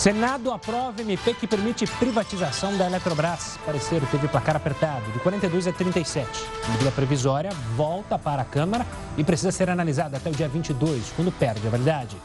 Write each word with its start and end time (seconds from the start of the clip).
Senado 0.00 0.50
aprova 0.50 1.02
MP 1.02 1.34
que 1.34 1.46
permite 1.46 1.86
privatização 1.86 2.74
da 2.74 2.86
Eletrobras. 2.86 3.58
Parecer 3.66 4.00
teve 4.10 4.28
placar 4.28 4.56
apertado, 4.56 5.12
de 5.12 5.18
42 5.18 5.66
a 5.66 5.72
37. 5.74 6.26
A 6.64 6.68
medida 6.70 6.90
provisória 6.90 7.50
volta 7.76 8.18
para 8.18 8.40
a 8.40 8.44
Câmara 8.46 8.86
e 9.18 9.22
precisa 9.22 9.52
ser 9.52 9.68
analisada 9.68 10.16
até 10.16 10.30
o 10.30 10.32
dia 10.32 10.48
22, 10.48 11.12
quando 11.14 11.30
perde 11.30 11.66
a 11.66 11.70
validade. 11.70 12.16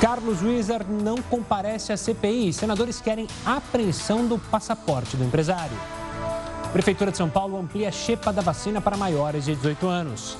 Carlos 0.00 0.40
Wizard 0.40 0.88
não 0.88 1.16
comparece 1.16 1.92
à 1.92 1.96
CPI. 1.96 2.52
Senadores 2.52 3.00
querem 3.00 3.26
apreensão 3.44 4.28
do 4.28 4.38
passaporte 4.38 5.16
do 5.16 5.24
empresário. 5.24 5.76
Prefeitura 6.72 7.10
de 7.10 7.16
São 7.16 7.28
Paulo 7.28 7.58
amplia 7.58 7.88
a 7.88 7.92
xepa 7.92 8.32
da 8.32 8.40
vacina 8.40 8.80
para 8.80 8.96
maiores 8.96 9.46
de 9.46 9.56
18 9.56 9.88
anos. 9.88 10.38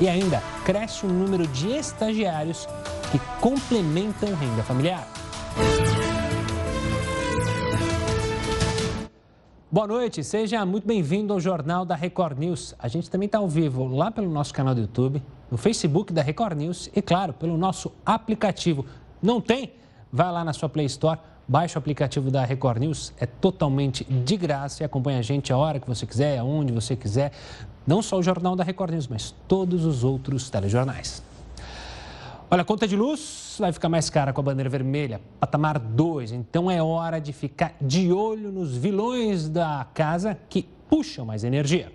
E 0.00 0.08
ainda 0.08 0.42
cresce 0.64 1.04
o 1.04 1.08
número 1.10 1.46
de 1.46 1.68
estagiários 1.68 2.66
que 3.12 3.20
complementam 3.42 4.34
renda 4.34 4.62
familiar. 4.62 5.06
Boa 9.76 9.86
noite, 9.86 10.24
seja 10.24 10.64
muito 10.64 10.86
bem-vindo 10.86 11.34
ao 11.34 11.38
Jornal 11.38 11.84
da 11.84 11.94
Record 11.94 12.38
News. 12.38 12.74
A 12.78 12.88
gente 12.88 13.10
também 13.10 13.26
está 13.26 13.36
ao 13.36 13.46
vivo 13.46 13.86
lá 13.86 14.10
pelo 14.10 14.30
nosso 14.30 14.54
canal 14.54 14.74
do 14.74 14.80
YouTube, 14.80 15.22
no 15.50 15.58
Facebook 15.58 16.14
da 16.14 16.22
Record 16.22 16.56
News 16.56 16.88
e, 16.96 17.02
claro, 17.02 17.34
pelo 17.34 17.58
nosso 17.58 17.92
aplicativo. 18.02 18.86
Não 19.20 19.38
tem? 19.38 19.74
Vai 20.10 20.32
lá 20.32 20.42
na 20.42 20.54
sua 20.54 20.66
Play 20.66 20.86
Store, 20.86 21.20
baixa 21.46 21.78
o 21.78 21.80
aplicativo 21.80 22.30
da 22.30 22.42
Record 22.42 22.78
News, 22.78 23.12
é 23.18 23.26
totalmente 23.26 24.02
de 24.02 24.36
graça 24.38 24.82
e 24.82 24.86
acompanha 24.86 25.18
a 25.18 25.22
gente 25.22 25.52
a 25.52 25.58
hora 25.58 25.78
que 25.78 25.86
você 25.86 26.06
quiser, 26.06 26.38
aonde 26.38 26.72
você 26.72 26.96
quiser. 26.96 27.32
Não 27.86 28.00
só 28.00 28.18
o 28.18 28.22
Jornal 28.22 28.56
da 28.56 28.64
Record 28.64 28.92
News, 28.92 29.08
mas 29.08 29.34
todos 29.46 29.84
os 29.84 30.04
outros 30.04 30.48
telejornais. 30.48 31.22
Olha, 32.48 32.62
a 32.62 32.64
conta 32.64 32.86
de 32.86 32.94
luz 32.94 33.56
vai 33.58 33.72
ficar 33.72 33.88
mais 33.88 34.08
cara 34.08 34.32
com 34.32 34.40
a 34.40 34.44
bandeira 34.44 34.70
vermelha, 34.70 35.20
patamar 35.40 35.80
2. 35.80 36.30
Então 36.30 36.70
é 36.70 36.80
hora 36.80 37.20
de 37.20 37.32
ficar 37.32 37.74
de 37.80 38.12
olho 38.12 38.52
nos 38.52 38.76
vilões 38.76 39.48
da 39.48 39.84
casa 39.92 40.38
que 40.48 40.62
puxam 40.88 41.24
mais 41.24 41.42
energia. 41.42 41.92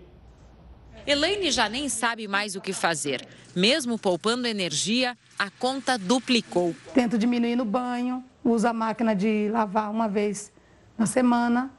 Elaine 1.08 1.50
já 1.52 1.70
nem 1.70 1.88
sabe 1.88 2.28
mais 2.28 2.58
o 2.58 2.60
que 2.60 2.74
fazer. 2.74 3.26
Mesmo 3.56 3.98
poupando 3.98 4.46
energia, 4.46 5.18
a 5.40 5.50
conta 5.50 5.98
duplicou. 5.98 6.76
Tento 6.94 7.18
diminuir 7.18 7.56
no 7.56 7.64
banho, 7.64 8.22
uso 8.44 8.68
a 8.68 8.74
máquina 8.74 9.16
de 9.16 9.48
lavar 9.50 9.90
uma 9.90 10.10
vez 10.10 10.52
na 10.98 11.06
semana, 11.06 11.72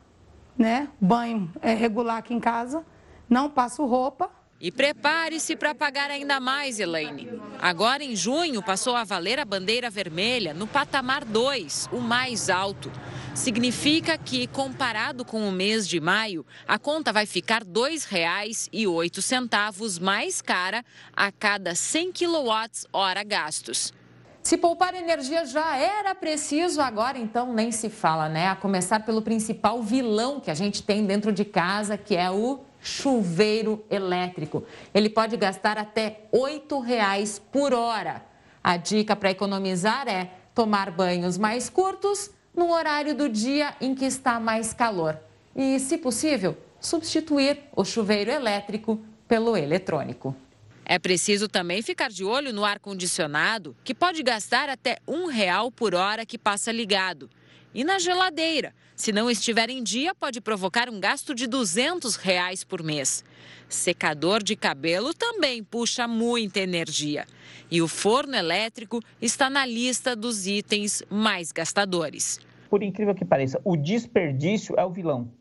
né? 0.56 0.88
Banho 0.98 1.52
é 1.60 1.74
regular 1.74 2.16
aqui 2.16 2.32
em 2.32 2.40
casa, 2.40 2.82
não 3.28 3.50
passo 3.50 3.84
roupa 3.84 4.30
e 4.62 4.70
prepare-se 4.70 5.56
para 5.56 5.74
pagar 5.74 6.08
ainda 6.08 6.38
mais, 6.38 6.78
Elaine. 6.78 7.28
Agora, 7.60 8.04
em 8.04 8.14
junho, 8.14 8.62
passou 8.62 8.94
a 8.94 9.02
valer 9.02 9.40
a 9.40 9.44
bandeira 9.44 9.90
vermelha 9.90 10.54
no 10.54 10.68
patamar 10.68 11.24
2, 11.24 11.88
o 11.90 11.98
mais 11.98 12.48
alto. 12.48 12.88
Significa 13.34 14.16
que, 14.16 14.46
comparado 14.46 15.24
com 15.24 15.48
o 15.48 15.52
mês 15.52 15.88
de 15.88 15.98
maio, 15.98 16.46
a 16.68 16.78
conta 16.78 17.12
vai 17.12 17.26
ficar 17.26 17.62
R$ 17.62 17.70
2,08 17.70 20.00
mais 20.00 20.40
cara 20.40 20.84
a 21.12 21.32
cada 21.32 21.74
100 21.74 22.12
kWh 22.12 23.24
gastos. 23.26 23.92
Se 24.44 24.56
poupar 24.56 24.94
energia 24.94 25.44
já 25.44 25.76
era 25.76 26.14
preciso, 26.14 26.80
agora 26.80 27.18
então 27.18 27.52
nem 27.52 27.72
se 27.72 27.88
fala, 27.88 28.28
né? 28.28 28.48
A 28.48 28.56
começar 28.56 29.00
pelo 29.00 29.22
principal 29.22 29.82
vilão 29.82 30.38
que 30.38 30.50
a 30.50 30.54
gente 30.54 30.84
tem 30.84 31.04
dentro 31.04 31.32
de 31.32 31.44
casa, 31.44 31.96
que 31.96 32.14
é 32.16 32.30
o 32.30 32.60
chuveiro 32.82 33.84
elétrico. 33.88 34.64
Ele 34.92 35.08
pode 35.08 35.36
gastar 35.36 35.78
até 35.78 36.24
R$ 36.32 36.80
reais 36.84 37.38
por 37.38 37.72
hora. 37.72 38.22
A 38.62 38.76
dica 38.76 39.16
para 39.16 39.30
economizar 39.30 40.08
é 40.08 40.30
tomar 40.54 40.90
banhos 40.90 41.38
mais 41.38 41.70
curtos 41.70 42.30
no 42.54 42.72
horário 42.72 43.14
do 43.14 43.28
dia 43.28 43.74
em 43.80 43.94
que 43.94 44.04
está 44.04 44.38
mais 44.38 44.74
calor. 44.74 45.18
E, 45.54 45.78
se 45.78 45.96
possível, 45.96 46.56
substituir 46.80 47.58
o 47.74 47.84
chuveiro 47.84 48.30
elétrico 48.30 49.00
pelo 49.28 49.56
eletrônico. 49.56 50.36
É 50.84 50.98
preciso 50.98 51.48
também 51.48 51.80
ficar 51.80 52.10
de 52.10 52.24
olho 52.24 52.52
no 52.52 52.64
ar-condicionado, 52.64 53.76
que 53.84 53.94
pode 53.94 54.22
gastar 54.22 54.68
até 54.68 54.98
um 55.06 55.26
real 55.26 55.70
por 55.70 55.94
hora 55.94 56.26
que 56.26 56.36
passa 56.36 56.72
ligado. 56.72 57.30
E 57.72 57.84
na 57.84 57.98
geladeira, 57.98 58.74
se 59.02 59.10
não 59.10 59.28
estiver 59.28 59.68
em 59.68 59.82
dia, 59.82 60.14
pode 60.14 60.40
provocar 60.40 60.88
um 60.88 61.00
gasto 61.00 61.34
de 61.34 61.48
200 61.48 62.14
reais 62.14 62.62
por 62.62 62.84
mês. 62.84 63.24
Secador 63.68 64.40
de 64.40 64.54
cabelo 64.54 65.12
também 65.12 65.60
puxa 65.64 66.06
muita 66.06 66.60
energia. 66.60 67.26
E 67.68 67.82
o 67.82 67.88
forno 67.88 68.36
elétrico 68.36 69.00
está 69.20 69.50
na 69.50 69.66
lista 69.66 70.14
dos 70.14 70.46
itens 70.46 71.02
mais 71.10 71.50
gastadores. 71.50 72.38
Por 72.70 72.80
incrível 72.80 73.12
que 73.12 73.24
pareça, 73.24 73.60
o 73.64 73.76
desperdício 73.76 74.76
é 74.78 74.84
o 74.84 74.92
vilão. 74.92 75.32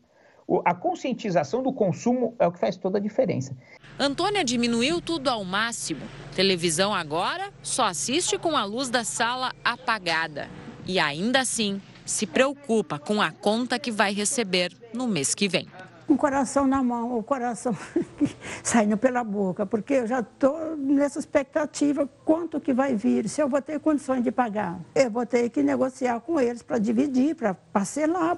A 0.64 0.74
conscientização 0.74 1.62
do 1.62 1.72
consumo 1.72 2.34
é 2.40 2.46
o 2.48 2.50
que 2.50 2.58
faz 2.58 2.76
toda 2.76 2.98
a 2.98 3.00
diferença. 3.00 3.56
Antônia 3.96 4.42
diminuiu 4.42 5.00
tudo 5.00 5.30
ao 5.30 5.44
máximo. 5.44 6.00
Televisão 6.34 6.92
agora 6.92 7.52
só 7.62 7.84
assiste 7.84 8.36
com 8.36 8.56
a 8.56 8.64
luz 8.64 8.90
da 8.90 9.04
sala 9.04 9.52
apagada. 9.64 10.50
E 10.84 10.98
ainda 10.98 11.38
assim, 11.38 11.80
se 12.04 12.26
preocupa 12.26 12.98
com 12.98 13.20
a 13.20 13.30
conta 13.30 13.78
que 13.78 13.90
vai 13.90 14.12
receber 14.12 14.76
no 14.92 15.06
mês 15.06 15.34
que 15.34 15.48
vem. 15.48 15.66
O 16.08 16.16
coração 16.16 16.66
na 16.66 16.82
mão, 16.82 17.16
o 17.16 17.22
coração 17.22 17.76
saindo 18.62 18.96
pela 18.96 19.24
boca, 19.24 19.64
porque 19.64 19.94
eu 19.94 20.06
já 20.06 20.20
estou 20.20 20.76
nessa 20.76 21.18
expectativa 21.18 22.08
quanto 22.24 22.60
que 22.60 22.74
vai 22.74 22.94
vir, 22.94 23.28
se 23.28 23.40
eu 23.40 23.48
vou 23.48 23.62
ter 23.62 23.80
condições 23.80 24.22
de 24.22 24.30
pagar. 24.30 24.80
Eu 24.94 25.10
vou 25.10 25.24
ter 25.24 25.48
que 25.48 25.62
negociar 25.62 26.20
com 26.20 26.40
eles 26.40 26.62
para 26.62 26.78
dividir, 26.78 27.34
para 27.34 27.54
parcelar. 27.54 28.36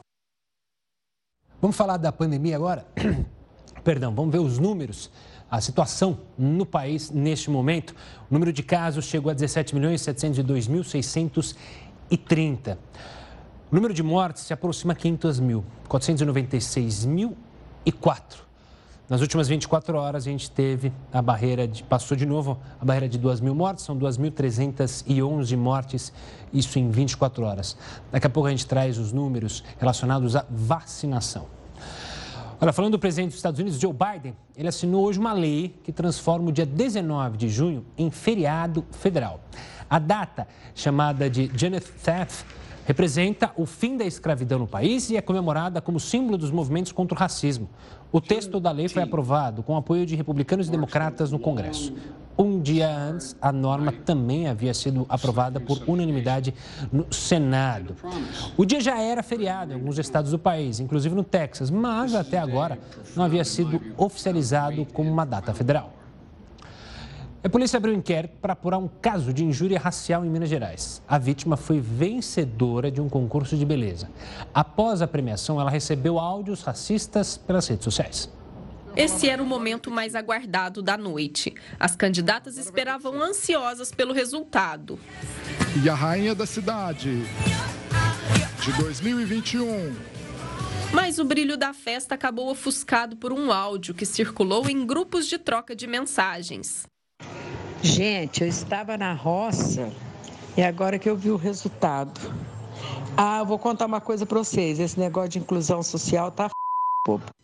Vamos 1.60 1.76
falar 1.76 1.96
da 1.96 2.12
pandemia 2.12 2.56
agora? 2.56 2.86
Perdão, 3.82 4.14
vamos 4.14 4.32
ver 4.32 4.40
os 4.40 4.58
números 4.58 5.10
a 5.50 5.60
situação 5.60 6.18
no 6.36 6.66
país 6.66 7.10
neste 7.10 7.50
momento. 7.50 7.94
O 8.30 8.34
número 8.34 8.52
de 8.52 8.62
casos 8.62 9.04
chegou 9.04 9.30
a 9.30 9.34
17 9.34 9.74
milhões 9.74 10.02
702.630. 10.02 12.76
O 13.74 13.82
número 13.82 13.92
de 13.92 14.04
mortes 14.04 14.44
se 14.44 14.52
aproxima 14.52 14.92
a 14.92 14.94
500 14.94 15.40
mil, 15.40 15.64
496 15.88 17.04
mil 17.06 17.36
e. 17.84 17.92
Nas 19.08 19.20
últimas 19.20 19.48
24 19.48 19.98
horas, 19.98 20.28
a 20.28 20.30
gente 20.30 20.48
teve 20.48 20.92
a 21.12 21.20
barreira, 21.20 21.66
de, 21.66 21.82
passou 21.82 22.16
de 22.16 22.24
novo 22.24 22.56
a 22.80 22.84
barreira 22.84 23.08
de 23.08 23.18
2 23.18 23.40
mil 23.40 23.52
mortes, 23.52 23.84
são 23.84 23.98
2.311 23.98 25.56
mortes, 25.56 26.12
isso 26.52 26.78
em 26.78 26.88
24 26.88 27.44
horas. 27.44 27.76
Daqui 28.12 28.28
a 28.28 28.30
pouco 28.30 28.46
a 28.46 28.50
gente 28.52 28.64
traz 28.64 28.96
os 28.96 29.10
números 29.10 29.64
relacionados 29.80 30.36
à 30.36 30.46
vacinação. 30.48 31.48
Olha, 32.60 32.72
falando 32.72 32.92
do 32.92 32.98
presidente 33.00 33.30
dos 33.30 33.38
Estados 33.38 33.58
Unidos, 33.58 33.80
Joe 33.80 33.92
Biden, 33.92 34.36
ele 34.56 34.68
assinou 34.68 35.04
hoje 35.04 35.18
uma 35.18 35.32
lei 35.32 35.74
que 35.82 35.90
transforma 35.90 36.50
o 36.50 36.52
dia 36.52 36.64
19 36.64 37.36
de 37.36 37.48
junho 37.48 37.84
em 37.98 38.08
feriado 38.08 38.84
federal. 38.92 39.40
A 39.90 39.98
data, 39.98 40.46
chamada 40.76 41.28
de 41.28 41.50
Janet 41.56 41.90
Theft, 42.04 42.44
representa 42.86 43.50
o 43.56 43.66
fim 43.66 43.96
da 43.96 44.04
escravidão 44.04 44.58
no 44.58 44.66
país 44.66 45.10
e 45.10 45.16
é 45.16 45.20
comemorada 45.20 45.80
como 45.80 45.98
símbolo 45.98 46.36
dos 46.36 46.50
movimentos 46.50 46.92
contra 46.92 47.16
o 47.16 47.18
racismo. 47.18 47.68
O 48.12 48.20
texto 48.20 48.60
da 48.60 48.70
lei 48.70 48.88
foi 48.88 49.02
aprovado 49.02 49.62
com 49.62 49.76
apoio 49.76 50.06
de 50.06 50.14
republicanos 50.14 50.68
e 50.68 50.70
democratas 50.70 51.32
no 51.32 51.38
Congresso. 51.38 51.92
Um 52.36 52.60
dia 52.60 52.88
antes, 52.88 53.36
a 53.40 53.52
norma 53.52 53.92
também 53.92 54.48
havia 54.48 54.74
sido 54.74 55.06
aprovada 55.08 55.60
por 55.60 55.80
unanimidade 55.86 56.52
no 56.92 57.06
Senado. 57.12 57.94
O 58.56 58.64
dia 58.64 58.80
já 58.80 59.00
era 59.00 59.22
feriado 59.22 59.72
em 59.72 59.76
alguns 59.76 59.98
estados 59.98 60.32
do 60.32 60.38
país, 60.38 60.80
inclusive 60.80 61.14
no 61.14 61.22
Texas, 61.22 61.70
mas 61.70 62.12
até 62.12 62.38
agora 62.38 62.78
não 63.14 63.24
havia 63.24 63.44
sido 63.44 63.80
oficializado 63.96 64.84
como 64.86 65.10
uma 65.10 65.24
data 65.24 65.54
federal. 65.54 65.93
A 67.44 67.48
polícia 67.50 67.76
abriu 67.76 67.92
um 67.92 67.98
inquérito 67.98 68.38
para 68.40 68.54
apurar 68.54 68.78
um 68.78 68.88
caso 68.88 69.30
de 69.30 69.44
injúria 69.44 69.78
racial 69.78 70.24
em 70.24 70.30
Minas 70.30 70.48
Gerais. 70.48 71.02
A 71.06 71.18
vítima 71.18 71.58
foi 71.58 71.78
vencedora 71.78 72.90
de 72.90 73.02
um 73.02 73.08
concurso 73.08 73.54
de 73.54 73.66
beleza. 73.66 74.10
Após 74.54 75.02
a 75.02 75.06
premiação, 75.06 75.60
ela 75.60 75.68
recebeu 75.68 76.18
áudios 76.18 76.62
racistas 76.62 77.36
pelas 77.36 77.68
redes 77.68 77.84
sociais. 77.84 78.32
Esse 78.96 79.28
era 79.28 79.42
o 79.42 79.46
momento 79.46 79.90
mais 79.90 80.14
aguardado 80.14 80.80
da 80.80 80.96
noite. 80.96 81.54
As 81.78 81.94
candidatas 81.94 82.56
esperavam 82.56 83.20
ansiosas 83.20 83.92
pelo 83.92 84.14
resultado. 84.14 84.98
E 85.84 85.90
a 85.90 85.94
rainha 85.94 86.34
da 86.34 86.46
cidade 86.46 87.24
de 88.62 88.72
2021. 88.78 89.94
Mas 90.94 91.18
o 91.18 91.24
brilho 91.26 91.58
da 91.58 91.74
festa 91.74 92.14
acabou 92.14 92.50
ofuscado 92.50 93.18
por 93.18 93.34
um 93.34 93.52
áudio 93.52 93.92
que 93.92 94.06
circulou 94.06 94.66
em 94.66 94.86
grupos 94.86 95.26
de 95.26 95.36
troca 95.36 95.76
de 95.76 95.86
mensagens. 95.86 96.86
Gente, 97.84 98.40
eu 98.40 98.48
estava 98.48 98.96
na 98.96 99.12
roça 99.12 99.92
e 100.56 100.62
agora 100.62 100.98
que 100.98 101.06
eu 101.06 101.14
vi 101.14 101.30
o 101.30 101.36
resultado. 101.36 102.18
Ah, 103.14 103.40
eu 103.40 103.46
vou 103.46 103.58
contar 103.58 103.84
uma 103.84 104.00
coisa 104.00 104.24
para 104.24 104.38
vocês. 104.38 104.80
Esse 104.80 104.98
negócio 104.98 105.28
de 105.28 105.38
inclusão 105.38 105.82
social 105.82 106.30
tá 106.30 106.50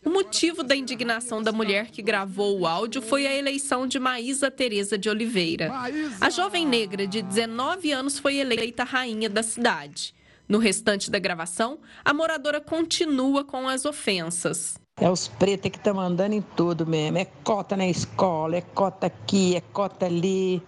o 0.03 0.09
motivo 0.09 0.63
da 0.63 0.75
indignação 0.75 1.43
da 1.43 1.51
mulher 1.51 1.91
que 1.91 2.01
gravou 2.01 2.59
o 2.59 2.65
áudio 2.65 2.99
foi 2.99 3.27
a 3.27 3.35
eleição 3.35 3.85
de 3.85 3.99
Maísa 3.99 4.49
Tereza 4.49 4.97
de 4.97 5.07
Oliveira. 5.07 5.71
A 6.19 6.31
jovem 6.31 6.65
negra 6.65 7.05
de 7.05 7.21
19 7.21 7.91
anos 7.91 8.17
foi 8.17 8.37
eleita 8.37 8.83
rainha 8.83 9.29
da 9.29 9.43
cidade. 9.43 10.15
No 10.49 10.57
restante 10.57 11.11
da 11.11 11.19
gravação, 11.19 11.77
a 12.03 12.11
moradora 12.11 12.59
continua 12.59 13.43
com 13.43 13.69
as 13.69 13.85
ofensas. 13.85 14.80
É 15.01 15.09
os 15.09 15.27
pretos 15.27 15.71
que 15.71 15.77
estão 15.77 15.95
mandando 15.95 16.35
em 16.35 16.41
tudo 16.55 16.85
mesmo. 16.85 17.17
É 17.17 17.25
cota 17.43 17.75
na 17.75 17.87
escola, 17.87 18.55
é 18.57 18.61
cota 18.61 19.07
aqui, 19.07 19.55
é 19.55 19.61
cota 19.73 20.05
ali. 20.05 20.61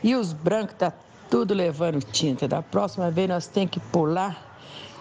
E 0.00 0.14
os 0.14 0.32
brancos 0.32 0.76
tá 0.78 0.92
tudo 1.28 1.52
levando 1.52 2.00
tinta. 2.00 2.46
Da 2.46 2.62
próxima 2.62 3.10
vez 3.10 3.28
nós 3.28 3.48
temos 3.48 3.72
que 3.72 3.80
pular 3.80 4.49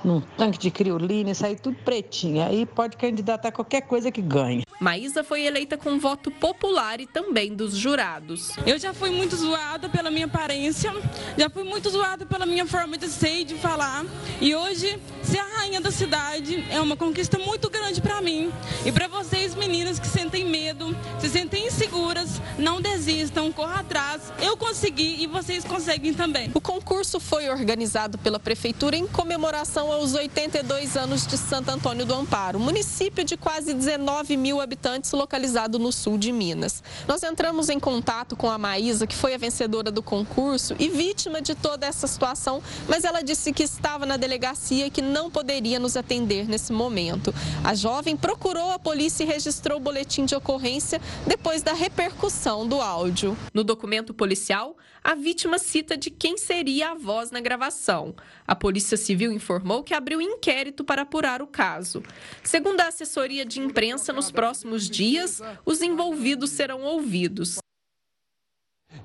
num 0.04 0.22
tanque 0.38 0.58
de 0.58 0.72
criolina 0.72 1.32
e 1.32 1.36
sair 1.36 1.60
tudo 1.60 1.78
pretinho. 1.84 2.44
Aí 2.44 2.66
pode 2.66 2.98
candidatar 2.98 3.52
qualquer 3.52 3.82
coisa 3.82 4.12
que 4.12 4.22
ganhe. 4.22 4.64
Maísa 4.80 5.24
foi 5.26 5.44
eleita 5.46 5.78
com 5.78 6.00
voto 6.00 6.32
popular 6.32 7.02
e 7.02 7.06
também 7.08 7.54
dos 7.54 7.76
jurados. 7.76 8.52
Eu 8.66 8.80
já 8.80 8.94
fui 8.94 9.10
muito 9.10 9.36
zoada 9.36 9.90
pela 9.90 10.10
minha 10.10 10.26
aparência, 10.26 10.94
já 11.38 11.50
fui 11.50 11.64
muito 11.64 11.90
zoada 11.90 12.26
pela 12.26 12.46
minha 12.46 12.66
forma 12.66 12.98
de 12.98 13.10
ser 13.10 13.42
e 13.42 13.44
de 13.44 13.56
falar. 13.56 14.06
E 14.40 14.56
hoje, 14.56 14.98
ser 15.22 15.40
a 15.40 15.58
rainha 15.58 15.82
da 15.82 15.92
cidade 15.92 16.66
é 16.72 16.80
uma 16.80 16.96
conquista 16.96 17.38
muito 17.38 17.70
grande 17.70 18.00
para 18.00 18.22
mim. 18.22 18.52
E 18.86 18.92
para 18.92 19.10
vocês, 19.10 19.54
meninas 19.54 20.00
que 20.00 20.08
sentem 20.08 20.46
medo, 20.46 20.96
se 21.20 21.28
sentem 21.30 21.68
inseguras, 21.68 22.42
não 22.58 22.80
desistam, 22.82 23.52
corra 23.52 23.82
atrás. 23.82 24.32
Eu 24.42 24.56
consegui 24.56 25.22
e 25.22 25.28
vocês 25.28 25.66
conseguem 25.66 26.14
também. 26.14 26.52
O 26.54 26.62
concurso 26.62 27.20
foi 27.20 27.50
organizado 27.50 28.18
pela 28.18 28.40
prefeitura 28.40 28.96
em 28.96 29.06
comemoração 29.06 29.89
aos 29.92 30.14
82 30.14 30.96
anos 30.96 31.26
de 31.26 31.38
Santo 31.38 31.70
Antônio 31.70 32.06
do 32.06 32.14
Amparo, 32.14 32.60
município 32.60 33.24
de 33.24 33.36
quase 33.36 33.74
19 33.74 34.38
mil 34.38 34.62
habitantes 34.62 35.12
localizado 35.12 35.80
no 35.80 35.92
sul 35.92 36.18
de 36.18 36.32
Minas. 36.32 36.84
Nós 37.08 37.24
entramos 37.24 37.70
em 37.70 37.80
contato 37.80 38.36
com 38.36 38.50
a 38.50 38.58
Maísa, 38.58 39.08
que 39.08 39.16
foi 39.16 39.34
a 39.34 39.38
vencedora 39.38 39.92
do 39.92 40.04
concurso 40.04 40.76
e 40.80 40.90
vítima 40.90 41.42
de 41.42 41.56
toda 41.56 41.88
essa 41.88 42.08
situação, 42.08 42.62
mas 42.88 43.04
ela 43.04 43.22
disse 43.22 43.52
que 43.52 43.64
estava 43.64 44.06
na 44.06 44.18
delegacia 44.18 44.88
e 44.88 44.92
que 44.92 45.02
não 45.02 45.30
poderia 45.30 45.80
nos 45.80 45.98
atender 45.98 46.48
nesse 46.48 46.72
momento. 46.72 47.34
A 47.64 47.74
jovem 47.74 48.16
procurou 48.16 48.72
a 48.72 48.80
polícia 48.80 49.24
e 49.24 49.28
registrou 49.28 49.78
o 49.78 49.82
boletim 49.82 50.26
de 50.26 50.36
ocorrência 50.36 51.02
depois 51.26 51.62
da 51.62 51.74
repercussão 51.74 52.68
do 52.68 52.80
áudio. 52.80 53.38
No 53.54 53.64
documento 53.64 54.14
policial, 54.14 54.76
a 55.04 55.16
vítima 55.16 55.58
cita 55.58 55.98
de 55.98 56.10
quem 56.10 56.38
seria 56.38 56.92
a 56.92 56.96
voz 56.96 57.32
na 57.32 57.40
gravação. 57.40 58.14
A 58.48 58.56
Polícia 58.56 58.98
Civil 58.98 59.32
informou 59.32 59.84
que 59.84 59.94
abriu 59.94 60.22
inquérito 60.22 60.84
para 60.84 61.04
apurar 61.04 61.42
o 61.42 61.48
caso. 61.48 62.04
Segundo 62.44 62.82
a 62.82 62.88
assessoria 62.88 63.46
de 63.46 63.60
imprensa, 63.60 64.12
nos 64.12 64.32
próximos 64.32 64.90
dias, 64.90 65.42
os 65.66 65.82
envolvidos 65.82 66.52
serão 66.52 66.84
ouvidos. 66.84 67.60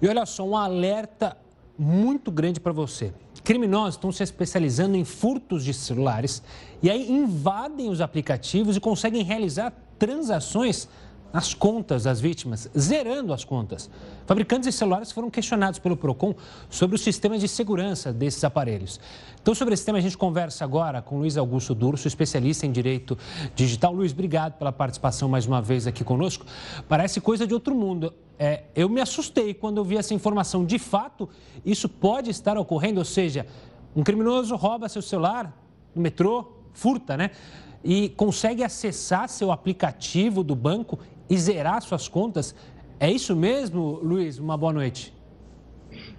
E 0.00 0.08
olha 0.08 0.26
só, 0.26 0.44
um 0.44 0.56
alerta 0.56 1.36
muito 1.78 2.30
grande 2.30 2.60
para 2.60 2.72
você. 2.72 3.12
Criminosos 3.42 3.96
estão 3.96 4.10
se 4.10 4.22
especializando 4.22 4.96
em 4.96 5.04
furtos 5.04 5.64
de 5.64 5.74
celulares 5.74 6.42
e 6.82 6.90
aí 6.90 7.10
invadem 7.10 7.90
os 7.90 8.00
aplicativos 8.00 8.76
e 8.76 8.80
conseguem 8.80 9.22
realizar 9.22 9.72
transações 9.98 10.88
as 11.34 11.52
contas 11.52 12.04
das 12.04 12.20
vítimas, 12.20 12.70
zerando 12.78 13.32
as 13.32 13.42
contas. 13.44 13.90
Fabricantes 14.24 14.68
de 14.68 14.72
celulares 14.72 15.10
foram 15.10 15.28
questionados 15.28 15.80
pelo 15.80 15.96
Procon 15.96 16.32
sobre 16.70 16.94
o 16.94 16.98
sistema 16.98 17.36
de 17.36 17.48
segurança 17.48 18.12
desses 18.12 18.44
aparelhos. 18.44 19.00
Então, 19.42 19.52
sobre 19.52 19.74
esse 19.74 19.84
tema, 19.84 19.98
a 19.98 20.00
gente 20.00 20.16
conversa 20.16 20.62
agora 20.62 21.02
com 21.02 21.18
Luiz 21.18 21.36
Augusto 21.36 21.74
Durso, 21.74 22.06
especialista 22.06 22.66
em 22.66 22.70
direito 22.70 23.18
digital. 23.52 23.92
Luiz, 23.92 24.12
obrigado 24.12 24.52
pela 24.52 24.70
participação 24.70 25.28
mais 25.28 25.44
uma 25.44 25.60
vez 25.60 25.88
aqui 25.88 26.04
conosco. 26.04 26.46
Parece 26.88 27.20
coisa 27.20 27.44
de 27.44 27.52
outro 27.52 27.74
mundo. 27.74 28.14
É, 28.38 28.62
eu 28.72 28.88
me 28.88 29.00
assustei 29.00 29.52
quando 29.52 29.78
eu 29.78 29.84
vi 29.84 29.96
essa 29.96 30.14
informação. 30.14 30.64
De 30.64 30.78
fato, 30.78 31.28
isso 31.66 31.88
pode 31.88 32.30
estar 32.30 32.56
ocorrendo, 32.56 33.00
ou 33.00 33.04
seja, 33.04 33.44
um 33.96 34.04
criminoso 34.04 34.54
rouba 34.54 34.88
seu 34.88 35.02
celular 35.02 35.52
no 35.92 36.00
metrô, 36.00 36.52
furta, 36.72 37.16
né? 37.16 37.32
E 37.82 38.08
consegue 38.10 38.62
acessar 38.62 39.28
seu 39.28 39.52
aplicativo 39.52 40.42
do 40.42 40.54
banco 40.54 40.98
e 41.28 41.36
zerar 41.36 41.82
suas 41.82 42.08
contas. 42.08 42.54
É 42.98 43.10
isso 43.10 43.34
mesmo, 43.34 44.00
Luiz? 44.02 44.38
Uma 44.38 44.56
boa 44.56 44.72
noite. 44.72 45.12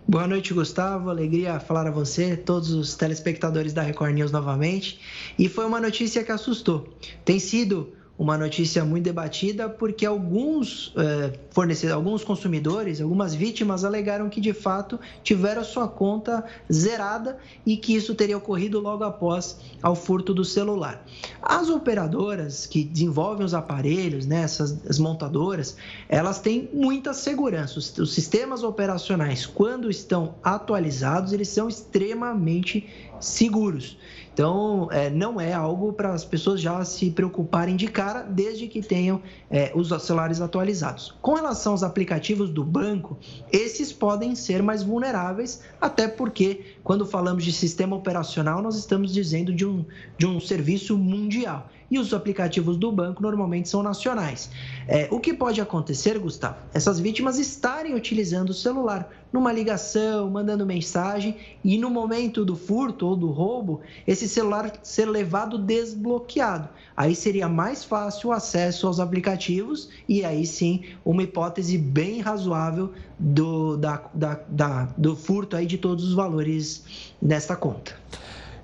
Boa 0.08 0.28
noite, 0.28 0.54
Gustavo. 0.54 1.10
Alegria 1.10 1.60
falar 1.60 1.88
a 1.88 1.92
você, 1.92 2.38
todos 2.38 2.72
os 2.72 2.96
telespectadores 2.96 3.74
da 3.74 3.82
Record 3.82 4.14
News 4.14 4.32
novamente. 4.32 5.00
E 5.38 5.50
foi 5.50 5.66
uma 5.66 5.82
notícia 5.82 6.24
que 6.24 6.32
assustou. 6.32 6.88
Tem 7.24 7.40
sido 7.40 7.92
uma 8.18 8.38
notícia 8.38 8.86
muito 8.86 9.04
debatida 9.04 9.68
porque 9.68 10.06
alguns 10.06 10.94
é, 10.96 11.38
fornecedores, 11.52 11.96
alguns 11.96 12.24
consumidores, 12.24 13.02
algumas 13.02 13.36
vítimas 13.36 13.84
alegaram 13.84 14.30
que 14.30 14.40
de 14.40 14.54
fato 14.54 15.00
tiveram 15.22 15.64
sua 15.64 15.88
conta 15.88 16.44
zerada 16.72 17.38
e 17.66 17.76
que 17.76 17.94
isso 17.94 18.16
teria 18.16 18.38
ocorrido 18.38 18.80
logo 18.80 19.04
após 19.04 19.58
ao 19.82 19.96
furto 19.96 20.34
do 20.34 20.46
celular. 20.46 21.06
As 21.42 21.70
operadoras 21.70 22.66
que 22.66 22.84
desenvolvem 22.84 23.46
os 23.46 23.54
aparelhos, 23.54 24.26
né, 24.26 24.42
essas 24.44 24.86
as 24.88 24.98
montadoras, 24.98 25.76
elas 26.08 26.40
têm 26.40 26.70
muita 26.74 27.14
segurança. 27.14 27.80
Os, 27.80 27.98
os 27.98 28.14
sistemas 28.14 28.64
operacionais, 28.64 29.46
quando 29.46 29.90
estão 29.90 30.36
atualizados, 30.42 31.34
eles 31.34 31.50
são 31.50 31.68
extremamente 31.68 32.88
seguros. 33.20 33.98
Então, 34.34 34.90
é, 34.92 35.10
não 35.10 35.40
é 35.40 35.54
algo 35.54 35.94
para 35.94 36.12
as 36.12 36.26
pessoas 36.26 36.60
já 36.60 36.84
se 36.84 37.10
preocuparem 37.10 37.78
de 37.78 37.88
cara, 37.88 38.22
desde 38.22 38.68
que 38.68 38.82
tenham 38.82 39.22
é, 39.50 39.72
os 39.74 39.88
celulares 40.04 40.42
atualizados. 40.42 41.16
Com 41.22 41.36
relação 41.36 41.72
aos 41.72 41.84
aplicativos 41.84 42.50
do 42.50 42.62
banco, 42.62 43.18
esses 43.50 43.94
podem 43.94 44.36
ser 44.36 44.62
mais 44.62 44.84
vulneráveis, 44.84 45.62
até 45.80 46.06
porque, 46.06 46.76
quando 46.84 47.06
falamos 47.06 47.46
de 47.46 47.54
sistema 47.54 47.96
operacional, 47.96 48.62
nós 48.62 48.76
estamos 48.76 49.14
dizendo 49.14 49.54
de 49.54 49.66
um, 49.66 49.86
de 50.18 50.26
um 50.26 50.38
serviço 50.42 50.98
mundial 50.98 51.70
e 51.90 52.00
os 52.00 52.14
aplicativos 52.14 52.78
do 52.78 52.92
banco 52.92 53.22
normalmente 53.22 53.70
são 53.70 53.84
nacionais. 53.84 54.50
É, 54.88 55.08
o 55.12 55.20
que 55.20 55.34
pode 55.34 55.62
acontecer, 55.62 56.18
Gustavo? 56.20 56.58
Essas 56.74 57.00
vítimas 57.00 57.38
estarem 57.38 57.94
utilizando 57.94 58.50
o 58.50 58.54
celular 58.54 59.10
numa 59.32 59.52
ligação, 59.52 60.30
mandando 60.30 60.66
mensagem 60.66 61.36
e 61.64 61.78
no 61.78 61.90
momento 61.90 62.46
do 62.46 62.56
furto 62.56 63.06
ou 63.06 63.16
do 63.16 63.30
roubo, 63.30 63.82
esse 64.08 64.30
celular 64.30 64.72
ser 64.82 65.06
levado 65.06 65.58
desbloqueado. 65.58 66.70
Aí 66.96 67.14
seria 67.14 67.50
mais 67.50 67.84
fácil 67.84 68.30
o 68.30 68.32
acesso 68.32 68.88
aos 68.88 69.00
aplicativos 69.00 69.90
e 70.08 70.24
aí 70.24 70.46
sim 70.46 70.84
uma 71.04 71.24
hipótese 71.24 71.78
bem 71.78 72.22
razoável 72.22 72.94
do, 73.20 73.76
da, 73.76 74.02
da, 74.14 74.40
da, 74.48 74.84
do 74.98 75.16
furto 75.16 75.56
aí 75.56 75.66
de 75.66 75.78
todos 75.78 76.06
os 76.06 76.14
valores 76.14 77.14
nesta 77.22 77.56
conta. 77.56 77.94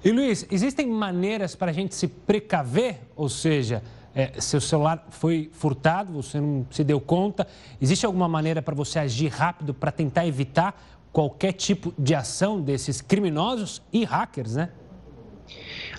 E 0.04 0.12
Luiz, 0.12 0.48
existem 0.50 0.88
maneiras 0.88 1.56
para 1.56 1.70
a 1.70 1.74
gente 1.74 1.94
se 1.94 2.08
precaver? 2.08 3.02
Ou 3.16 3.30
seja, 3.30 3.84
é, 4.16 4.42
seu 4.42 4.60
celular 4.60 5.06
foi 5.12 5.52
furtado, 5.54 6.12
você 6.14 6.40
não 6.40 6.66
se 6.72 6.84
deu 6.84 7.00
conta. 7.00 7.48
Existe 7.80 8.06
alguma 8.06 8.28
maneira 8.28 8.64
para 8.64 8.74
você 8.74 8.98
agir 8.98 9.28
rápido 9.28 9.76
para 9.76 9.92
tentar 9.92 10.26
evitar 10.26 10.82
qualquer 11.12 11.54
tipo 11.54 11.94
de 12.00 12.16
ação 12.16 12.60
desses 12.60 13.00
criminosos 13.00 13.80
e 13.94 14.04
hackers, 14.04 14.56
né? 14.56 14.70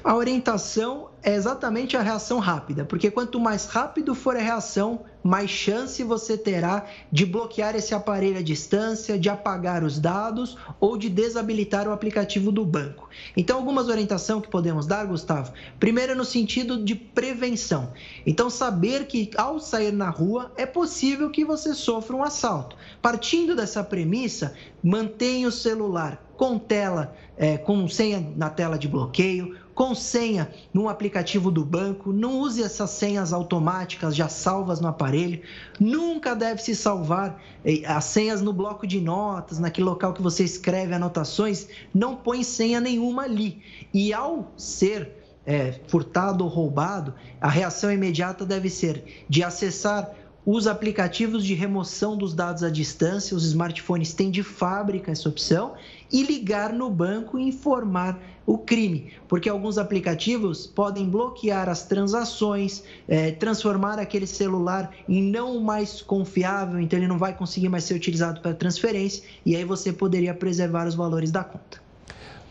A 0.03 0.17
orientação 0.17 1.11
é 1.23 1.35
exatamente 1.35 1.97
a 1.97 2.03
reação 2.03 2.41
rápida, 2.41 2.85
porque 2.85 3.09
quanto 3.09 3.39
mais 3.39 3.67
rápido 3.67 4.17
for 4.17 4.37
a 4.37 4.41
reação, 4.41 5.03
mais 5.23 5.51
chance 5.51 6.03
você 6.03 6.37
terá 6.37 6.87
de 7.11 7.25
bloquear 7.25 7.77
esse 7.77 7.95
aparelho 7.95 8.39
à 8.39 8.43
distância, 8.43 9.19
de 9.19 9.29
apagar 9.29 9.85
os 9.85 9.99
dados 9.99 10.57
ou 10.81 10.97
de 10.97 11.09
desabilitar 11.09 11.87
o 11.87 11.93
aplicativo 11.93 12.51
do 12.51 12.65
banco. 12.65 13.09
Então, 13.37 13.59
algumas 13.59 13.89
orientações 13.89 14.43
que 14.43 14.51
podemos 14.51 14.87
dar, 14.87 15.07
Gustavo. 15.07 15.53
Primeiro, 15.79 16.15
no 16.15 16.25
sentido 16.25 16.83
de 16.83 16.95
prevenção. 16.95 17.93
Então, 18.27 18.51
saber 18.51 19.07
que 19.07 19.31
ao 19.37 19.59
sair 19.61 19.93
na 19.93 20.11
rua 20.11 20.53
é 20.57 20.67
possível 20.67 21.31
que 21.31 21.45
você 21.45 21.75
sofra 21.75 22.17
um 22.17 22.23
assalto. 22.23 22.77
Partindo 23.01 23.55
dessa 23.55 23.85
premissa, 23.85 24.55
mantenha 24.83 25.49
o 25.49 25.53
celular 25.53 26.23
com 26.37 26.59
tela, 26.59 27.15
é, 27.37 27.57
com 27.57 27.87
senha 27.89 28.33
na 28.37 28.51
tela 28.51 28.77
de 28.77 28.89
bloqueio, 28.89 29.57
com 29.75 29.95
senha 29.95 30.51
no 30.73 30.89
aplicativo 30.89 31.51
do 31.51 31.65
banco, 31.65 32.13
não 32.13 32.39
use 32.41 32.63
essas 32.63 32.91
senhas 32.91 33.33
automáticas 33.33 34.15
já 34.15 34.29
salvas 34.29 34.81
no 34.81 34.89
aparelho, 34.89 35.41
nunca 35.81 36.35
deve 36.35 36.63
se 36.63 36.75
salvar 36.75 37.41
eh, 37.65 37.83
as 37.87 38.05
senhas 38.05 38.43
no 38.43 38.53
bloco 38.53 38.87
de 38.87 39.01
notas, 39.01 39.59
naquele 39.59 39.87
local 39.87 40.13
que 40.13 40.23
você 40.23 40.45
escreve 40.45 40.95
anotações, 40.95 41.69
não 41.95 42.17
põe 42.17 42.43
senha 42.43 42.81
nenhuma 42.81 43.23
ali. 43.23 43.63
E 43.93 44.13
ao 44.13 44.53
ser 44.57 45.23
é, 45.45 45.73
furtado 45.89 46.45
ou 46.45 46.51
roubado, 46.51 47.15
a 47.41 47.49
reação 47.49 47.91
imediata 47.91 48.45
deve 48.45 48.71
ser 48.71 49.25
de 49.29 49.43
acessar 49.43 50.11
os 50.45 50.67
aplicativos 50.67 51.45
de 51.45 51.55
remoção 51.55 52.17
dos 52.17 52.35
dados 52.35 52.65
à 52.65 52.71
distância, 52.71 53.37
os 53.37 53.45
smartphones 53.45 54.13
têm 54.13 54.31
de 54.31 54.43
fábrica 54.43 55.13
essa 55.13 55.29
opção, 55.29 55.75
e 56.13 56.23
ligar 56.23 56.73
no 56.73 56.91
banco 56.91 57.39
e 57.39 57.49
informar 57.49 58.21
o 58.45 58.59
crime, 58.59 59.13
porque 59.29 59.49
alguns 59.49 59.79
aplicativos 59.79 60.67
podem 60.67 61.09
bloquear 61.09 61.69
as 61.69 61.85
transações, 61.85 62.83
é, 63.07 63.31
transformar 63.31 64.01
aquele 64.01 64.27
celular 64.27 64.93
em 65.09 65.23
não 65.23 65.61
mais 65.61 66.03
confiável, 66.03 66.81
então 66.81 66.99
ele 66.99 67.07
não 67.07 67.19
vai 67.19 67.37
conseguir 67.37 67.69
mais 67.69 67.85
ser 67.85 67.95
utilizado 67.95 68.41
para 68.41 68.53
transferência, 68.53 69.23
e 69.47 69.55
aí 69.55 69.65
você 69.65 69.93
poderia 69.93 70.35
preservar 70.35 70.89
os 70.89 70.97
valores 70.97 71.31
da 71.31 71.45
conta. 71.45 71.81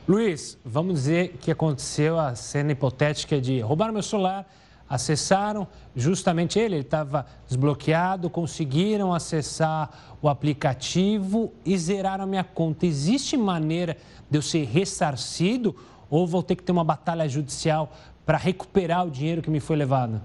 Luiz, 0.08 0.58
vamos 0.64 0.96
dizer 0.96 1.36
que 1.42 1.52
aconteceu 1.52 2.18
a 2.18 2.36
cena 2.36 2.72
hipotética 2.72 3.40
de 3.40 3.60
roubar 3.60 3.92
meu 3.92 4.02
celular, 4.02 4.50
acessaram 4.92 5.66
justamente 5.96 6.60
ele, 6.60 6.76
ele 6.76 6.82
estava 6.82 7.26
desbloqueado, 7.48 8.30
conseguiram 8.30 9.14
acessar 9.14 9.90
o 10.22 10.28
aplicativo 10.28 11.54
e 11.66 11.78
zeraram 11.78 12.26
a 12.26 12.28
minha 12.28 12.44
conta. 12.44 12.86
Existe 12.86 13.38
maneira 13.38 13.96
de 14.30 14.38
eu 14.38 14.42
ser 14.42 14.66
ressarcido 14.66 15.74
ou 16.10 16.28
vou 16.28 16.44
ter 16.44 16.58
que 16.58 16.64
ter 16.64 16.74
uma 16.74 16.84
batalha 16.84 17.26
judicial 17.30 17.94
para 18.26 18.38
recuperar 18.38 19.08
o 19.08 19.10
dinheiro 19.10 19.42
que 19.42 19.50
me 19.50 19.62
foi 19.62 19.78
levado? 19.78 20.22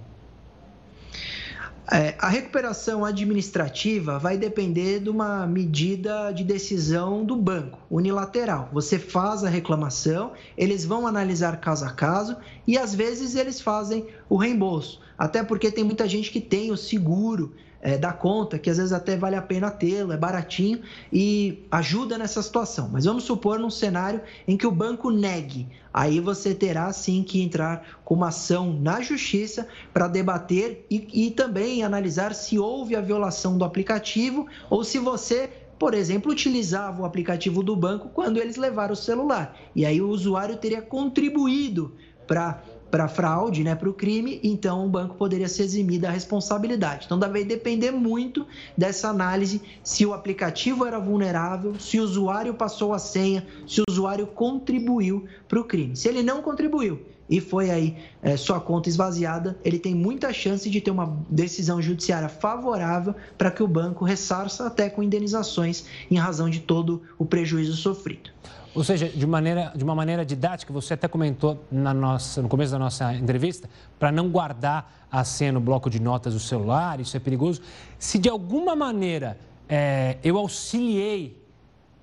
É, 1.91 2.17
a 2.19 2.29
recuperação 2.29 3.05
administrativa 3.05 4.19
vai 4.19 4.37
depender 4.37 4.99
de 4.99 5.09
uma 5.09 5.47
medida 5.47 6.33
de 6.33 6.43
decisão 6.43 7.25
do 7.25 7.37
banco, 7.37 7.79
unilateral. 7.89 8.69
Você 8.73 8.99
faz 8.99 9.45
a 9.45 9.49
reclamação, 9.49 10.33
eles 10.59 10.85
vão 10.85 11.07
analisar 11.07 11.61
caso 11.61 11.85
a 11.85 11.91
caso 11.91 12.37
e 12.67 12.77
às 12.77 12.93
vezes 12.93 13.37
eles 13.37 13.61
fazem 13.61 14.09
o 14.29 14.37
reembolso. 14.37 15.01
Até 15.17 15.45
porque 15.45 15.71
tem 15.71 15.85
muita 15.85 16.09
gente 16.09 16.33
que 16.33 16.41
tem 16.41 16.73
o 16.73 16.77
seguro 16.77 17.55
é, 17.87 17.97
da 17.97 18.13
conta, 18.13 18.59
que 18.59 18.69
às 18.69 18.79
vezes 18.79 18.93
até 18.93 19.17
vale 19.17 19.37
a 19.37 19.43
pena 19.43 19.71
tê-lo, 19.71 20.13
é 20.13 20.17
baratinho 20.17 20.81
e 21.13 21.65
ajuda 21.71 22.19
nessa 22.19 22.43
situação. 22.43 22.91
Mas 22.93 23.05
vamos 23.05 23.23
supor 23.23 23.61
num 23.61 23.71
cenário 23.71 24.21
em 24.49 24.57
que 24.57 24.67
o 24.67 24.73
banco 24.73 25.09
negue. 25.09 25.69
Aí 25.95 26.19
você 26.19 26.53
terá 26.53 26.93
sim 26.93 27.23
que 27.23 27.41
entrar 27.41 28.01
com 28.05 28.15
uma 28.15 28.29
ação 28.29 28.73
na 28.73 29.01
justiça 29.01 29.69
para 29.95 30.09
debater 30.09 30.85
e, 30.91 31.27
e 31.27 31.31
também 31.31 31.85
analisar 31.85 32.35
se 32.35 32.59
houve 32.59 32.97
a 32.97 33.01
violação 33.01 33.57
do 33.57 33.65
aplicativo 33.65 34.49
ou 34.69 34.83
se 34.83 34.99
você 34.99 35.49
por 35.79 35.93
exemplo, 35.93 36.33
utilizava 36.33 37.03
o 37.03 37.05
aplicativo 37.05 37.63
do 37.63 37.77
banco 37.77 38.09
quando 38.09 38.39
eles 38.39 38.57
levaram 38.57 38.95
o 38.95 38.97
celular. 38.97 39.55
E 39.75 39.85
aí 39.85 40.01
o 40.01 40.09
usuário 40.09 40.57
teria 40.57 40.81
contribuído 40.81 41.95
para 42.27 42.63
para 42.91 43.09
fraude, 43.09 43.65
né, 43.65 43.75
para 43.75 43.89
o 43.89 43.93
crime, 43.93 44.41
então 44.43 44.87
o 44.87 44.89
banco 44.89 45.17
poderia 45.17 45.49
ser 45.49 45.65
eximido 45.65 46.03
da 46.03 46.11
responsabilidade. 46.11 47.07
Então, 47.07 47.19
vai 47.19 47.45
depender 47.45 47.91
muito 47.91 48.47
dessa 48.77 49.09
análise 49.09 49.61
se 49.83 50.07
o 50.07 50.15
aplicativo 50.15 50.87
era 50.87 50.99
vulnerável, 50.99 51.75
se 51.79 51.99
o 51.99 52.03
usuário 52.03 52.55
passou 52.55 52.95
a 52.95 52.99
senha, 52.99 53.47
se 53.67 53.81
o 53.81 53.85
usuário 53.89 54.27
contribuiu 54.27 55.27
para 55.49 55.61
o 55.61 55.65
crime. 55.65 55.97
Se 55.97 56.09
ele 56.09 56.23
não 56.23 56.43
contribuiu 56.43 57.01
e 57.29 57.41
foi 57.41 57.71
aí 57.71 57.97
é, 58.23 58.37
sua 58.37 58.61
conta 58.61 58.89
esvaziada, 58.89 59.59
ele 59.65 59.79
tem 59.79 59.95
muita 59.95 60.33
chance 60.33 60.71
de 60.71 60.81
ter 60.81 60.91
uma 60.91 61.19
decisão 61.29 61.83
judiciária 61.83 62.29
favorável 62.29 63.15
para 63.37 63.51
que 63.51 63.63
o 63.63 63.69
banco 63.69 64.05
ressarça 64.05 64.67
até 64.67 64.89
com 64.89 65.03
indenizações 65.03 65.87
em 66.11 66.17
razão 66.17 66.49
de 66.49 66.61
todo 66.61 67.03
o 67.19 67.25
prejuízo 67.25 67.75
sofrido. 67.77 68.31
Ou 68.77 68.85
seja, 68.85 69.09
de, 69.09 69.27
maneira, 69.27 69.73
de 69.75 69.83
uma 69.83 69.95
maneira 69.95 70.23
didática, 70.23 70.71
você 70.71 70.93
até 70.93 71.09
comentou 71.09 71.65
na 71.73 71.95
nossa, 71.95 72.43
no 72.43 72.49
começo 72.49 72.73
da 72.73 72.79
nossa 72.79 73.15
entrevista, 73.15 73.71
para 73.99 74.13
não 74.13 74.29
guardar 74.29 75.07
a 75.11 75.25
senha 75.25 75.51
no 75.51 75.61
bloco 75.61 75.89
de 75.89 75.99
notas 75.99 76.35
do 76.35 76.41
celular, 76.41 77.01
isso 77.01 77.17
é 77.17 77.21
perigoso. 77.21 77.63
Se 77.99 78.19
de 78.19 78.29
alguma 78.29 78.77
maneira 78.77 79.39
é, 79.67 80.19
eu 80.23 80.37
auxiliei 80.37 81.43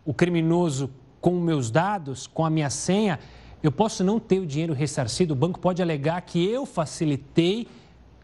o 0.03 0.15
criminoso 0.15 0.89
com 1.21 1.39
meus 1.39 1.69
dados, 1.69 2.25
com 2.25 2.43
a 2.43 2.49
minha 2.49 2.71
senha, 2.71 3.19
eu 3.61 3.71
posso 3.71 4.03
não 4.03 4.19
ter 4.19 4.39
o 4.39 4.45
dinheiro 4.45 4.73
ressarcido. 4.73 5.35
O 5.35 5.37
banco 5.37 5.59
pode 5.59 5.79
alegar 5.79 6.19
que 6.21 6.43
eu 6.43 6.65
facilitei 6.65 7.67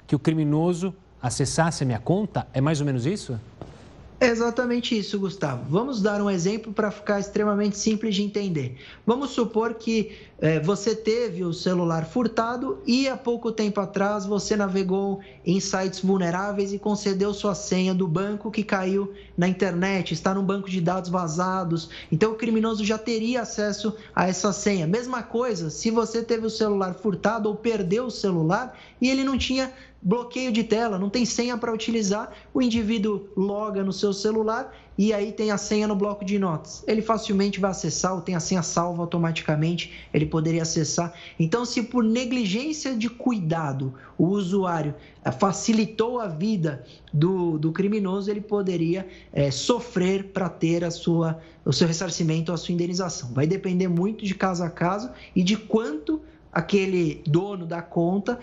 que 0.07 0.15
o 0.15 0.19
criminoso 0.19 0.91
acessasse 1.21 1.83
a 1.83 1.85
minha 1.85 1.99
conta? 1.99 2.47
É 2.51 2.59
mais 2.59 2.79
ou 2.79 2.85
menos 2.87 3.05
isso? 3.05 3.39
É 4.21 4.27
exatamente 4.27 4.97
isso, 4.97 5.17
Gustavo. 5.17 5.63
Vamos 5.69 6.01
dar 6.01 6.21
um 6.21 6.29
exemplo 6.29 6.73
para 6.73 6.91
ficar 6.91 7.21
extremamente 7.21 7.77
simples 7.77 8.15
de 8.15 8.21
entender. 8.21 8.75
Vamos 9.05 9.29
supor 9.29 9.75
que 9.75 10.11
é, 10.41 10.59
você 10.59 10.95
teve 10.95 11.43
o 11.43 11.53
celular 11.53 12.05
furtado 12.05 12.79
e 12.85 13.09
há 13.09 13.17
pouco 13.17 13.51
tempo 13.51 13.79
atrás 13.81 14.25
você 14.25 14.55
navegou 14.55 15.19
em 15.45 15.59
sites 15.59 15.99
vulneráveis 15.99 16.71
e 16.71 16.79
concedeu 16.79 17.33
sua 17.33 17.53
senha 17.53 17.93
do 17.93 18.07
banco 18.07 18.49
que 18.49 18.63
caiu 18.63 19.13
na 19.37 19.47
internet, 19.47 20.13
está 20.13 20.33
num 20.33 20.43
banco 20.43 20.69
de 20.69 20.79
dados 20.79 21.09
vazados. 21.09 21.89
Então 22.11 22.31
o 22.31 22.35
criminoso 22.35 22.85
já 22.85 22.97
teria 22.97 23.41
acesso 23.41 23.93
a 24.15 24.27
essa 24.27 24.53
senha. 24.53 24.87
Mesma 24.87 25.21
coisa 25.21 25.69
se 25.69 25.91
você 25.91 26.23
teve 26.23 26.45
o 26.45 26.49
celular 26.49 26.93
furtado 26.93 27.49
ou 27.49 27.55
perdeu 27.55 28.05
o 28.05 28.11
celular 28.11 28.77
e 29.01 29.09
ele 29.09 29.23
não 29.23 29.37
tinha 29.37 29.73
bloqueio 30.01 30.51
de 30.51 30.63
tela, 30.63 30.97
não 30.97 31.09
tem 31.09 31.25
senha 31.25 31.57
para 31.57 31.73
utilizar, 31.73 32.31
o 32.53 32.61
indivíduo 32.61 33.27
loga 33.35 33.83
no 33.83 33.91
seu 33.91 34.13
celular 34.13 34.73
e 34.99 35.13
aí 35.13 35.31
tem 35.31 35.49
a 35.49 35.57
senha 35.57 35.87
no 35.87 35.95
bloco 35.95 36.25
de 36.25 36.37
notas. 36.37 36.83
Ele 36.85 37.01
facilmente 37.01 37.57
vai 37.57 37.71
acessar 37.71 38.13
ou 38.13 38.19
tem 38.19 38.35
a 38.35 38.39
senha 38.41 38.61
salva 38.61 39.01
automaticamente, 39.01 39.93
ele 40.13 40.25
poderia 40.25 40.63
acessar. 40.63 41.13
Então, 41.39 41.63
se 41.63 41.83
por 41.83 42.03
negligência 42.03 42.93
de 42.93 43.09
cuidado 43.09 43.93
o 44.17 44.25
usuário 44.25 44.93
eh, 45.23 45.31
facilitou 45.31 46.19
a 46.19 46.27
vida 46.27 46.83
do, 47.13 47.57
do 47.57 47.71
criminoso, 47.71 48.29
ele 48.29 48.41
poderia 48.41 49.07
é, 49.31 49.49
sofrer 49.49 50.33
para 50.33 50.49
ter 50.49 50.83
a 50.83 50.91
sua, 50.91 51.39
o 51.63 51.71
seu 51.71 51.87
ressarcimento 51.87 52.51
ou 52.51 52.55
a 52.55 52.57
sua 52.57 52.73
indenização. 52.73 53.31
Vai 53.31 53.47
depender 53.47 53.87
muito 53.87 54.25
de 54.25 54.35
caso 54.35 54.65
a 54.65 54.69
caso 54.69 55.09
e 55.33 55.41
de 55.41 55.55
quanto 55.55 56.21
aquele 56.51 57.21
dono 57.25 57.65
da 57.65 57.81
conta 57.81 58.37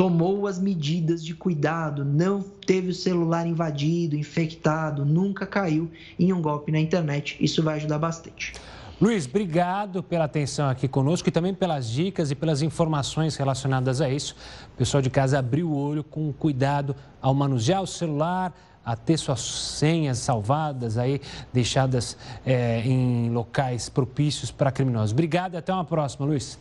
tomou 0.00 0.46
as 0.46 0.58
medidas 0.58 1.22
de 1.22 1.34
cuidado, 1.34 2.06
não 2.06 2.40
teve 2.40 2.88
o 2.88 2.94
celular 2.94 3.46
invadido, 3.46 4.16
infectado, 4.16 5.04
nunca 5.04 5.44
caiu 5.46 5.90
em 6.18 6.32
um 6.32 6.40
golpe 6.40 6.72
na 6.72 6.80
internet. 6.80 7.36
Isso 7.38 7.62
vai 7.62 7.76
ajudar 7.76 7.98
bastante. 7.98 8.54
Luiz, 8.98 9.26
obrigado 9.26 10.02
pela 10.02 10.24
atenção 10.24 10.70
aqui 10.70 10.88
conosco 10.88 11.28
e 11.28 11.30
também 11.30 11.52
pelas 11.52 11.90
dicas 11.90 12.30
e 12.30 12.34
pelas 12.34 12.62
informações 12.62 13.36
relacionadas 13.36 14.00
a 14.00 14.08
isso. 14.08 14.34
O 14.72 14.78
pessoal 14.78 15.02
de 15.02 15.10
casa 15.10 15.38
abriu 15.38 15.68
o 15.68 15.76
olho 15.76 16.02
com 16.02 16.32
cuidado 16.32 16.96
ao 17.20 17.34
manusear 17.34 17.82
o 17.82 17.86
celular, 17.86 18.54
a 18.82 18.96
ter 18.96 19.18
suas 19.18 19.42
senhas 19.42 20.16
salvadas 20.16 20.96
aí, 20.96 21.20
deixadas 21.52 22.16
é, 22.46 22.80
em 22.86 23.28
locais 23.28 23.90
propícios 23.90 24.50
para 24.50 24.72
criminosos. 24.72 25.12
Obrigado 25.12 25.52
e 25.52 25.56
até 25.58 25.74
uma 25.74 25.84
próxima, 25.84 26.24
Luiz. 26.24 26.58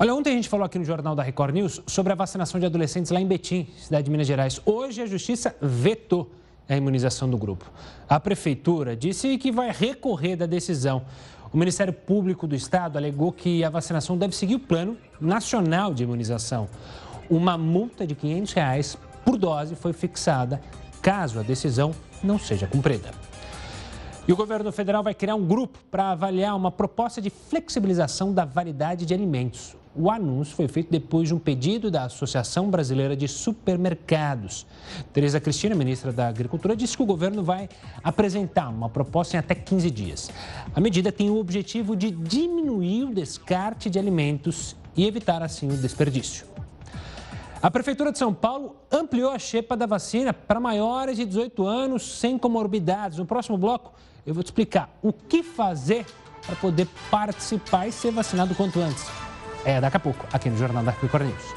Olha, 0.00 0.14
ontem 0.14 0.30
a 0.30 0.36
gente 0.36 0.48
falou 0.48 0.64
aqui 0.64 0.78
no 0.78 0.84
Jornal 0.84 1.16
da 1.16 1.24
Record 1.24 1.52
News 1.52 1.82
sobre 1.84 2.12
a 2.12 2.14
vacinação 2.14 2.60
de 2.60 2.66
adolescentes 2.66 3.10
lá 3.10 3.20
em 3.20 3.26
Betim, 3.26 3.66
cidade 3.76 4.04
de 4.04 4.12
Minas 4.12 4.28
Gerais. 4.28 4.60
Hoje 4.64 5.02
a 5.02 5.06
Justiça 5.06 5.56
vetou 5.60 6.30
a 6.68 6.76
imunização 6.76 7.28
do 7.28 7.36
grupo. 7.36 7.68
A 8.08 8.20
Prefeitura 8.20 8.94
disse 8.94 9.36
que 9.38 9.50
vai 9.50 9.72
recorrer 9.72 10.36
da 10.36 10.46
decisão. 10.46 11.02
O 11.52 11.58
Ministério 11.58 11.92
Público 11.92 12.46
do 12.46 12.54
Estado 12.54 12.96
alegou 12.96 13.32
que 13.32 13.64
a 13.64 13.70
vacinação 13.70 14.16
deve 14.16 14.36
seguir 14.36 14.54
o 14.54 14.60
Plano 14.60 14.96
Nacional 15.20 15.92
de 15.92 16.04
Imunização. 16.04 16.68
Uma 17.28 17.58
multa 17.58 18.06
de 18.06 18.14
500 18.14 18.52
reais 18.52 18.96
por 19.24 19.36
dose 19.36 19.74
foi 19.74 19.92
fixada 19.92 20.60
caso 21.02 21.40
a 21.40 21.42
decisão 21.42 21.92
não 22.22 22.38
seja 22.38 22.68
cumprida. 22.68 23.10
E 24.28 24.32
o 24.32 24.36
governo 24.36 24.70
federal 24.70 25.02
vai 25.02 25.14
criar 25.14 25.34
um 25.34 25.44
grupo 25.44 25.76
para 25.90 26.10
avaliar 26.10 26.54
uma 26.54 26.70
proposta 26.70 27.20
de 27.20 27.30
flexibilização 27.30 28.32
da 28.32 28.44
validade 28.44 29.04
de 29.04 29.12
alimentos. 29.12 29.77
O 30.00 30.12
anúncio 30.12 30.54
foi 30.54 30.68
feito 30.68 30.92
depois 30.92 31.26
de 31.26 31.34
um 31.34 31.40
pedido 31.40 31.90
da 31.90 32.04
Associação 32.04 32.70
Brasileira 32.70 33.16
de 33.16 33.26
Supermercados. 33.26 34.64
Tereza 35.12 35.40
Cristina, 35.40 35.74
ministra 35.74 36.12
da 36.12 36.28
Agricultura, 36.28 36.76
disse 36.76 36.96
que 36.96 37.02
o 37.02 37.06
governo 37.06 37.42
vai 37.42 37.68
apresentar 38.04 38.68
uma 38.68 38.88
proposta 38.88 39.34
em 39.34 39.40
até 39.40 39.56
15 39.56 39.90
dias. 39.90 40.30
A 40.72 40.80
medida 40.80 41.10
tem 41.10 41.30
o 41.30 41.36
objetivo 41.36 41.96
de 41.96 42.12
diminuir 42.12 43.06
o 43.06 43.12
descarte 43.12 43.90
de 43.90 43.98
alimentos 43.98 44.76
e 44.96 45.04
evitar 45.04 45.42
assim 45.42 45.66
o 45.66 45.76
desperdício. 45.76 46.46
A 47.60 47.68
Prefeitura 47.68 48.12
de 48.12 48.18
São 48.18 48.32
Paulo 48.32 48.76
ampliou 48.92 49.32
a 49.32 49.38
xepa 49.40 49.76
da 49.76 49.84
vacina 49.84 50.32
para 50.32 50.60
maiores 50.60 51.16
de 51.16 51.24
18 51.24 51.66
anos 51.66 52.20
sem 52.20 52.38
comorbidades. 52.38 53.18
No 53.18 53.26
próximo 53.26 53.58
bloco, 53.58 53.94
eu 54.24 54.32
vou 54.32 54.44
te 54.44 54.46
explicar 54.46 54.96
o 55.02 55.12
que 55.12 55.42
fazer 55.42 56.06
para 56.46 56.54
poder 56.54 56.86
participar 57.10 57.88
e 57.88 57.90
ser 57.90 58.12
vacinado 58.12 58.54
quanto 58.54 58.78
antes. 58.78 59.27
É 59.68 59.82
daqui 59.82 59.98
a 59.98 60.00
pouco, 60.00 60.26
aqui 60.32 60.48
no 60.48 60.56
Jornal 60.56 60.82
da 60.82 60.92
Record 60.92 61.26
News. 61.26 61.54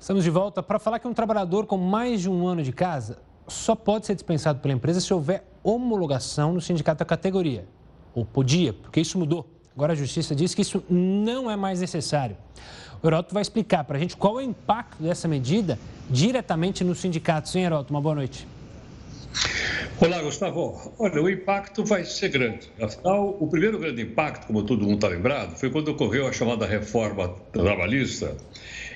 Estamos 0.00 0.24
de 0.24 0.30
volta 0.30 0.62
para 0.62 0.78
falar 0.78 0.98
que 0.98 1.06
um 1.06 1.12
trabalhador 1.12 1.66
com 1.66 1.76
mais 1.76 2.22
de 2.22 2.30
um 2.30 2.46
ano 2.46 2.62
de 2.62 2.72
casa 2.72 3.18
só 3.46 3.74
pode 3.74 4.06
ser 4.06 4.14
dispensado 4.14 4.60
pela 4.60 4.72
empresa 4.72 5.02
se 5.02 5.12
houver 5.12 5.44
homologação 5.62 6.54
no 6.54 6.62
sindicato 6.62 7.00
da 7.00 7.04
categoria. 7.04 7.66
Ou 8.14 8.24
podia, 8.24 8.72
porque 8.72 9.02
isso 9.02 9.18
mudou. 9.18 9.46
Agora 9.74 9.92
a 9.92 9.94
justiça 9.94 10.34
diz 10.34 10.54
que 10.54 10.62
isso 10.62 10.82
não 10.88 11.50
é 11.50 11.56
mais 11.56 11.78
necessário. 11.78 12.38
O 13.02 13.06
Heroto 13.06 13.34
vai 13.34 13.42
explicar 13.42 13.84
para 13.84 13.98
a 13.98 14.00
gente 14.00 14.16
qual 14.16 14.40
é 14.40 14.44
o 14.44 14.46
impacto 14.46 15.02
dessa 15.02 15.28
medida 15.28 15.78
diretamente 16.08 16.82
nos 16.82 17.00
sindicatos. 17.00 17.54
Hein, 17.54 17.64
Heroto? 17.64 17.92
Uma 17.92 18.00
boa 18.00 18.14
noite. 18.14 18.48
Olá, 20.00 20.20
Gustavo. 20.22 20.92
Olha, 20.98 21.22
o 21.22 21.30
impacto 21.30 21.84
vai 21.84 22.04
ser 22.04 22.28
grande. 22.28 22.68
Afinal, 22.80 23.36
o 23.40 23.48
primeiro 23.48 23.78
grande 23.78 24.02
impacto, 24.02 24.46
como 24.46 24.62
todo 24.62 24.82
mundo 24.82 24.96
está 24.96 25.08
lembrado, 25.08 25.56
foi 25.56 25.70
quando 25.70 25.88
ocorreu 25.88 26.26
a 26.26 26.32
chamada 26.32 26.66
reforma 26.66 27.28
trabalhista 27.52 28.36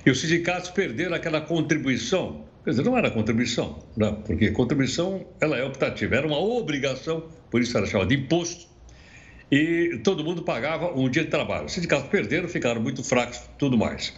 e 0.04 0.10
os 0.10 0.20
sindicatos 0.20 0.70
perderam 0.70 1.14
aquela 1.14 1.40
contribuição. 1.40 2.44
Quer 2.64 2.70
dizer, 2.70 2.84
não 2.84 2.96
era 2.96 3.10
contribuição, 3.10 3.78
né? 3.96 4.16
porque 4.26 4.50
contribuição 4.50 5.24
ela 5.40 5.56
é 5.56 5.64
optativa, 5.64 6.16
era 6.16 6.26
uma 6.26 6.38
obrigação, 6.38 7.28
por 7.50 7.60
isso 7.60 7.76
era 7.76 7.86
chamada 7.86 8.08
de 8.08 8.16
imposto. 8.22 8.66
e 9.50 10.00
todo 10.04 10.22
mundo 10.22 10.42
pagava 10.42 10.92
um 10.92 11.08
dia 11.08 11.24
de 11.24 11.30
trabalho. 11.30 11.66
Os 11.66 11.72
sindicatos 11.72 12.08
perderam, 12.10 12.48
ficaram 12.48 12.82
muito 12.82 13.02
fracos, 13.02 13.40
tudo 13.58 13.78
mais. 13.78 14.12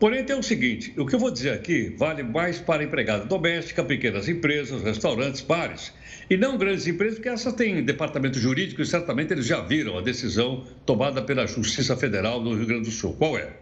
Porém, 0.00 0.24
tem 0.24 0.34
o 0.34 0.42
seguinte: 0.42 0.94
o 0.98 1.04
que 1.04 1.14
eu 1.14 1.18
vou 1.18 1.30
dizer 1.30 1.50
aqui 1.50 1.94
vale 1.98 2.22
mais 2.22 2.58
para 2.58 2.82
empregada 2.82 3.26
doméstica, 3.26 3.84
pequenas 3.84 4.30
empresas, 4.30 4.82
restaurantes, 4.82 5.42
bares. 5.42 5.92
E 6.30 6.38
não 6.38 6.56
grandes 6.56 6.86
empresas, 6.86 7.16
porque 7.16 7.28
essas 7.28 7.52
têm 7.52 7.84
departamento 7.84 8.38
jurídico 8.38 8.80
e 8.80 8.86
certamente 8.86 9.34
eles 9.34 9.44
já 9.44 9.60
viram 9.60 9.98
a 9.98 10.00
decisão 10.00 10.66
tomada 10.86 11.20
pela 11.20 11.46
Justiça 11.46 11.94
Federal 11.98 12.42
do 12.42 12.54
Rio 12.54 12.66
Grande 12.66 12.84
do 12.84 12.90
Sul. 12.90 13.14
Qual 13.18 13.36
é? 13.36 13.52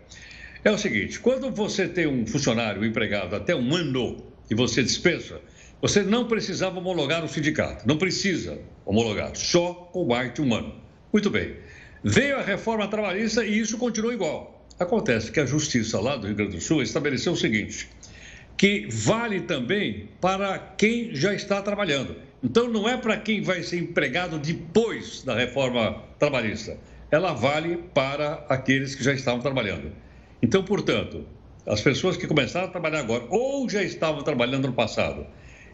É 0.63 0.71
o 0.71 0.79
seguinte: 0.79 1.19
quando 1.19 1.51
você 1.51 1.89
tem 1.89 2.07
um 2.07 2.25
funcionário 2.25 2.85
empregado 2.85 3.35
até 3.35 3.57
um 3.57 3.75
ano 3.75 4.25
e 4.49 4.55
você 4.55 4.81
dispensa, 4.81 5.41
você 5.83 6.05
não 6.05 6.29
precisava 6.29 6.79
homologar 6.79 7.25
o 7.25 7.29
sindicato. 7.29 7.85
Não 7.85 7.99
precisa 7.99 8.61
homologar, 8.87 9.35
só 9.35 9.75
com 9.93 10.07
mais 10.07 10.33
de 10.33 10.41
um 10.41 10.55
ano. 10.55 10.73
Muito 11.13 11.31
bem. 11.31 11.57
Veio 12.05 12.37
a 12.37 12.43
reforma 12.43 12.87
trabalhista 12.87 13.45
e 13.45 13.59
isso 13.59 13.77
continuou 13.77 14.13
igual. 14.13 14.58
Acontece 14.79 15.33
que 15.33 15.41
a 15.41 15.47
justiça 15.47 16.01
lá 16.01 16.17
do 16.17 16.27
Rio 16.27 16.37
Grande 16.37 16.57
do 16.57 16.63
Sul 16.63 16.83
estabeleceu 16.83 17.33
o 17.33 17.37
seguinte: 17.37 17.89
que 18.57 18.87
vale 18.91 19.41
também 19.41 20.09
para 20.21 20.59
quem 20.59 21.15
já 21.15 21.35
está 21.35 21.61
trabalhando. 21.63 22.17
Então, 22.43 22.69
não 22.69 22.89
é 22.89 22.97
para 22.97 23.17
quem 23.17 23.43
vai 23.43 23.63
ser 23.63 23.79
empregado 23.79 24.39
depois 24.39 25.23
da 25.23 25.35
reforma 25.35 26.05
trabalhista. 26.19 26.79
Ela 27.11 27.33
vale 27.33 27.79
para 27.93 28.45
aqueles 28.49 28.95
que 28.95 29.03
já 29.03 29.13
estavam 29.13 29.41
trabalhando. 29.41 29.91
Então, 30.41 30.63
portanto, 30.63 31.27
as 31.67 31.81
pessoas 31.81 32.17
que 32.17 32.27
começaram 32.27 32.69
a 32.69 32.71
trabalhar 32.71 33.01
agora 33.01 33.25
ou 33.29 33.69
já 33.69 33.83
estavam 33.83 34.23
trabalhando 34.23 34.69
no 34.69 34.73
passado 34.73 35.27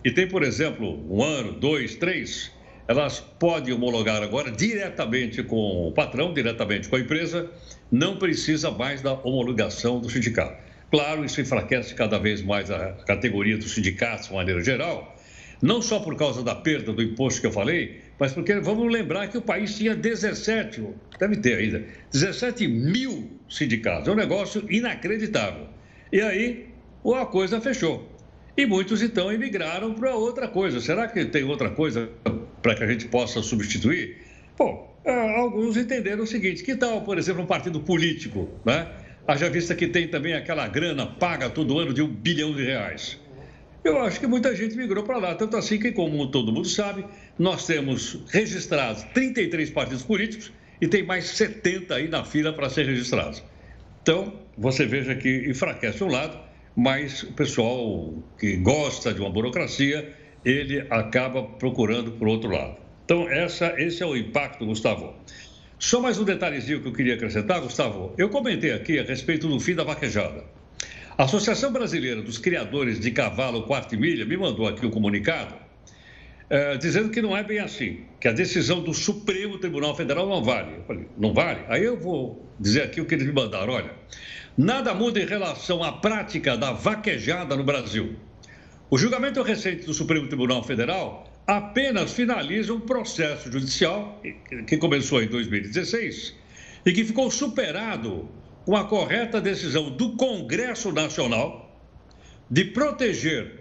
e 0.05 0.11
tem, 0.11 0.29
por 0.29 0.43
exemplo, 0.43 1.03
um 1.11 1.23
ano, 1.23 1.53
dois, 1.53 1.95
três, 1.97 2.51
elas 2.87 3.21
podem 3.21 3.73
homologar 3.73 4.23
agora 4.23 4.51
diretamente 4.51 5.43
com 5.43 5.89
o 5.89 5.93
patrão, 5.93 6.35
diretamente 6.35 6.89
com 6.89 6.97
a 6.97 7.01
empresa, 7.01 7.51
não 7.95 8.17
precisa 8.17 8.73
mais 8.73 9.01
da 9.01 9.13
homologação 9.13 10.01
do 10.01 10.11
sindicato. 10.11 10.61
Claro, 10.91 11.25
isso 11.25 11.41
enfraquece 11.41 11.95
cada 11.95 12.19
vez 12.19 12.43
mais 12.43 12.69
a 12.69 12.93
categoria 13.07 13.57
dos 13.57 13.73
sindicatos 13.73 14.27
de 14.27 14.35
maneira 14.35 14.61
geral, 14.65 15.17
não 15.63 15.81
só 15.81 16.01
por 16.01 16.17
causa 16.17 16.43
da 16.43 16.57
perda 16.57 16.93
do 16.93 17.01
imposto 17.01 17.41
que 17.41 17.47
eu 17.47 17.53
falei, 17.53 18.01
mas 18.19 18.33
porque 18.33 18.57
vamos 18.57 18.93
lembrar 18.93 19.29
que 19.29 19.39
o 19.39 19.43
país 19.43 19.77
tinha 19.77 19.95
17, 19.95 20.85
deve 21.21 21.37
ter 21.37 21.57
ainda, 21.57 21.85
17 22.11 22.67
mil 22.67 23.31
sindicatos. 23.49 24.09
É 24.09 24.11
um 24.11 24.17
negócio 24.17 24.67
inacreditável. 24.69 25.69
E 26.13 26.21
aí 26.21 26.67
a 27.17 27.27
coisa 27.27 27.61
fechou. 27.61 28.11
E 28.57 28.67
muitos 28.67 29.03
então 29.03 29.33
emigraram 29.33 29.95
para 29.95 30.17
outra 30.17 30.49
coisa. 30.49 30.81
Será 30.81 31.07
que 31.07 31.25
tem 31.27 31.45
outra 31.45 31.71
coisa 31.71 32.11
para 32.61 32.75
que 32.75 32.83
a 32.83 32.91
gente 32.91 33.07
possa 33.07 33.41
substituir? 33.41 34.19
Bom, 34.59 34.94
alguns 35.13 35.77
entenderam 35.77 36.25
o 36.25 36.27
seguinte: 36.27 36.63
que 36.63 36.77
tal, 36.77 37.03
por 37.03 37.19
exemplo, 37.19 37.43
um 37.43 37.47
partido 37.47 37.81
político, 37.81 38.49
né? 38.65 38.89
Haja 39.27 39.49
vista 39.49 39.75
que 39.75 39.87
tem 39.87 40.09
também 40.09 40.35
aquela 40.35 40.69
grana 40.69 41.07
paga 41.07 41.49
todo 41.49 41.79
ano 41.79 41.95
de 41.95 42.03
um 42.03 42.09
bilhão 42.09 42.55
de 42.55 42.63
reais. 42.63 43.19
Eu 43.83 44.01
acho 44.01 44.19
que 44.19 44.27
muita 44.27 44.55
gente 44.57 44.77
migrou 44.77 45.05
para 45.05 45.19
lá, 45.19 45.35
tanto 45.35 45.57
assim 45.57 45.79
que, 45.79 45.93
como 45.93 46.31
todo 46.31 46.51
mundo 46.51 46.69
sabe, 46.69 47.05
nós 47.39 47.67
temos 47.67 48.19
registrados 48.31 49.03
33 49.15 49.71
partidos 49.71 50.03
políticos 50.03 50.53
e 50.81 50.89
tem 50.89 51.03
mais 51.03 51.27
70 51.27 51.95
aí 51.95 52.09
na 52.09 52.25
fila 52.25 52.53
para 52.53 52.71
ser 52.71 52.87
registrados. 52.87 53.43
Então, 54.03 54.41
você 54.57 54.87
veja 54.87 55.15
que 55.15 55.49
enfraquece 55.49 56.03
um 56.03 56.09
lado, 56.09 56.39
mas 56.75 57.23
o 57.25 57.33
pessoal 57.33 58.15
que 58.39 58.57
gosta 58.57 59.13
de 59.13 59.21
uma 59.21 59.31
burocracia, 59.31 60.13
ele 60.45 60.87
acaba 60.91 61.43
procurando 61.43 62.13
por 62.13 62.29
outro 62.29 62.51
lado. 62.51 62.84
Então, 63.05 63.29
essa, 63.29 63.75
esse 63.79 64.03
é 64.03 64.07
o 64.07 64.17
impacto, 64.17 64.65
Gustavo. 64.65 65.15
Só 65.79 66.01
mais 66.01 66.19
um 66.19 66.25
detalhezinho 66.25 66.81
que 66.81 66.89
eu 66.89 66.93
queria 66.93 67.15
acrescentar, 67.15 67.61
Gustavo. 67.61 68.15
Eu 68.17 68.31
comentei 68.31 68.73
aqui 68.73 68.99
a 68.99 69.03
respeito 69.03 69.47
do 69.47 69.61
fim 69.61 69.75
da 69.75 69.85
vaquejada. 69.85 70.45
A 71.19 71.25
Associação 71.25 71.73
Brasileira 71.73 72.23
dos 72.23 72.38
Criadores 72.38 72.99
de 72.99 73.11
Cavalo 73.11 73.64
Quarto 73.64 73.95
e 73.95 73.99
Milha 73.99 74.25
me 74.25 74.37
mandou 74.37 74.67
aqui 74.67 74.87
um 74.87 74.90
comunicado 74.90 75.55
é, 76.49 76.77
dizendo 76.77 77.11
que 77.11 77.21
não 77.21 77.37
é 77.37 77.43
bem 77.43 77.59
assim, 77.59 78.05
que 78.21 78.29
a 78.29 78.33
decisão 78.33 78.83
do 78.83 78.95
Supremo 78.95 79.59
Tribunal 79.59 79.95
Federal 79.95 80.27
não 80.27 80.43
vale. 80.43 80.77
Eu 80.77 80.85
falei, 80.85 81.09
não 81.19 81.35
vale? 81.35 81.61
Aí 81.69 81.85
eu 81.85 81.99
vou 81.99 82.45
dizer 82.59 82.83
aqui 82.83 83.01
o 83.01 83.07
que 83.07 83.14
eles 83.14 83.27
me 83.27 83.33
mandaram. 83.33 83.73
Olha, 83.73 83.90
nada 84.57 84.95
muda 84.95 85.21
em 85.21 85.27
relação 85.27 85.83
à 85.83 85.93
prática 85.93 86.57
da 86.57 86.73
vaquejada 86.73 87.55
no 87.57 87.64
Brasil. 87.64 88.17
O 88.90 88.97
julgamento 88.97 89.43
recente 89.43 89.85
do 89.85 89.93
Supremo 89.93 90.27
Tribunal 90.27 90.62
Federal 90.62 91.34
apenas 91.46 92.12
finaliza 92.12 92.72
um 92.72 92.80
processo 92.80 93.50
judicial 93.50 94.20
que 94.66 94.76
começou 94.76 95.22
em 95.22 95.26
2016 95.26 96.35
e 96.87 96.92
que 96.92 97.04
ficou 97.04 97.30
superado 97.30 98.28
com 98.64 98.76
a 98.76 98.85
correta 98.85 99.40
decisão 99.40 99.90
do 99.90 100.16
Congresso 100.16 100.90
Nacional 100.90 101.78
de 102.50 102.64
proteger 102.64 103.61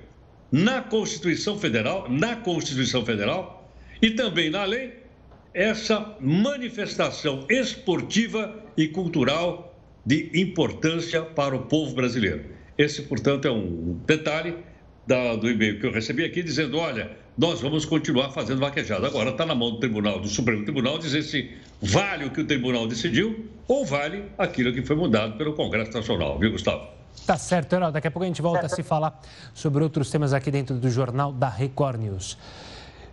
na 0.52 0.82
Constituição 0.82 1.58
Federal, 1.58 2.10
na 2.10 2.36
Constituição 2.38 3.06
Federal 3.06 3.70
e 4.02 4.12
também 4.12 4.50
na 4.50 4.64
lei 4.64 5.04
essa 5.54 6.16
manifestação 6.20 7.46
esportiva 7.50 8.64
e 8.78 8.88
cultural 8.88 9.76
de 10.06 10.32
importância 10.34 11.22
para 11.22 11.56
o 11.56 11.64
povo 11.64 11.94
brasileiro. 11.94 12.46
Esse, 12.78 13.04
portanto, 13.04 13.48
é 13.48 13.52
um 13.52 14.00
detalhe 14.06 14.56
da, 15.06 15.36
do 15.36 15.50
e-mail 15.50 15.80
que 15.80 15.86
eu 15.86 15.92
recebi 15.92 16.24
aqui 16.24 16.42
dizendo: 16.42 16.78
olha, 16.78 17.18
nós 17.38 17.62
vamos 17.62 17.86
continuar 17.86 18.30
fazendo 18.32 18.60
vaquejada. 18.60 19.08
Agora 19.08 19.32
está 19.32 19.46
na 19.46 19.56
mão 19.56 19.72
do 19.72 19.80
Tribunal, 19.80 20.20
do 20.20 20.28
Supremo 20.28 20.64
Tribunal, 20.64 21.00
dizer 21.00 21.24
se 21.24 21.52
vale 21.82 22.26
o 22.26 22.32
que 22.32 22.42
o 22.42 22.46
Tribunal 22.46 22.88
decidiu 22.88 23.50
ou 23.68 23.86
vale 23.86 24.26
aquilo 24.38 24.72
que 24.72 24.84
foi 24.84 24.96
mudado 24.96 25.38
pelo 25.38 25.54
Congresso 25.54 25.92
Nacional, 25.94 26.38
viu, 26.38 26.52
Gustavo? 26.52 26.88
Tá 27.26 27.38
certo, 27.38 27.74
Herói. 27.74 27.92
Daqui 27.92 28.08
a 28.08 28.12
pouco 28.12 28.24
a 28.24 28.28
gente 28.28 28.42
volta 28.42 28.62
certo. 28.62 28.74
a 28.74 28.76
se 28.76 28.84
falar 28.84 29.22
sobre 29.54 29.84
outros 29.84 30.10
temas 30.10 30.34
aqui 30.34 30.52
dentro 30.52 30.76
do 30.76 30.90
Jornal 30.90 31.32
da 31.32 31.50
Record 31.50 32.02
News. 32.02 32.38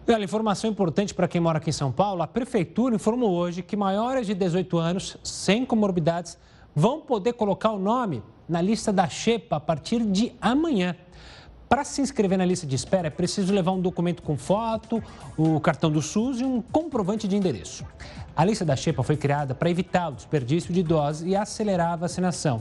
Olha, 0.08 0.24
informação 0.24 0.68
importante 0.68 1.14
para 1.14 1.28
quem 1.28 1.40
mora 1.40 1.58
aqui 1.58 1.70
em 1.70 1.72
São 1.72 1.92
Paulo: 1.92 2.22
a 2.22 2.26
Prefeitura 2.26 2.94
informou 2.94 3.30
hoje 3.30 3.62
que 3.62 3.76
maiores 3.76 4.26
de 4.26 4.34
18 4.34 4.78
anos, 4.78 5.16
sem 5.22 5.64
comorbidades, 5.64 6.36
vão 6.74 7.00
poder 7.00 7.34
colocar 7.34 7.70
o 7.70 7.78
nome 7.78 8.22
na 8.48 8.60
lista 8.60 8.92
da 8.92 9.08
Xepa 9.08 9.56
a 9.56 9.60
partir 9.60 10.04
de 10.04 10.32
amanhã. 10.40 10.96
Para 11.70 11.84
se 11.84 12.02
inscrever 12.02 12.36
na 12.36 12.44
lista 12.44 12.66
de 12.66 12.74
espera, 12.74 13.06
é 13.06 13.10
preciso 13.10 13.54
levar 13.54 13.70
um 13.70 13.80
documento 13.80 14.24
com 14.24 14.36
foto, 14.36 15.00
o 15.38 15.60
cartão 15.60 15.88
do 15.88 16.02
SUS 16.02 16.40
e 16.40 16.44
um 16.44 16.60
comprovante 16.60 17.28
de 17.28 17.36
endereço. 17.36 17.84
A 18.34 18.44
lista 18.44 18.64
da 18.64 18.74
Xepa 18.74 19.04
foi 19.04 19.16
criada 19.16 19.54
para 19.54 19.70
evitar 19.70 20.08
o 20.08 20.16
desperdício 20.16 20.74
de 20.74 20.82
doses 20.82 21.28
e 21.28 21.36
acelerar 21.36 21.92
a 21.92 21.96
vacinação. 21.96 22.60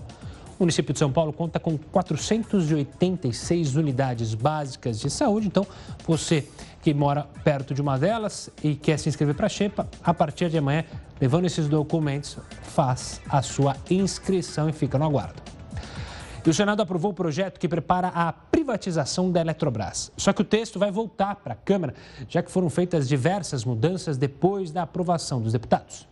O 0.60 0.62
município 0.62 0.94
de 0.94 1.00
São 1.00 1.12
Paulo 1.12 1.34
conta 1.34 1.60
com 1.60 1.76
486 1.76 3.76
unidades 3.76 4.36
básicas 4.36 5.00
de 5.00 5.10
saúde, 5.10 5.48
então 5.48 5.66
você 6.06 6.48
que 6.80 6.94
mora 6.94 7.24
perto 7.44 7.74
de 7.74 7.82
uma 7.82 7.98
delas 7.98 8.52
e 8.64 8.76
quer 8.76 9.00
se 9.00 9.10
inscrever 9.10 9.34
para 9.34 9.48
a 9.48 9.50
Xepa, 9.50 9.90
a 10.04 10.14
partir 10.14 10.52
de 10.52 10.60
amanhã, 10.60 10.86
levando 11.20 11.46
esses 11.46 11.68
documentos, 11.68 12.38
faz 12.62 13.22
a 13.28 13.42
sua 13.42 13.76
inscrição 13.90 14.70
e 14.70 14.72
fica 14.72 15.00
no 15.00 15.06
aguardo. 15.06 15.50
E 16.46 16.50
o 16.50 16.54
Senado 16.54 16.82
aprovou 16.82 17.12
o 17.12 17.14
projeto 17.14 17.60
que 17.60 17.68
prepara 17.68 18.10
a 18.10 18.32
privatização 18.70 19.32
da 19.32 19.42
Eletrobras. 19.42 20.12
Só 20.16 20.32
que 20.32 20.42
o 20.42 20.46
texto 20.46 20.78
vai 20.78 20.92
voltar 20.92 21.36
para 21.38 21.54
a 21.54 21.58
Câmara, 21.58 21.96
já 22.28 22.44
que 22.44 22.52
foram 22.52 22.70
feitas 22.70 23.08
diversas 23.08 23.66
mudanças 23.66 24.16
depois 24.16 24.70
da 24.72 24.84
aprovação 24.84 25.42
dos 25.42 25.54
deputados. 25.54 26.08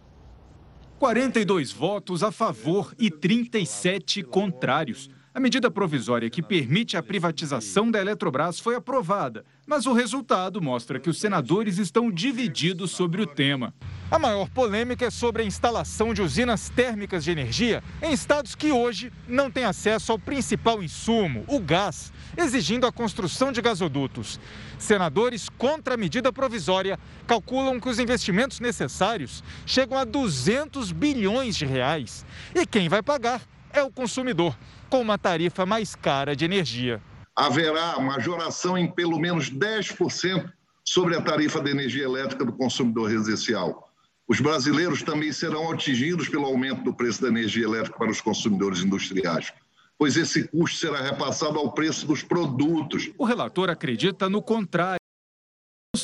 42 0.97 1.71
votos 1.71 2.23
a 2.23 2.31
favor 2.31 2.95
e 2.97 3.11
37 3.11 4.23
contrários. 4.23 5.07
A 5.37 5.39
medida 5.39 5.69
provisória 5.69 6.31
que 6.31 6.41
permite 6.41 6.97
a 6.97 7.03
privatização 7.03 7.91
da 7.91 8.01
Eletrobras 8.01 8.59
foi 8.59 8.73
aprovada, 8.73 9.45
mas 9.67 9.85
o 9.85 9.93
resultado 9.93 10.59
mostra 10.59 10.99
que 10.99 11.11
os 11.11 11.19
senadores 11.19 11.77
estão 11.77 12.09
divididos 12.09 12.89
sobre 12.89 13.21
o 13.21 13.27
tema. 13.27 13.71
A 14.09 14.17
maior 14.17 14.49
polêmica 14.49 15.05
é 15.05 15.11
sobre 15.11 15.43
a 15.43 15.45
instalação 15.45 16.11
de 16.11 16.23
usinas 16.23 16.69
térmicas 16.69 17.23
de 17.23 17.29
energia 17.29 17.83
em 18.01 18.13
estados 18.13 18.55
que 18.55 18.71
hoje 18.71 19.13
não 19.27 19.51
têm 19.51 19.65
acesso 19.65 20.11
ao 20.11 20.17
principal 20.17 20.81
insumo, 20.81 21.45
o 21.47 21.59
gás, 21.59 22.11
exigindo 22.35 22.87
a 22.87 22.91
construção 22.91 23.51
de 23.51 23.61
gasodutos. 23.61 24.39
Senadores 24.79 25.49
contra 25.49 25.93
a 25.93 25.97
medida 25.97 26.33
provisória 26.33 26.97
calculam 27.27 27.79
que 27.79 27.89
os 27.89 27.99
investimentos 27.99 28.59
necessários 28.59 29.43
chegam 29.67 29.99
a 29.99 30.03
200 30.03 30.91
bilhões 30.91 31.55
de 31.55 31.63
reais. 31.67 32.25
E 32.55 32.65
quem 32.65 32.89
vai 32.89 33.03
pagar 33.03 33.43
é 33.77 33.83
o 33.83 33.91
consumidor 33.91 34.57
com 34.89 35.01
uma 35.01 35.17
tarifa 35.17 35.65
mais 35.65 35.95
cara 35.95 36.35
de 36.35 36.45
energia. 36.45 37.01
Haverá 37.35 37.99
majoração 37.99 38.77
em 38.77 38.89
pelo 38.89 39.19
menos 39.19 39.51
10% 39.51 40.51
sobre 40.83 41.15
a 41.15 41.21
tarifa 41.21 41.61
de 41.61 41.69
energia 41.69 42.03
elétrica 42.03 42.43
do 42.43 42.53
consumidor 42.53 43.09
residencial. 43.09 43.91
Os 44.27 44.41
brasileiros 44.41 45.03
também 45.03 45.31
serão 45.31 45.71
atingidos 45.71 46.27
pelo 46.27 46.45
aumento 46.45 46.83
do 46.83 46.93
preço 46.93 47.21
da 47.21 47.27
energia 47.27 47.65
elétrica 47.65 47.97
para 47.97 48.11
os 48.11 48.19
consumidores 48.19 48.81
industriais, 48.81 49.53
pois 49.97 50.17
esse 50.17 50.47
custo 50.47 50.77
será 50.77 51.01
repassado 51.01 51.57
ao 51.57 51.71
preço 51.71 52.05
dos 52.07 52.23
produtos. 52.23 53.11
O 53.17 53.25
relator 53.25 53.69
acredita 53.69 54.29
no 54.29 54.41
contrário 54.41 55.06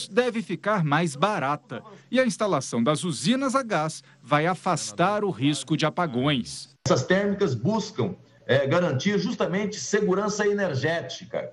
deve 0.08 0.42
ficar 0.42 0.84
mais 0.84 1.16
barata 1.16 1.84
e 2.10 2.20
a 2.20 2.26
instalação 2.26 2.84
das 2.84 3.04
usinas 3.04 3.56
a 3.56 3.64
gás 3.64 4.04
vai 4.22 4.46
afastar 4.46 5.24
o 5.24 5.30
risco 5.30 5.76
de 5.76 5.86
apagões. 5.86 6.70
Essas 6.86 7.06
térmicas 7.06 7.56
buscam 7.56 8.16
é, 8.46 8.68
garantir 8.68 9.18
justamente 9.18 9.80
segurança 9.80 10.48
energética, 10.48 11.52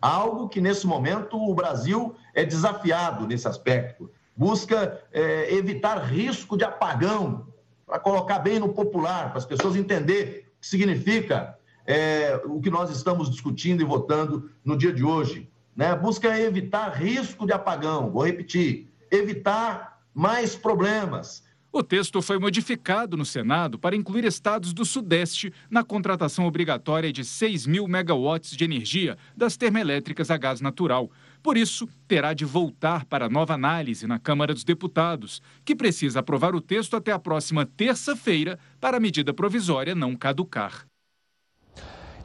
algo 0.00 0.48
que 0.48 0.60
nesse 0.60 0.86
momento 0.86 1.36
o 1.36 1.54
Brasil 1.54 2.14
é 2.34 2.44
desafiado 2.44 3.26
nesse 3.26 3.48
aspecto. 3.48 4.10
Busca 4.36 5.00
é, 5.12 5.54
evitar 5.54 5.98
risco 5.98 6.56
de 6.56 6.64
apagão, 6.64 7.46
para 7.86 7.98
colocar 7.98 8.38
bem 8.38 8.58
no 8.58 8.70
popular, 8.70 9.28
para 9.28 9.38
as 9.38 9.46
pessoas 9.46 9.76
entenderem 9.76 10.40
o 10.40 10.60
que 10.60 10.66
significa 10.66 11.56
é, 11.86 12.40
o 12.46 12.60
que 12.60 12.70
nós 12.70 12.90
estamos 12.90 13.30
discutindo 13.30 13.82
e 13.82 13.84
votando 13.84 14.50
no 14.64 14.76
dia 14.76 14.92
de 14.92 15.04
hoje. 15.04 15.50
Né? 15.76 15.94
Busca 15.94 16.38
evitar 16.38 16.90
risco 16.90 17.46
de 17.46 17.52
apagão, 17.52 18.10
vou 18.10 18.24
repetir, 18.24 18.88
evitar 19.10 20.00
mais 20.14 20.54
problemas, 20.54 21.42
o 21.76 21.82
texto 21.82 22.22
foi 22.22 22.38
modificado 22.38 23.16
no 23.16 23.24
Senado 23.24 23.80
para 23.80 23.96
incluir 23.96 24.24
estados 24.24 24.72
do 24.72 24.84
Sudeste 24.84 25.52
na 25.68 25.82
contratação 25.82 26.46
obrigatória 26.46 27.12
de 27.12 27.24
6 27.24 27.66
mil 27.66 27.88
megawatts 27.88 28.56
de 28.56 28.62
energia 28.62 29.18
das 29.36 29.56
termoelétricas 29.56 30.30
a 30.30 30.36
gás 30.36 30.60
natural. 30.60 31.10
Por 31.42 31.56
isso, 31.56 31.88
terá 32.06 32.32
de 32.32 32.44
voltar 32.44 33.04
para 33.06 33.28
nova 33.28 33.54
análise 33.54 34.06
na 34.06 34.20
Câmara 34.20 34.54
dos 34.54 34.62
Deputados, 34.62 35.42
que 35.64 35.74
precisa 35.74 36.20
aprovar 36.20 36.54
o 36.54 36.60
texto 36.60 36.94
até 36.94 37.10
a 37.10 37.18
próxima 37.18 37.66
terça-feira 37.66 38.56
para 38.80 38.98
a 38.98 39.00
medida 39.00 39.34
provisória 39.34 39.96
não 39.96 40.14
caducar. 40.14 40.86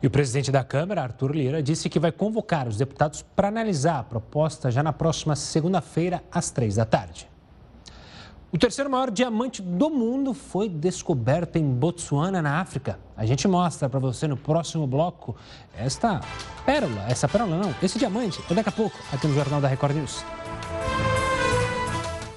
E 0.01 0.07
o 0.07 0.09
presidente 0.09 0.49
da 0.49 0.63
Câmara, 0.63 1.03
Arthur 1.03 1.35
Lira, 1.35 1.62
disse 1.62 1.89
que 1.89 1.99
vai 1.99 2.12
convocar 2.12 2.67
os 2.67 2.77
deputados 2.77 3.21
para 3.35 3.49
analisar 3.49 3.99
a 3.99 4.03
proposta 4.03 4.71
já 4.71 4.81
na 4.81 4.93
próxima 4.93 5.35
segunda-feira, 5.35 6.23
às 6.31 6.51
três 6.51 6.75
da 6.75 6.85
tarde. 6.85 7.27
O 8.51 8.57
terceiro 8.57 8.89
maior 8.89 9.12
diamante 9.12 9.62
do 9.62 9.89
mundo 9.91 10.33
foi 10.33 10.67
descoberto 10.67 11.57
em 11.57 11.63
Botsuana, 11.63 12.41
na 12.41 12.59
África. 12.59 12.97
A 13.15 13.25
gente 13.25 13.47
mostra 13.47 13.88
para 13.88 13.99
você 13.99 14.27
no 14.27 14.35
próximo 14.38 14.88
bloco 14.88 15.35
esta 15.77 16.21
pérola, 16.65 17.05
essa 17.07 17.27
pérola 17.27 17.57
não, 17.57 17.75
esse 17.83 17.99
diamante, 17.99 18.41
daqui 18.49 18.69
a 18.69 18.71
pouco, 18.71 18.97
aqui 19.13 19.27
no 19.27 19.35
Jornal 19.35 19.62
da 19.62 19.67
Record 19.67 19.95
News. 19.97 20.23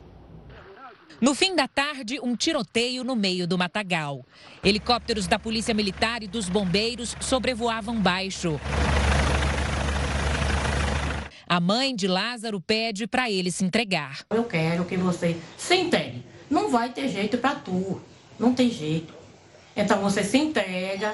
No 1.20 1.36
fim 1.36 1.54
da 1.54 1.68
tarde, 1.68 2.18
um 2.24 2.34
tiroteio 2.34 3.04
no 3.04 3.18
meio 3.18 3.46
do 3.46 3.58
matagal. 3.58 4.26
Helicópteros 4.64 5.28
da 5.28 5.38
Polícia 5.38 5.74
Militar 5.74 6.24
e 6.24 6.28
dos 6.28 6.48
bombeiros 6.48 7.18
sobrevoavam 7.20 8.00
baixo. 8.02 8.58
A 11.46 11.60
mãe 11.60 11.94
de 11.94 12.08
Lázaro 12.08 12.62
pede 12.62 13.08
para 13.08 13.30
ele 13.30 13.52
se 13.52 13.66
entregar. 13.66 14.20
Eu 14.30 14.46
quero 14.46 14.86
que 14.86 14.96
você 14.96 15.36
se 15.58 15.76
entregue. 15.76 16.24
Não 16.50 16.72
vai 16.72 16.94
ter 16.94 17.10
jeito 17.10 17.38
para 17.40 17.56
tu. 17.56 18.02
Não 18.40 18.54
tem 18.54 18.70
jeito. 18.70 19.14
Então 19.76 20.00
você 20.00 20.24
se 20.24 20.38
entrega 20.38 21.14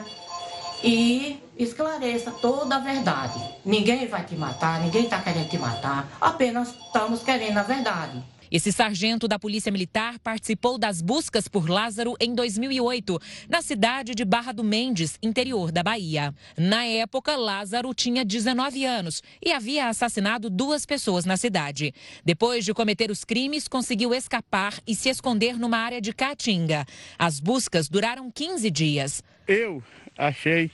e 0.83 1.39
esclareça 1.57 2.31
toda 2.31 2.75
a 2.75 2.79
verdade. 2.79 3.39
Ninguém 3.63 4.07
vai 4.07 4.25
te 4.25 4.35
matar, 4.35 4.81
ninguém 4.81 5.03
está 5.03 5.21
querendo 5.21 5.49
te 5.49 5.57
matar, 5.57 6.17
apenas 6.19 6.69
estamos 6.69 7.23
querendo 7.23 7.57
a 7.57 7.63
verdade. 7.63 8.23
Esse 8.53 8.71
sargento 8.71 9.27
da 9.27 9.39
Polícia 9.39 9.71
Militar 9.71 10.19
participou 10.19 10.77
das 10.77 11.01
buscas 11.01 11.47
por 11.47 11.67
Lázaro 11.67 12.13
em 12.19 12.35
2008, 12.35 13.19
na 13.49 13.63
cidade 13.63 14.13
de 14.13 14.23
Barra 14.23 14.51
do 14.51 14.63
Mendes, 14.63 15.17
interior 15.23 15.71
da 15.71 15.81
Bahia. 15.81 16.31
Na 16.55 16.85
época, 16.85 17.35
Lázaro 17.35 17.91
tinha 17.95 18.23
19 18.23 18.85
anos 18.85 19.23
e 19.43 19.51
havia 19.51 19.87
assassinado 19.87 20.51
duas 20.51 20.85
pessoas 20.85 21.25
na 21.25 21.35
cidade. 21.35 21.95
Depois 22.23 22.63
de 22.63 22.75
cometer 22.75 23.09
os 23.09 23.23
crimes, 23.23 23.67
conseguiu 23.67 24.13
escapar 24.13 24.75
e 24.85 24.93
se 24.93 25.09
esconder 25.09 25.57
numa 25.57 25.79
área 25.79 25.99
de 25.99 26.13
Caatinga. 26.13 26.85
As 27.17 27.39
buscas 27.39 27.89
duraram 27.89 28.29
15 28.29 28.69
dias. 28.69 29.23
Eu 29.47 29.81
achei 30.17 30.69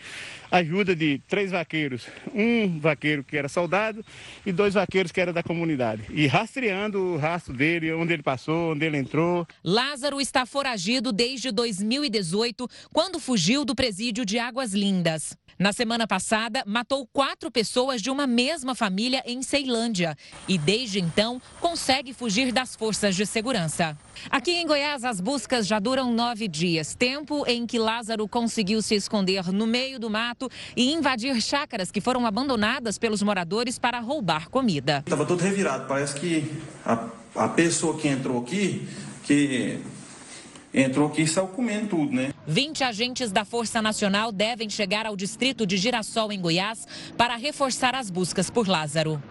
ajuda 0.51 0.95
de 0.95 1.21
três 1.27 1.51
vaqueiros, 1.51 2.07
um 2.33 2.79
vaqueiro 2.79 3.23
que 3.23 3.37
era 3.37 3.47
soldado 3.47 4.03
e 4.45 4.51
dois 4.51 4.73
vaqueiros 4.73 5.11
que 5.11 5.21
era 5.21 5.33
da 5.33 5.43
comunidade. 5.43 6.03
E 6.09 6.27
rastreando 6.27 6.99
o 6.99 7.17
rastro 7.17 7.53
dele, 7.53 7.91
onde 7.93 8.13
ele 8.13 8.23
passou, 8.23 8.71
onde 8.71 8.85
ele 8.85 8.97
entrou. 8.97 9.47
Lázaro 9.63 10.19
está 10.21 10.45
foragido 10.45 11.11
desde 11.11 11.51
2018, 11.51 12.67
quando 12.91 13.19
fugiu 13.19 13.63
do 13.65 13.75
presídio 13.75 14.25
de 14.25 14.39
Águas 14.39 14.73
Lindas. 14.73 15.35
Na 15.57 15.73
semana 15.73 16.07
passada, 16.07 16.63
matou 16.65 17.05
quatro 17.11 17.51
pessoas 17.51 18.01
de 18.01 18.09
uma 18.09 18.25
mesma 18.25 18.73
família 18.73 19.21
em 19.25 19.41
Ceilândia 19.41 20.15
e, 20.47 20.57
desde 20.57 20.99
então, 20.99 21.41
consegue 21.59 22.13
fugir 22.13 22.53
das 22.53 22.77
forças 22.77 23.13
de 23.13 23.25
segurança. 23.25 23.97
Aqui 24.29 24.51
em 24.51 24.65
Goiás, 24.65 25.03
as 25.03 25.19
buscas 25.19 25.67
já 25.67 25.79
duram 25.79 26.13
nove 26.13 26.47
dias 26.47 26.95
tempo 26.95 27.45
em 27.47 27.65
que 27.65 27.77
Lázaro 27.77 28.27
conseguiu 28.27 28.81
se 28.81 28.95
esconder 28.95 29.51
no 29.51 29.67
meio 29.67 29.99
do 29.99 30.09
mato 30.39 30.49
e 30.75 30.93
invadir 30.93 31.41
chácaras 31.41 31.91
que 31.91 31.99
foram 31.99 32.25
abandonadas 32.25 32.97
pelos 32.97 33.21
moradores 33.21 33.77
para 33.77 33.99
roubar 33.99 34.49
comida. 34.49 34.99
Estava 34.99 35.25
todo 35.25 35.41
revirado, 35.41 35.85
parece 35.87 36.15
que 36.19 36.49
a, 36.85 37.09
a 37.35 37.47
pessoa 37.49 37.97
que 37.97 38.07
entrou 38.07 38.39
aqui, 38.39 38.87
que 39.23 39.79
entrou 40.73 41.07
aqui 41.07 41.23
e 41.23 41.27
saiu 41.27 41.47
comendo 41.47 41.87
tudo, 41.87 42.13
né? 42.13 42.31
20 42.47 42.83
agentes 42.83 43.31
da 43.31 43.43
Força 43.43 43.81
Nacional 43.81 44.31
devem 44.31 44.69
chegar 44.69 45.05
ao 45.05 45.15
distrito 45.15 45.65
de 45.65 45.77
Girassol, 45.77 46.31
em 46.31 46.39
Goiás, 46.39 46.87
para 47.17 47.35
reforçar 47.35 47.93
as 47.93 48.09
buscas 48.09 48.49
por 48.49 48.67
Lázaro. 48.67 49.21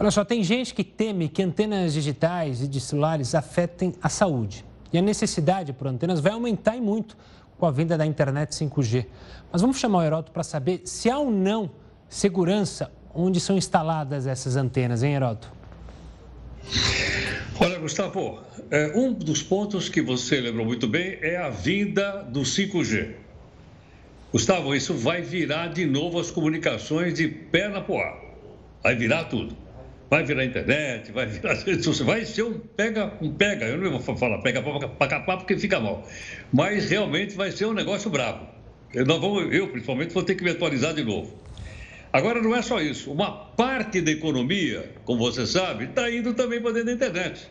Olha 0.00 0.10
só, 0.12 0.24
tem 0.24 0.44
gente 0.44 0.72
que 0.74 0.84
teme 0.84 1.28
que 1.28 1.42
antenas 1.42 1.92
digitais 1.92 2.62
e 2.62 2.68
de 2.68 2.80
celulares 2.80 3.34
afetem 3.34 3.94
a 4.00 4.08
saúde. 4.08 4.64
E 4.92 4.96
a 4.96 5.02
necessidade 5.02 5.72
por 5.72 5.88
antenas 5.88 6.20
vai 6.20 6.32
aumentar 6.32 6.76
e 6.76 6.80
muito 6.80 7.16
com 7.58 7.66
a 7.66 7.70
vinda 7.70 7.98
da 7.98 8.06
internet 8.06 8.50
5G. 8.50 9.06
Mas 9.52 9.60
vamos 9.60 9.78
chamar 9.78 9.98
o 9.98 10.02
Heroto 10.02 10.30
para 10.32 10.42
saber 10.42 10.82
se 10.84 11.10
há 11.10 11.18
ou 11.18 11.30
não 11.30 11.70
segurança 12.08 12.90
onde 13.14 13.40
são 13.40 13.56
instaladas 13.56 14.26
essas 14.26 14.56
antenas, 14.56 15.02
hein, 15.02 15.14
Heroto? 15.14 15.50
Olha, 17.60 17.78
Gustavo, 17.78 18.38
é, 18.70 18.92
um 18.94 19.12
dos 19.12 19.42
pontos 19.42 19.88
que 19.88 20.00
você 20.00 20.40
lembrou 20.40 20.64
muito 20.64 20.86
bem 20.86 21.18
é 21.20 21.36
a 21.36 21.48
vinda 21.48 22.22
do 22.22 22.42
5G. 22.42 23.14
Gustavo, 24.30 24.74
isso 24.74 24.94
vai 24.94 25.22
virar 25.22 25.68
de 25.68 25.84
novo 25.86 26.20
as 26.20 26.30
comunicações 26.30 27.14
de 27.14 27.26
perna 27.26 27.80
pro 27.80 27.96
ar. 27.96 28.16
Vai 28.82 28.94
virar 28.94 29.24
tudo. 29.24 29.56
Vai 30.10 30.24
virar 30.24 30.44
internet, 30.44 31.12
vai 31.12 31.26
virar 31.26 31.54
vai 32.04 32.24
ser 32.24 32.42
um 32.42 32.58
pega, 32.58 33.12
um 33.20 33.30
pega. 33.32 33.66
Eu 33.66 33.76
não 33.76 33.98
vou 33.98 34.16
falar 34.16 34.38
pega 34.38 34.62
para 34.62 35.08
capar 35.08 35.36
porque 35.36 35.58
fica 35.58 35.78
mal. 35.78 36.08
Mas 36.50 36.88
realmente 36.88 37.36
vai 37.36 37.50
ser 37.50 37.66
um 37.66 37.74
negócio 37.74 38.08
bravo. 38.08 38.46
Eu, 38.94 39.04
não 39.04 39.20
vou, 39.20 39.42
eu, 39.42 39.68
principalmente, 39.68 40.14
vou 40.14 40.22
ter 40.22 40.34
que 40.34 40.42
me 40.42 40.50
atualizar 40.50 40.94
de 40.94 41.04
novo. 41.04 41.36
Agora, 42.10 42.40
não 42.40 42.56
é 42.56 42.62
só 42.62 42.80
isso. 42.80 43.12
Uma 43.12 43.30
parte 43.30 44.00
da 44.00 44.10
economia, 44.10 44.94
como 45.04 45.18
você 45.18 45.46
sabe, 45.46 45.84
está 45.84 46.10
indo 46.10 46.32
também 46.32 46.60
para 46.60 46.72
dentro 46.72 46.86
da 46.86 46.92
internet. 46.94 47.46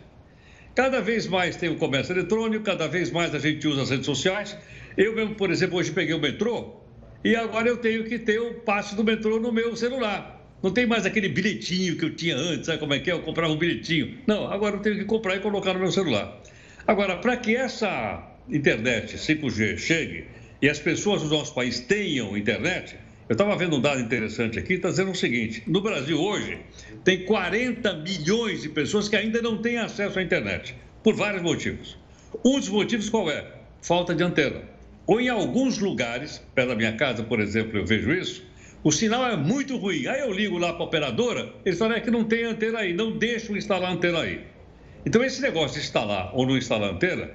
Cada 0.73 0.99
vez 0.99 1.27
mais 1.27 1.55
tem 1.55 1.69
o 1.69 1.75
comércio 1.75 2.13
eletrônico, 2.13 2.63
cada 2.63 2.87
vez 2.87 3.11
mais 3.11 3.35
a 3.35 3.39
gente 3.39 3.67
usa 3.67 3.83
as 3.83 3.89
redes 3.91 4.05
sociais. 4.05 4.57
Eu 4.95 5.15
mesmo, 5.15 5.35
por 5.35 5.51
exemplo, 5.51 5.77
hoje 5.77 5.91
peguei 5.91 6.15
o 6.15 6.19
metrô 6.19 6.77
e 7.23 7.35
agora 7.35 7.67
eu 7.67 7.77
tenho 7.77 8.03
que 8.03 8.17
ter 8.17 8.39
o 8.39 8.55
passe 8.55 8.95
do 8.95 9.03
metrô 9.03 9.39
no 9.39 9.51
meu 9.51 9.75
celular. 9.75 10.36
Não 10.61 10.71
tem 10.71 10.87
mais 10.87 11.05
aquele 11.05 11.29
bilhetinho 11.29 11.95
que 11.97 12.05
eu 12.05 12.15
tinha 12.15 12.35
antes, 12.35 12.65
sabe 12.65 12.79
como 12.79 12.93
é 12.93 12.99
que 12.99 13.11
é? 13.11 13.13
Eu 13.13 13.21
comprava 13.21 13.53
um 13.53 13.57
bilhetinho. 13.57 14.17
Não, 14.25 14.51
agora 14.51 14.77
eu 14.77 14.79
tenho 14.79 14.97
que 14.97 15.05
comprar 15.05 15.35
e 15.35 15.39
colocar 15.39 15.73
no 15.73 15.79
meu 15.79 15.91
celular. 15.91 16.41
Agora, 16.87 17.17
para 17.17 17.37
que 17.37 17.55
essa 17.55 18.23
internet 18.49 19.17
5G 19.17 19.77
chegue 19.77 20.25
e 20.61 20.67
as 20.67 20.79
pessoas 20.79 21.21
do 21.21 21.29
nosso 21.29 21.53
país 21.53 21.79
tenham 21.81 22.35
internet, 22.35 22.95
eu 23.29 23.33
estava 23.33 23.55
vendo 23.55 23.75
um 23.75 23.81
dado 23.81 23.99
interessante 23.99 24.57
aqui, 24.57 24.73
está 24.73 24.89
dizendo 24.89 25.11
o 25.11 25.15
seguinte: 25.15 25.61
no 25.67 25.81
Brasil 25.81 26.19
hoje 26.19 26.57
tem 27.03 27.25
40 27.25 27.93
milhões 27.97 28.61
de 28.61 28.69
pessoas 28.69 29.09
que 29.09 29.15
ainda 29.15 29.41
não 29.41 29.61
têm 29.61 29.77
acesso 29.77 30.17
à 30.17 30.23
internet, 30.23 30.73
por 31.03 31.13
vários 31.13 31.43
motivos. 31.43 31.97
Um 32.43 32.57
dos 32.57 32.69
motivos 32.69 33.09
qual 33.09 33.29
é? 33.29 33.45
Falta 33.81 34.15
de 34.15 34.23
antena. 34.23 34.61
Ou 35.05 35.21
em 35.21 35.29
alguns 35.29 35.77
lugares, 35.77 36.41
perto 36.55 36.69
da 36.69 36.75
minha 36.75 36.93
casa, 36.93 37.21
por 37.21 37.39
exemplo, 37.39 37.77
eu 37.77 37.85
vejo 37.85 38.11
isso, 38.11 38.46
o 38.87 38.91
sinal 38.93 39.29
é 39.29 39.35
muito 39.35 39.75
ruim. 39.75 40.07
Aí 40.07 40.21
eu 40.21 40.31
ligo 40.31 40.57
lá 40.57 40.71
para 40.71 40.83
a 40.83 40.85
operadora, 40.85 41.53
eles 41.65 41.77
falam 41.77 41.97
é 41.97 41.99
que 41.99 42.09
não 42.09 42.23
tem 42.23 42.45
antena 42.45 42.79
aí, 42.79 42.93
não 42.93 43.17
deixam 43.17 43.57
instalar 43.57 43.91
antena 43.91 44.21
aí. 44.21 44.39
Então, 45.05 45.21
esse 45.25 45.41
negócio 45.41 45.73
de 45.77 45.85
instalar 45.85 46.33
ou 46.33 46.47
não 46.47 46.57
instalar 46.57 46.93
antena, 46.93 47.29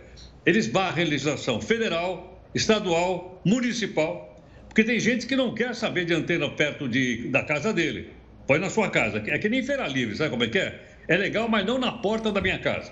eles 0.47 0.67
barram 0.67 1.03
a 1.03 1.07
legislação 1.07 1.61
federal, 1.61 2.43
estadual, 2.55 3.43
municipal, 3.45 4.43
porque 4.67 4.83
tem 4.83 4.99
gente 4.99 5.27
que 5.27 5.37
não 5.37 5.55
quer 5.55 5.75
saber 5.75 6.07
de 6.07 6.15
antena 6.15 6.49
perto 6.49 6.89
de, 6.89 7.29
da 7.29 7.43
casa 7.43 7.71
dele. 7.71 8.09
Põe 8.47 8.59
na 8.59 8.71
sua 8.71 8.89
casa. 8.89 9.23
É 9.27 9.39
que 9.39 9.51
nem 9.51 9.63
feira 9.63 9.87
livre, 9.87 10.17
sabe 10.17 10.31
como 10.31 10.45
é 10.45 10.49
que 10.49 10.59
é? 10.59 10.81
É 11.07 11.19
legal, 11.19 11.51
mas 11.51 11.67
não 11.67 11.77
na 11.77 11.93
porta 11.93 12.33
da 12.33 12.41
minha 12.41 12.59
casa. 12.61 12.91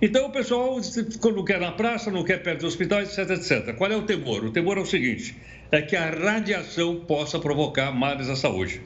Então 0.00 0.28
o 0.28 0.30
pessoal 0.30 0.80
não 1.22 1.44
quer 1.44 1.60
na 1.60 1.72
praça, 1.72 2.10
não 2.10 2.24
quer 2.24 2.42
perto 2.42 2.60
do 2.60 2.66
hospital, 2.66 3.02
etc, 3.02 3.30
etc. 3.30 3.74
Qual 3.76 3.90
é 3.90 3.96
o 3.96 4.02
temor? 4.02 4.44
O 4.44 4.50
temor 4.50 4.78
é 4.78 4.80
o 4.80 4.86
seguinte: 4.86 5.36
é 5.70 5.82
que 5.82 5.96
a 5.96 6.10
radiação 6.10 7.00
possa 7.00 7.38
provocar 7.38 7.92
males 7.92 8.28
à 8.28 8.36
saúde. 8.36 8.80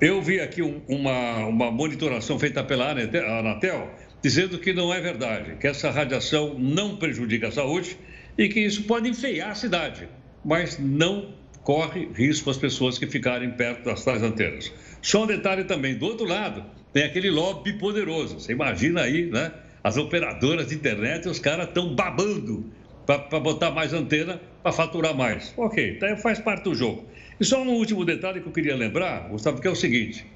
Eu 0.00 0.22
vi 0.22 0.40
aqui 0.40 0.62
um, 0.62 0.80
uma, 0.88 1.46
uma 1.46 1.70
monitoração 1.70 2.38
feita 2.38 2.64
pela 2.64 2.90
Anatel 2.90 3.90
dizendo 4.22 4.58
que 4.58 4.72
não 4.72 4.92
é 4.92 5.00
verdade, 5.00 5.56
que 5.56 5.66
essa 5.66 5.90
radiação 5.90 6.54
não 6.58 6.96
prejudica 6.96 7.48
a 7.48 7.52
saúde 7.52 7.96
e 8.36 8.48
que 8.48 8.60
isso 8.60 8.84
pode 8.84 9.08
enfeiar 9.08 9.50
a 9.50 9.54
cidade, 9.54 10.08
mas 10.44 10.78
não 10.78 11.34
corre 11.62 12.08
risco 12.14 12.50
as 12.50 12.56
pessoas 12.56 12.98
que 12.98 13.06
ficarem 13.06 13.50
perto 13.50 13.84
das 13.84 14.04
tais 14.04 14.22
antenas. 14.22 14.72
Só 15.02 15.24
um 15.24 15.26
detalhe 15.26 15.64
também, 15.64 15.94
do 15.96 16.06
outro 16.06 16.26
lado, 16.26 16.64
tem 16.92 17.04
aquele 17.04 17.30
lobby 17.30 17.74
poderoso. 17.74 18.40
Você 18.40 18.52
imagina 18.52 19.02
aí, 19.02 19.26
né? 19.26 19.52
As 19.82 19.96
operadoras 19.96 20.68
de 20.68 20.74
internet, 20.74 21.26
os 21.28 21.38
caras 21.38 21.68
estão 21.68 21.94
babando 21.94 22.70
para 23.06 23.40
botar 23.40 23.70
mais 23.70 23.92
antena 23.92 24.40
para 24.62 24.72
faturar 24.72 25.16
mais. 25.16 25.52
Ok, 25.56 25.96
então 25.96 26.16
faz 26.16 26.38
parte 26.38 26.64
do 26.64 26.74
jogo. 26.74 27.04
E 27.38 27.44
só 27.44 27.62
um 27.62 27.70
último 27.70 28.04
detalhe 28.04 28.40
que 28.40 28.46
eu 28.46 28.52
queria 28.52 28.76
lembrar, 28.76 29.28
Gustavo, 29.28 29.60
que 29.60 29.68
é 29.68 29.70
o 29.70 29.76
seguinte: 29.76 30.26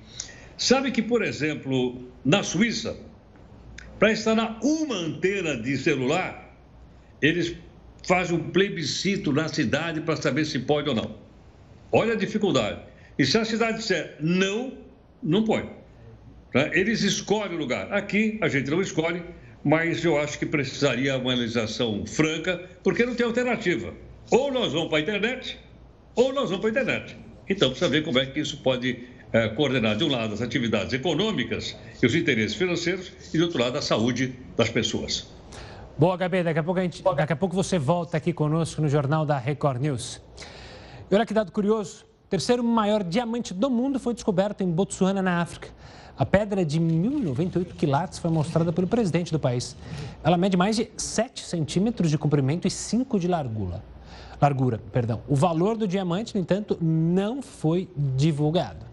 sabe 0.56 0.90
que, 0.90 1.02
por 1.02 1.22
exemplo, 1.22 2.02
na 2.24 2.42
Suíça, 2.42 2.96
para 3.98 4.12
instalar 4.12 4.58
uma 4.62 4.96
antena 4.96 5.56
de 5.56 5.76
celular, 5.76 6.56
eles 7.20 7.54
fazem 8.06 8.37
um 8.37 8.50
plebiscito 8.50 9.32
na 9.32 9.48
cidade 9.48 10.00
para 10.00 10.16
saber 10.16 10.44
se 10.44 10.58
pode 10.58 10.88
ou 10.88 10.94
não. 10.94 11.16
Olha 11.92 12.14
a 12.14 12.16
dificuldade. 12.16 12.80
E 13.18 13.24
se 13.24 13.38
a 13.38 13.44
cidade 13.44 13.78
disser 13.78 14.16
não, 14.20 14.72
não 15.22 15.44
põe. 15.44 15.70
Né? 16.52 16.70
Eles 16.72 17.02
escolhem 17.02 17.56
o 17.56 17.58
lugar. 17.58 17.92
Aqui 17.92 18.38
a 18.42 18.48
gente 18.48 18.70
não 18.70 18.80
escolhe, 18.80 19.22
mas 19.62 20.04
eu 20.04 20.18
acho 20.18 20.38
que 20.38 20.46
precisaria 20.46 21.16
uma 21.16 21.34
legislação 21.34 22.04
franca, 22.06 22.68
porque 22.82 23.06
não 23.06 23.14
tem 23.14 23.24
alternativa. 23.24 23.94
Ou 24.30 24.52
nós 24.52 24.72
vamos 24.72 24.88
para 24.88 24.98
a 24.98 25.00
internet, 25.00 25.58
ou 26.14 26.32
nós 26.32 26.50
vamos 26.50 26.60
para 26.60 26.68
a 26.68 26.82
internet. 26.82 27.16
Então, 27.48 27.68
precisa 27.68 27.90
ver 27.90 28.02
como 28.02 28.18
é 28.18 28.26
que 28.26 28.40
isso 28.40 28.58
pode 28.58 29.04
é, 29.32 29.48
coordenar, 29.48 29.96
de 29.96 30.04
um 30.04 30.08
lado, 30.08 30.32
as 30.32 30.40
atividades 30.40 30.92
econômicas 30.92 31.76
e 32.02 32.06
os 32.06 32.14
interesses 32.14 32.54
financeiros, 32.54 33.12
e, 33.32 33.38
do 33.38 33.44
outro 33.44 33.60
lado, 33.60 33.76
a 33.76 33.82
saúde 33.82 34.34
das 34.56 34.70
pessoas. 34.70 35.28
Boa, 35.98 36.16
Gabi, 36.16 36.42
daqui 36.42 36.58
a 36.58 36.62
pouco, 36.62 36.80
a 36.80 36.82
gente, 36.82 37.02
daqui 37.02 37.32
a 37.32 37.37
pouco 37.37 37.54
você 37.54 37.78
volta 37.78 38.16
aqui 38.16 38.32
conosco 38.32 38.80
no 38.80 38.88
Jornal 38.88 39.26
da 39.26 39.38
Record 39.38 39.80
News. 39.80 40.20
E 41.10 41.14
olha 41.14 41.26
que 41.26 41.34
dado 41.34 41.52
curioso, 41.52 42.04
o 42.24 42.28
terceiro 42.28 42.64
maior 42.64 43.04
diamante 43.04 43.52
do 43.52 43.68
mundo 43.68 44.00
foi 44.00 44.14
descoberto 44.14 44.62
em 44.62 44.70
Botsuana, 44.70 45.20
na 45.20 45.40
África. 45.40 45.68
A 46.16 46.24
pedra 46.24 46.64
de 46.64 46.80
1.098 46.80 47.74
quilates 47.74 48.18
foi 48.20 48.30
mostrada 48.30 48.72
pelo 48.72 48.87
presidente 48.87 49.32
do 49.32 49.38
país. 49.38 49.76
Ela 50.22 50.37
mede 50.37 50.56
mais 50.56 50.76
de 50.76 50.88
7 50.96 51.44
centímetros 51.44 52.08
de 52.08 52.16
comprimento 52.16 52.68
e 52.68 52.70
5 52.70 53.18
de 53.18 53.26
largura. 53.26 53.82
Largura, 54.44 54.78
perdão. 54.92 55.22
O 55.26 55.35
valor 55.35 55.76
do 55.76 55.88
diamante, 55.88 56.35
no 56.35 56.40
entanto, 56.40 56.76
não 56.80 57.40
foi 57.40 57.88
divulgado. 57.96 58.85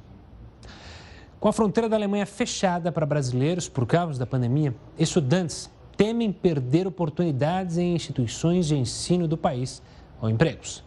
Com 1.42 1.50
a 1.50 1.54
fronteira 1.54 1.90
da 1.90 1.98
Alemanha 1.98 2.26
fechada 2.26 2.92
para 2.92 3.06
brasileiros 3.06 3.68
por 3.68 3.86
causa 3.86 4.18
da 4.18 4.26
pandemia, 4.26 4.74
estudantes 4.98 5.70
temem 5.98 6.32
perder 6.32 6.88
oportunidades 6.88 7.78
em 7.78 7.94
instituições 7.94 8.68
de 8.68 8.78
ensino 8.78 9.28
do 9.28 9.36
país 9.38 9.82
ou 10.22 10.30
empregos. 10.30 10.84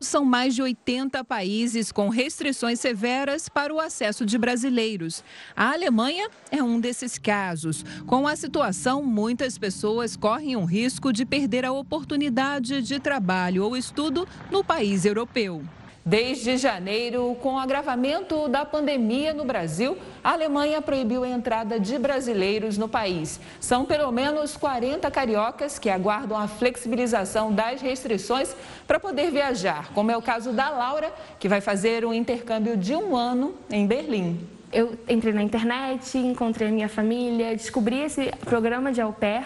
São 0.00 0.24
mais 0.24 0.54
de 0.54 0.62
80 0.62 1.24
países 1.24 1.90
com 1.90 2.08
restrições 2.08 2.78
severas 2.80 3.48
para 3.48 3.72
o 3.72 3.80
acesso 3.80 4.26
de 4.26 4.36
brasileiros. 4.36 5.24
A 5.54 5.72
Alemanha 5.72 6.28
é 6.50 6.62
um 6.62 6.78
desses 6.78 7.18
casos. 7.18 7.84
Com 8.06 8.28
a 8.28 8.36
situação, 8.36 9.02
muitas 9.02 9.56
pessoas 9.56 10.16
correm 10.16 10.56
o 10.56 10.64
risco 10.64 11.12
de 11.12 11.24
perder 11.24 11.64
a 11.64 11.72
oportunidade 11.72 12.82
de 12.82 13.00
trabalho 13.00 13.64
ou 13.64 13.76
estudo 13.76 14.28
no 14.50 14.62
país 14.62 15.04
europeu. 15.04 15.62
Desde 16.08 16.56
janeiro, 16.56 17.36
com 17.42 17.54
o 17.54 17.58
agravamento 17.58 18.46
da 18.46 18.64
pandemia 18.64 19.34
no 19.34 19.44
Brasil, 19.44 19.98
a 20.22 20.34
Alemanha 20.34 20.80
proibiu 20.80 21.24
a 21.24 21.28
entrada 21.28 21.80
de 21.80 21.98
brasileiros 21.98 22.78
no 22.78 22.88
país. 22.88 23.40
São 23.58 23.84
pelo 23.84 24.12
menos 24.12 24.56
40 24.56 25.10
cariocas 25.10 25.80
que 25.80 25.90
aguardam 25.90 26.38
a 26.38 26.46
flexibilização 26.46 27.52
das 27.52 27.80
restrições 27.80 28.54
para 28.86 29.00
poder 29.00 29.32
viajar, 29.32 29.90
como 29.94 30.12
é 30.12 30.16
o 30.16 30.22
caso 30.22 30.52
da 30.52 30.70
Laura, 30.70 31.12
que 31.40 31.48
vai 31.48 31.60
fazer 31.60 32.04
um 32.04 32.14
intercâmbio 32.14 32.76
de 32.76 32.94
um 32.94 33.16
ano 33.16 33.56
em 33.68 33.84
Berlim. 33.84 34.38
Eu 34.72 34.96
entrei 35.08 35.32
na 35.32 35.42
internet, 35.42 36.16
encontrei 36.16 36.68
a 36.68 36.70
minha 36.70 36.88
família, 36.88 37.50
descobri 37.56 37.98
esse 37.98 38.30
programa 38.44 38.92
de 38.92 39.00
au 39.00 39.12
pair. 39.12 39.44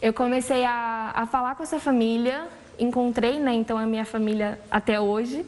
Eu 0.00 0.12
comecei 0.12 0.64
a, 0.64 1.10
a 1.16 1.26
falar 1.26 1.56
com 1.56 1.64
essa 1.64 1.80
família, 1.80 2.46
encontrei 2.78 3.40
né, 3.40 3.54
então 3.54 3.76
a 3.76 3.86
minha 3.86 4.04
família 4.04 4.56
até 4.70 5.00
hoje. 5.00 5.44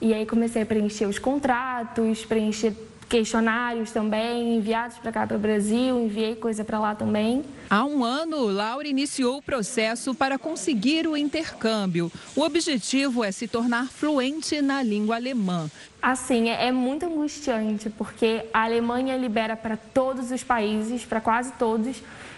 E 0.00 0.14
aí 0.14 0.24
comecei 0.24 0.62
a 0.62 0.66
preencher 0.66 1.06
os 1.06 1.18
contratos, 1.18 2.24
preencher 2.24 2.72
questionários 3.08 3.90
também, 3.90 4.56
enviados 4.56 4.98
para 4.98 5.10
cá 5.10 5.26
para 5.26 5.36
o 5.36 5.40
Brasil, 5.40 5.98
enviei 5.98 6.36
coisa 6.36 6.62
para 6.62 6.78
lá 6.78 6.94
também. 6.94 7.42
Há 7.70 7.84
um 7.84 8.04
ano, 8.04 8.46
Laura 8.46 8.86
iniciou 8.86 9.38
o 9.38 9.42
processo 9.42 10.14
para 10.14 10.38
conseguir 10.38 11.08
o 11.08 11.16
intercâmbio. 11.16 12.12
O 12.36 12.42
objetivo 12.42 13.24
é 13.24 13.32
se 13.32 13.48
tornar 13.48 13.86
fluente 13.86 14.60
na 14.60 14.82
língua 14.82 15.16
alemã. 15.16 15.70
Assim, 16.00 16.50
é, 16.50 16.66
é 16.66 16.72
muito 16.72 17.06
angustiante, 17.06 17.90
porque 17.90 18.44
a 18.52 18.64
Alemanha 18.64 19.16
libera 19.16 19.56
para 19.56 19.76
todos 19.76 20.30
os 20.30 20.44
países, 20.44 21.04
para 21.04 21.20
quase 21.20 21.52
todos, 21.52 21.96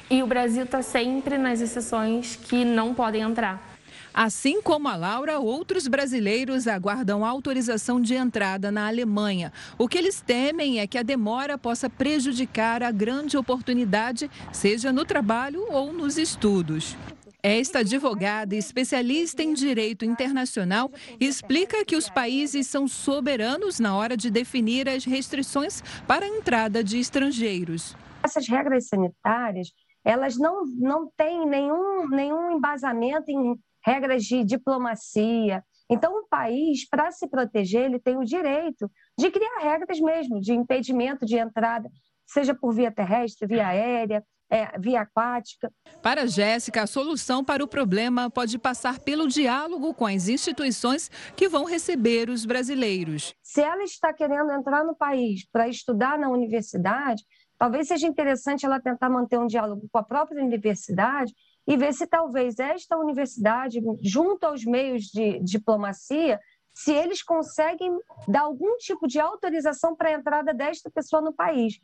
e 0.09 0.23
o 0.23 0.27
Brasil 0.27 0.65
está 0.65 0.83
sempre 0.83 1.37
nas 1.37 1.61
exceções 1.61 2.37
que 2.37 2.65
não 2.65 2.95
podem 2.95 3.23
entrar. 3.23 3.70
Assim 4.13 4.61
como 4.61 4.89
a 4.89 4.97
Laura, 4.97 5.39
outros 5.39 5.87
brasileiros 5.87 6.67
aguardam 6.67 7.25
autorização 7.25 8.01
de 8.01 8.15
entrada 8.15 8.71
na 8.71 8.89
Alemanha. 8.89 9.53
O 9.79 9.87
que 9.87 9.97
eles 9.97 10.21
temem 10.21 10.81
é 10.81 10.87
que 10.87 10.99
a 10.99 11.03
demora 11.03 11.57
possa 11.57 11.89
prejudicar 11.89 12.83
a 12.83 12.91
grande 12.91 13.37
oportunidade, 13.37 14.31
seja 14.53 14.93
no 14.93 15.05
trabalho 15.05 15.65
ou 15.71 15.93
nos 15.93 16.19
estudos. 16.19 16.97
Esta 17.43 17.79
advogada 17.79 18.55
especialista 18.55 19.43
em 19.43 19.55
direito 19.55 20.05
internacional 20.05 20.91
explica 21.19 21.85
que 21.87 21.97
os 21.97 22.11
países 22.11 22.67
são 22.67 22.87
soberanos 22.87 23.81
na 23.81 23.97
hora 23.97 24.17
de 24.17 24.31
definir 24.31 24.89
as 24.89 25.05
restrições 25.05 25.83
para 26.07 26.27
a 26.27 26.29
entrada 26.29 26.85
de 26.85 26.99
estrangeiros. 26.99 27.97
Essas 28.23 28.47
regras 28.47 28.89
sanitárias, 28.89 29.69
elas 30.05 30.37
não, 30.37 30.67
não 30.79 31.11
têm 31.17 31.47
nenhum, 31.47 32.09
nenhum 32.11 32.57
embasamento 32.59 33.31
em 33.31 33.57
regras 33.85 34.25
de 34.25 34.45
diplomacia. 34.45 35.63
Então, 35.91 36.13
o 36.13 36.29
país, 36.29 36.89
para 36.89 37.11
se 37.11 37.29
proteger, 37.29 37.87
ele 37.87 37.99
tem 37.99 38.17
o 38.17 38.25
direito 38.25 38.91
de 39.19 39.31
criar 39.31 39.59
regras 39.61 40.01
mesmo, 40.01 40.41
de 40.41 40.53
impedimento 40.53 41.27
de 41.27 41.37
entrada, 41.37 41.91
seja 42.27 42.55
por 42.55 42.73
via 42.73 42.93
terrestre, 42.93 43.49
via 43.49 43.67
aérea, 43.67 44.25
é, 44.51 44.79
via 44.79 45.03
aquática. 45.03 45.73
Para 46.03 46.27
Jéssica, 46.27 46.83
a 46.83 46.87
solução 46.87 47.45
para 47.45 47.63
o 47.63 47.69
problema 47.69 48.29
pode 48.29 48.59
passar 48.59 48.99
pelo 48.99 49.29
diálogo 49.29 49.95
com 49.95 50.07
as 50.07 50.29
instituições 50.29 51.09
que 51.37 51.49
vão 51.49 51.65
receber 51.65 52.29
os 52.29 52.45
brasileiros. 52.45 53.35
Se 53.43 53.61
ela 53.61 53.85
está 53.85 54.13
querendo 54.13 54.51
entrar 54.51 54.85
no 54.85 54.95
país 54.95 55.49
para 55.51 55.69
estudar 55.69 56.19
na 56.19 56.29
universidade, 56.29 57.23
talvez 57.57 57.87
seja 57.87 58.07
interessante 58.07 58.67
ela 58.67 58.81
tentar 58.81 59.09
manter 59.09 59.39
um 59.39 59.47
diálogo 59.47 59.89
com 59.91 59.99
a 59.99 60.03
própria 60.03 60.43
universidade 60.43 61.33
e 61.67 61.77
ver 61.77 61.93
se 61.93 62.07
talvez 62.07 62.59
esta 62.59 62.97
universidade, 62.97 63.81
junto 64.03 64.45
aos 64.45 64.65
meios 64.65 65.05
de 65.05 65.39
diplomacia, 65.41 66.41
se 66.75 66.93
eles 66.93 67.23
conseguem 67.23 67.99
dar 68.27 68.43
algum 68.43 68.77
tipo 68.79 69.07
de 69.07 69.21
autorização 69.21 69.95
para 69.95 70.09
a 70.09 70.13
entrada 70.13 70.55
desta 70.55 70.91
pessoa 70.91 71.21
no 71.21 71.33
país. 71.33 71.81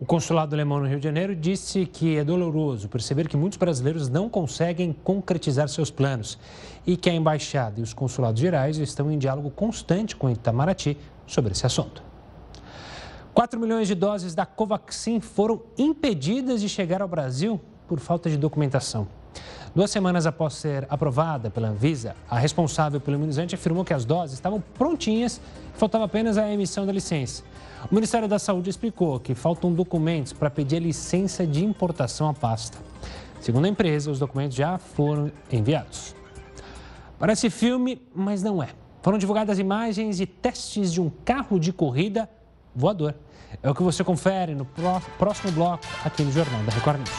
O 0.00 0.04
consulado 0.04 0.52
alemão 0.52 0.80
no 0.80 0.88
Rio 0.88 0.98
de 0.98 1.04
Janeiro 1.04 1.36
disse 1.36 1.86
que 1.86 2.16
é 2.16 2.24
doloroso 2.24 2.88
perceber 2.88 3.28
que 3.28 3.36
muitos 3.36 3.56
brasileiros 3.56 4.08
não 4.08 4.28
conseguem 4.28 4.92
concretizar 4.92 5.68
seus 5.68 5.92
planos 5.92 6.36
e 6.84 6.96
que 6.96 7.08
a 7.08 7.14
embaixada 7.14 7.78
e 7.78 7.84
os 7.84 7.94
consulados 7.94 8.40
gerais 8.40 8.78
estão 8.78 9.12
em 9.12 9.18
diálogo 9.18 9.48
constante 9.52 10.16
com 10.16 10.28
Itamaraty 10.28 10.98
sobre 11.24 11.52
esse 11.52 11.64
assunto. 11.64 12.02
4 13.32 13.60
milhões 13.60 13.86
de 13.86 13.94
doses 13.94 14.34
da 14.34 14.44
Covaxin 14.44 15.20
foram 15.20 15.62
impedidas 15.78 16.60
de 16.60 16.68
chegar 16.68 17.00
ao 17.00 17.06
Brasil 17.06 17.60
por 17.86 18.00
falta 18.00 18.30
de 18.30 18.36
documentação. 18.36 19.06
Duas 19.74 19.90
semanas 19.90 20.26
após 20.26 20.54
ser 20.54 20.86
aprovada 20.90 21.50
pela 21.50 21.68
Anvisa, 21.68 22.14
a 22.28 22.38
responsável 22.38 23.00
pelo 23.00 23.16
imunizante 23.16 23.54
afirmou 23.54 23.84
que 23.84 23.94
as 23.94 24.04
doses 24.04 24.34
estavam 24.34 24.62
prontinhas 24.74 25.40
e 25.74 25.78
faltava 25.78 26.04
apenas 26.04 26.36
a 26.36 26.50
emissão 26.52 26.84
da 26.84 26.92
licença. 26.92 27.42
O 27.90 27.94
Ministério 27.94 28.28
da 28.28 28.38
Saúde 28.38 28.68
explicou 28.68 29.18
que 29.18 29.34
faltam 29.34 29.72
documentos 29.72 30.32
para 30.32 30.50
pedir 30.50 30.76
a 30.76 30.80
licença 30.80 31.46
de 31.46 31.64
importação 31.64 32.28
à 32.28 32.34
pasta. 32.34 32.76
Segundo 33.40 33.64
a 33.64 33.68
empresa, 33.68 34.10
os 34.10 34.18
documentos 34.18 34.56
já 34.56 34.76
foram 34.78 35.32
enviados. 35.50 36.14
Parece 37.18 37.48
filme, 37.48 38.00
mas 38.14 38.42
não 38.42 38.62
é. 38.62 38.68
Foram 39.00 39.16
divulgadas 39.16 39.58
imagens 39.58 40.20
e 40.20 40.26
testes 40.26 40.92
de 40.92 41.00
um 41.00 41.10
carro 41.24 41.58
de 41.58 41.72
corrida 41.72 42.28
voador. 42.74 43.14
É 43.60 43.68
o 43.68 43.74
que 43.74 43.82
você 43.82 44.04
confere 44.04 44.54
no 44.54 44.64
próximo 44.64 45.50
bloco 45.52 45.84
aqui 46.04 46.22
no 46.22 46.30
Jornal 46.30 46.62
da 46.62 46.72
Record 46.72 46.98
News. 46.98 47.10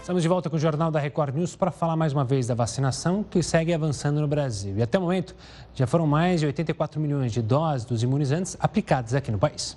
Estamos 0.00 0.22
de 0.22 0.28
volta 0.28 0.48
com 0.48 0.56
o 0.56 0.58
Jornal 0.58 0.90
da 0.90 0.98
Record 0.98 1.34
News 1.34 1.54
para 1.54 1.70
falar 1.70 1.96
mais 1.96 2.12
uma 2.12 2.24
vez 2.24 2.46
da 2.46 2.54
vacinação 2.54 3.22
que 3.22 3.42
segue 3.42 3.74
avançando 3.74 4.20
no 4.20 4.28
Brasil. 4.28 4.76
E 4.76 4.82
até 4.82 4.98
o 4.98 5.02
momento 5.02 5.36
já 5.74 5.86
foram 5.86 6.06
mais 6.06 6.40
de 6.40 6.46
84 6.46 7.00
milhões 7.00 7.32
de 7.32 7.42
doses 7.42 7.84
dos 7.84 8.02
imunizantes 8.02 8.56
aplicadas 8.60 9.14
aqui 9.14 9.30
no 9.30 9.38
país. 9.38 9.76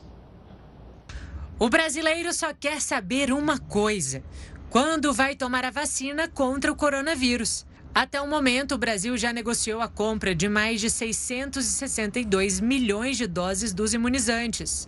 O 1.60 1.70
brasileiro 1.70 2.32
só 2.34 2.54
quer 2.54 2.80
saber 2.80 3.34
uma 3.34 3.60
coisa: 3.60 4.24
quando 4.70 5.12
vai 5.12 5.36
tomar 5.36 5.66
a 5.66 5.70
vacina 5.70 6.30
contra 6.30 6.72
o 6.72 6.76
coronavírus? 6.76 7.66
Até 7.94 8.22
o 8.22 8.28
momento, 8.28 8.76
o 8.76 8.78
Brasil 8.78 9.18
já 9.18 9.34
negociou 9.34 9.82
a 9.82 9.88
compra 9.88 10.34
de 10.34 10.48
mais 10.48 10.80
de 10.80 10.90
662 10.90 12.62
milhões 12.62 13.18
de 13.18 13.28
doses 13.28 13.74
dos 13.74 13.94
imunizantes. 13.94 14.88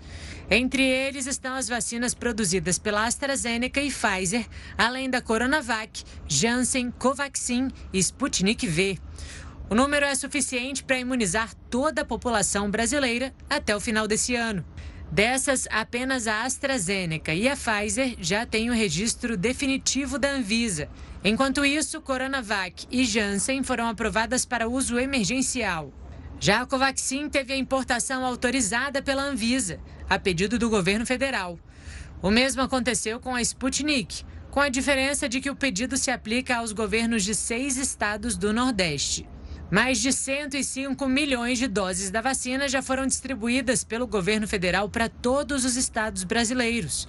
Entre 0.50 0.82
eles 0.82 1.28
estão 1.28 1.54
as 1.54 1.68
vacinas 1.68 2.14
produzidas 2.14 2.80
pela 2.80 3.06
AstraZeneca 3.06 3.82
e 3.82 3.92
Pfizer, 3.92 4.48
além 4.78 5.10
da 5.10 5.22
Coronavac, 5.22 6.04
Janssen, 6.30 6.92
Covaxin 6.92 7.68
e 7.92 8.00
Sputnik 8.00 8.66
V. 8.66 8.98
O 9.70 9.76
número 9.76 10.06
é 10.06 10.16
suficiente 10.16 10.82
para 10.82 11.00
imunizar 11.00 11.54
toda 11.70 12.04
a 12.04 12.06
população 12.06 12.72
brasileira 12.72 13.34
até 13.50 13.76
o 13.76 13.82
final 13.82 14.08
desse 14.08 14.34
ano. 14.34 14.64
Dessas, 15.12 15.68
apenas 15.70 16.26
a 16.26 16.44
AstraZeneca 16.44 17.34
e 17.34 17.50
a 17.50 17.56
Pfizer 17.56 18.16
já 18.20 18.46
têm 18.46 18.70
o 18.70 18.74
registro 18.74 19.36
definitivo 19.36 20.18
da 20.18 20.32
Anvisa. 20.32 20.90
Enquanto 21.26 21.64
isso, 21.64 22.02
Coronavac 22.02 22.86
e 22.92 23.06
Janssen 23.06 23.64
foram 23.64 23.88
aprovadas 23.88 24.44
para 24.44 24.68
uso 24.68 25.00
emergencial. 25.00 25.94
Já 26.38 26.62
a 26.62 26.66
Covaxin 26.66 27.30
teve 27.30 27.54
a 27.54 27.58
importação 27.58 28.26
autorizada 28.26 29.02
pela 29.02 29.24
Anvisa, 29.24 29.80
a 30.10 30.20
pedido 30.20 30.60
do 30.60 30.70
governo 30.70 31.06
federal. 31.06 31.58
O 32.22 32.30
mesmo 32.30 32.62
aconteceu 32.62 33.22
com 33.22 33.34
a 33.34 33.42
Sputnik, 33.42 34.26
com 34.52 34.60
a 34.60 34.68
diferença 34.68 35.30
de 35.30 35.40
que 35.40 35.50
o 35.50 35.56
pedido 35.56 35.96
se 35.96 36.12
aplica 36.12 36.58
aos 36.58 36.74
governos 36.74 37.24
de 37.24 37.34
seis 37.34 37.78
estados 37.78 38.36
do 38.36 38.52
Nordeste. 38.52 39.26
Mais 39.72 40.00
de 40.00 40.12
105 40.12 41.08
milhões 41.08 41.58
de 41.58 41.70
doses 41.70 42.12
da 42.12 42.20
vacina 42.20 42.68
já 42.68 42.82
foram 42.82 43.08
distribuídas 43.08 43.86
pelo 43.86 44.06
governo 44.06 44.46
federal 44.46 44.90
para 44.90 45.08
todos 45.08 45.64
os 45.64 45.78
estados 45.78 46.26
brasileiros. 46.26 47.08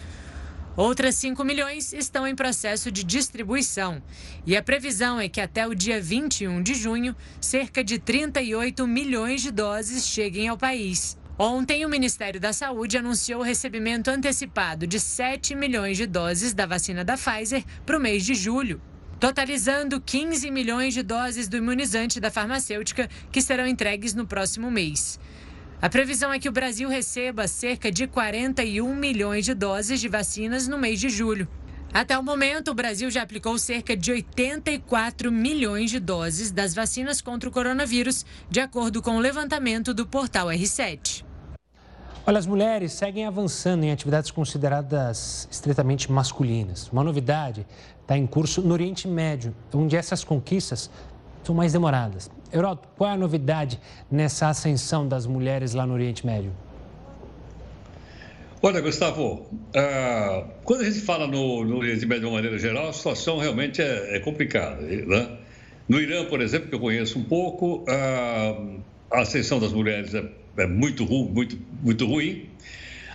Outras 0.76 1.14
5 1.14 1.44
milhões 1.44 1.92
estão 1.92 2.26
em 2.26 2.34
processo 2.34 2.90
de 2.90 3.04
distribuição. 3.04 4.02
E 4.44 4.56
a 4.56 4.62
previsão 4.62 5.20
é 5.20 5.28
que 5.28 5.40
até 5.40 5.66
o 5.68 5.74
dia 5.74 6.00
21 6.00 6.62
de 6.62 6.74
junho, 6.74 7.14
cerca 7.40 7.84
de 7.84 7.96
38 7.96 8.84
milhões 8.84 9.40
de 9.40 9.52
doses 9.52 10.04
cheguem 10.04 10.48
ao 10.48 10.58
país. 10.58 11.16
Ontem, 11.38 11.86
o 11.86 11.88
Ministério 11.88 12.40
da 12.40 12.52
Saúde 12.52 12.98
anunciou 12.98 13.40
o 13.40 13.44
recebimento 13.44 14.08
antecipado 14.08 14.84
de 14.84 14.98
7 14.98 15.54
milhões 15.54 15.96
de 15.96 16.06
doses 16.06 16.52
da 16.52 16.66
vacina 16.66 17.04
da 17.04 17.16
Pfizer 17.16 17.64
para 17.86 17.96
o 17.96 18.00
mês 18.00 18.24
de 18.24 18.34
julho, 18.34 18.80
totalizando 19.20 20.00
15 20.00 20.50
milhões 20.50 20.92
de 20.92 21.02
doses 21.04 21.48
do 21.48 21.56
imunizante 21.56 22.18
da 22.18 22.32
farmacêutica 22.32 23.08
que 23.30 23.40
serão 23.40 23.66
entregues 23.66 24.12
no 24.12 24.26
próximo 24.26 24.70
mês. 24.72 25.20
A 25.82 25.88
previsão 25.88 26.32
é 26.32 26.38
que 26.38 26.48
o 26.48 26.52
Brasil 26.52 26.88
receba 26.88 27.46
cerca 27.46 27.90
de 27.90 28.06
41 28.06 28.94
milhões 28.94 29.44
de 29.44 29.54
doses 29.54 30.00
de 30.00 30.08
vacinas 30.08 30.66
no 30.66 30.78
mês 30.78 30.98
de 30.98 31.08
julho. 31.08 31.46
Até 31.92 32.18
o 32.18 32.22
momento, 32.22 32.72
o 32.72 32.74
Brasil 32.74 33.10
já 33.10 33.22
aplicou 33.22 33.56
cerca 33.56 33.96
de 33.96 34.10
84 34.10 35.30
milhões 35.30 35.90
de 35.90 36.00
doses 36.00 36.50
das 36.50 36.74
vacinas 36.74 37.20
contra 37.20 37.48
o 37.48 37.52
coronavírus, 37.52 38.24
de 38.50 38.60
acordo 38.60 39.00
com 39.00 39.16
o 39.16 39.20
levantamento 39.20 39.94
do 39.94 40.06
portal 40.06 40.48
R7. 40.48 41.24
Olha, 42.26 42.38
as 42.38 42.46
mulheres 42.46 42.94
seguem 42.94 43.26
avançando 43.26 43.84
em 43.84 43.92
atividades 43.92 44.30
consideradas 44.30 45.46
estritamente 45.50 46.10
masculinas. 46.10 46.88
Uma 46.90 47.04
novidade 47.04 47.66
está 48.00 48.16
em 48.16 48.26
curso 48.26 48.62
no 48.62 48.72
Oriente 48.72 49.06
Médio, 49.06 49.54
onde 49.72 49.94
essas 49.94 50.24
conquistas 50.24 50.90
são 51.44 51.54
mais 51.54 51.74
demoradas. 51.74 52.30
Europa, 52.54 52.88
qual 52.96 53.10
é 53.10 53.14
a 53.14 53.16
novidade 53.16 53.80
nessa 54.10 54.48
ascensão 54.48 55.06
das 55.08 55.26
mulheres 55.26 55.74
lá 55.74 55.84
no 55.84 55.94
Oriente 55.94 56.24
Médio? 56.24 56.52
Olha, 58.62 58.80
Gustavo, 58.80 59.46
uh, 59.50 60.48
quando 60.62 60.82
a 60.82 60.84
gente 60.84 61.00
fala 61.00 61.26
no, 61.26 61.64
no, 61.64 61.78
Oriente 61.78 62.06
Médio 62.06 62.22
de 62.22 62.26
uma 62.26 62.36
maneira 62.36 62.58
geral, 62.58 62.88
a 62.88 62.92
situação 62.92 63.38
realmente 63.38 63.82
é, 63.82 64.16
é 64.16 64.20
complicada. 64.20 64.80
Né? 64.80 65.28
No 65.88 66.00
Irã, 66.00 66.24
por 66.24 66.40
exemplo, 66.40 66.68
que 66.68 66.74
eu 66.74 66.80
conheço 66.80 67.18
um 67.18 67.24
pouco, 67.24 67.84
uh, 67.84 68.80
a 69.10 69.20
ascensão 69.20 69.58
das 69.58 69.72
mulheres 69.72 70.14
é, 70.14 70.24
é 70.56 70.66
muito, 70.66 71.04
muito, 71.04 71.58
muito 71.82 72.06
ruim. 72.06 72.48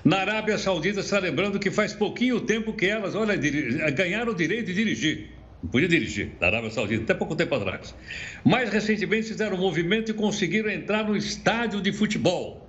Na 0.04 0.18
Arábia 0.20 0.58
Saudita, 0.58 1.00
está 1.00 1.18
lembrando 1.18 1.58
que 1.58 1.72
faz 1.72 1.94
pouquinho 1.94 2.42
tempo 2.42 2.74
que 2.74 2.86
elas, 2.86 3.16
olha, 3.16 3.36
ganharam 3.92 4.34
o 4.34 4.36
direito 4.36 4.68
de 4.68 4.74
dirigir. 4.74 5.39
Não 5.62 5.70
podia 5.70 5.90
dirigir, 5.90 6.32
na 6.40 6.48
Arábia 6.48 6.70
Saudita, 6.72 7.04
até 7.04 7.14
pouco 7.14 7.36
tempo 7.36 7.54
atrás. 7.54 7.94
Mais 8.46 8.70
recentemente 8.70 9.28
fizeram 9.28 9.58
um 9.58 9.60
movimento 9.60 10.10
e 10.10 10.14
conseguiram 10.14 10.70
entrar 10.70 11.04
no 11.04 11.18
estádio 11.18 11.82
de 11.82 11.92
futebol. 11.92 12.66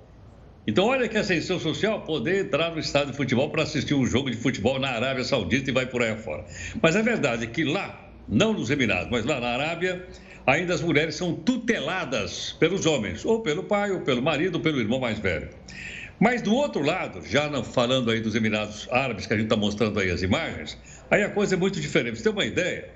Então, 0.66 0.86
olha 0.86 1.08
que 1.08 1.16
ascensão 1.16 1.58
social 1.58 2.02
poder 2.02 2.46
entrar 2.46 2.72
no 2.72 2.80
estádio 2.80 3.12
de 3.12 3.16
futebol 3.16 3.48
para 3.48 3.62
assistir 3.62 3.94
um 3.94 4.04
jogo 4.04 4.30
de 4.30 4.36
futebol 4.36 4.78
na 4.78 4.90
Arábia 4.90 5.24
Saudita 5.24 5.70
e 5.70 5.72
vai 5.72 5.86
por 5.86 6.02
aí 6.02 6.10
afora. 6.10 6.44
Mas 6.82 6.96
é 6.96 7.02
verdade 7.02 7.46
que 7.46 7.64
lá, 7.64 8.10
não 8.28 8.52
nos 8.52 8.70
Emirados, 8.70 9.08
mas 9.10 9.24
lá 9.24 9.40
na 9.40 9.48
Arábia, 9.48 10.06
ainda 10.46 10.74
as 10.74 10.80
mulheres 10.80 11.14
são 11.14 11.34
tuteladas 11.34 12.56
pelos 12.58 12.86
homens, 12.86 13.24
ou 13.24 13.40
pelo 13.40 13.62
pai, 13.62 13.92
ou 13.92 14.00
pelo 14.00 14.20
marido, 14.20 14.56
ou 14.56 14.60
pelo 14.60 14.80
irmão 14.80 15.00
mais 15.00 15.18
velho. 15.18 15.48
Mas 16.20 16.42
do 16.42 16.54
outro 16.54 16.82
lado, 16.82 17.26
já 17.26 17.50
falando 17.64 18.10
aí 18.10 18.20
dos 18.20 18.34
Emirados 18.34 18.86
Árabes, 18.92 19.26
que 19.26 19.32
a 19.32 19.36
gente 19.36 19.46
está 19.46 19.56
mostrando 19.56 19.98
aí 19.98 20.10
as 20.10 20.22
imagens, 20.22 20.78
Aí 21.10 21.24
a 21.24 21.28
coisa 21.28 21.56
é 21.56 21.58
muito 21.58 21.80
diferente. 21.80 22.18
Você 22.18 22.22
tem 22.22 22.32
uma 22.32 22.44
ideia? 22.44 22.88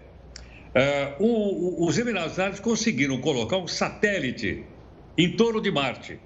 Uh, 1.18 1.24
o, 1.24 1.84
o, 1.84 1.88
os 1.88 1.98
Emirados 1.98 2.38
Árabes 2.38 2.60
conseguiram 2.60 3.20
colocar 3.20 3.56
um 3.58 3.66
satélite 3.66 4.64
em 5.18 5.36
torno 5.36 5.60
de 5.60 5.70
Marte. 5.70 6.20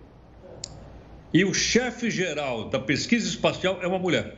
E 1.32 1.44
o 1.44 1.54
chefe 1.54 2.10
geral 2.10 2.68
da 2.68 2.78
pesquisa 2.78 3.26
espacial 3.26 3.78
é 3.82 3.86
uma 3.86 3.98
mulher. 3.98 4.36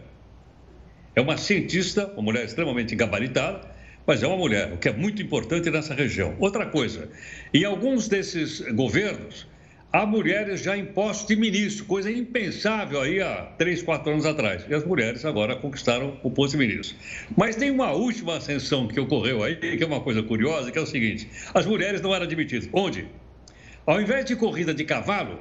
É 1.14 1.20
uma 1.20 1.37
cientista, 1.37 2.07
uma 2.12 2.23
mulher 2.23 2.44
extremamente 2.44 2.94
gabaritada, 2.94 3.68
mas 4.07 4.23
é 4.23 4.27
uma 4.27 4.37
mulher, 4.37 4.73
o 4.73 4.79
que 4.79 4.88
é 4.88 4.92
muito 4.92 5.20
importante 5.20 5.68
nessa 5.70 5.92
região. 5.92 6.37
Outra 6.38 6.66
coisa, 6.66 7.09
em 7.53 7.64
alguns 7.64 8.09
desses 8.09 8.61
governos, 8.73 9.46
há 9.93 10.07
mulheres 10.07 10.62
já 10.62 10.76
em 10.76 10.84
postos 10.84 11.26
de 11.26 11.36
ministro, 11.36 11.84
coisa 11.84 12.11
impensável 12.11 13.01
aí 13.01 13.20
há 13.20 13.43
três, 13.59 13.82
quatro 13.82 14.12
anos 14.12 14.24
atrás. 14.24 14.64
E 14.68 14.74
as 14.74 14.84
mulheres 14.84 15.24
agora 15.24 15.57
conquistaram 15.57 16.18
o 16.22 16.30
posto 16.30 16.53
de 16.53 16.66
ministro. 16.66 16.97
Mas 17.36 17.57
tem 17.57 17.70
uma 17.70 17.93
última 17.93 18.36
ascensão 18.36 18.86
que 18.86 18.99
ocorreu 19.01 19.43
aí, 19.43 19.57
que 19.57 19.82
é 19.82 19.86
uma 19.86 20.01
coisa 20.01 20.22
curiosa, 20.22 20.70
que 20.70 20.78
é 20.78 20.82
o 20.82 20.86
seguinte: 20.86 21.28
as 21.53 21.66
mulheres 21.66 22.01
não 22.01 22.14
eram 22.14 22.24
admitidas. 22.24 22.68
Onde? 22.72 23.07
Ao 23.86 24.01
invés 24.01 24.24
de 24.24 24.36
corrida 24.36 24.72
de 24.72 24.84
cavalo, 24.84 25.41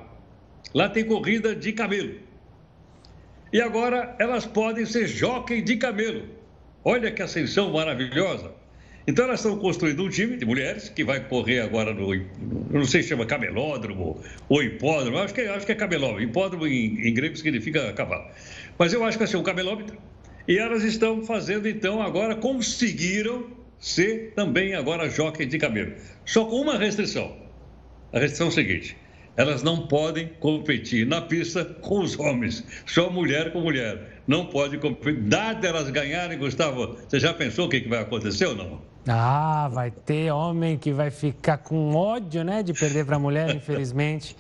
lá 0.74 0.90
tem 0.90 1.06
corrida 1.06 1.56
de 1.56 1.72
camelo. 1.74 2.16
E 3.52 3.62
agora 3.62 4.16
elas 4.20 4.46
podem 4.46 4.86
ser 4.86 5.08
jockey 5.08 5.62
de 5.62 5.78
camelo. 5.78 6.24
Olha 6.84 7.12
que 7.12 7.22
ascensão 7.22 7.72
maravilhosa. 7.74 8.59
Então 9.10 9.26
elas 9.26 9.40
estão 9.40 9.58
construindo 9.58 10.04
um 10.04 10.08
time 10.08 10.38
de 10.38 10.46
mulheres 10.46 10.88
que 10.88 11.04
vai 11.04 11.28
correr 11.28 11.62
agora 11.62 11.96
no, 11.96 12.14
não 12.70 12.86
sei 12.86 13.02
se 13.02 13.10
chama 13.10 13.26
camelódromo 13.26 14.22
ou 14.48 14.62
hipódromo, 14.62 15.18
acho 15.18 15.34
que, 15.34 15.42
acho 15.42 15.66
que 15.66 15.72
é 15.72 15.76
camelódromo. 15.76 16.22
Hipódromo 16.22 16.68
em, 16.68 17.08
em 17.08 17.12
grego 17.12 17.36
significa 17.36 17.92
cavalo. 17.94 18.30
Mas 18.78 18.94
eu 18.94 19.04
acho 19.04 19.18
que 19.18 19.26
ser 19.26 19.38
um 19.38 19.42
camelômetro. 19.42 19.98
E 20.48 20.60
elas 20.60 20.84
estão 20.84 21.24
fazendo, 21.24 21.68
então, 21.68 22.00
agora 22.04 22.36
conseguiram 22.36 23.48
ser 23.80 24.34
também 24.36 24.76
agora 24.76 25.10
jockey 25.10 25.48
de 25.48 25.58
camelo. 25.58 25.94
Só 26.24 26.46
com 26.46 26.58
uma 26.62 26.78
restrição. 26.78 27.36
A 28.14 28.20
restrição 28.20 28.46
é 28.46 28.50
a 28.50 28.54
seguinte: 28.54 28.96
elas 29.36 29.64
não 29.64 29.88
podem 29.88 30.28
competir 30.40 31.08
na 31.08 31.22
pista 31.22 31.66
com 31.66 32.02
os 32.02 32.20
homens, 32.20 32.64
só 32.86 33.10
mulher 33.10 33.54
com 33.54 33.62
mulher. 33.62 34.22
Não 34.28 34.46
pode 34.46 34.78
competir. 34.78 35.24
Dada 35.24 35.68
elas 35.68 35.90
ganharem, 35.90 36.38
Gustavo, 36.38 36.96
você 37.08 37.20
já 37.20 37.34
pensou 37.34 37.66
o 37.66 37.70
que, 37.70 37.80
vai 37.88 38.00
acontecer 38.00 38.46
ou 38.46 38.56
não? 38.56 38.90
Ah, 39.10 39.70
vai 39.72 39.92
ter 39.92 40.32
homem 40.32 40.78
que 40.78 40.92
vai 40.92 41.10
ficar 41.10 41.58
com 41.58 41.96
ódio, 41.96 42.44
né, 42.44 42.64
de 42.64 42.74
perder 42.74 43.06
para 43.06 43.16
a 43.16 43.20
mulher, 43.20 43.54
infelizmente. 43.56 44.36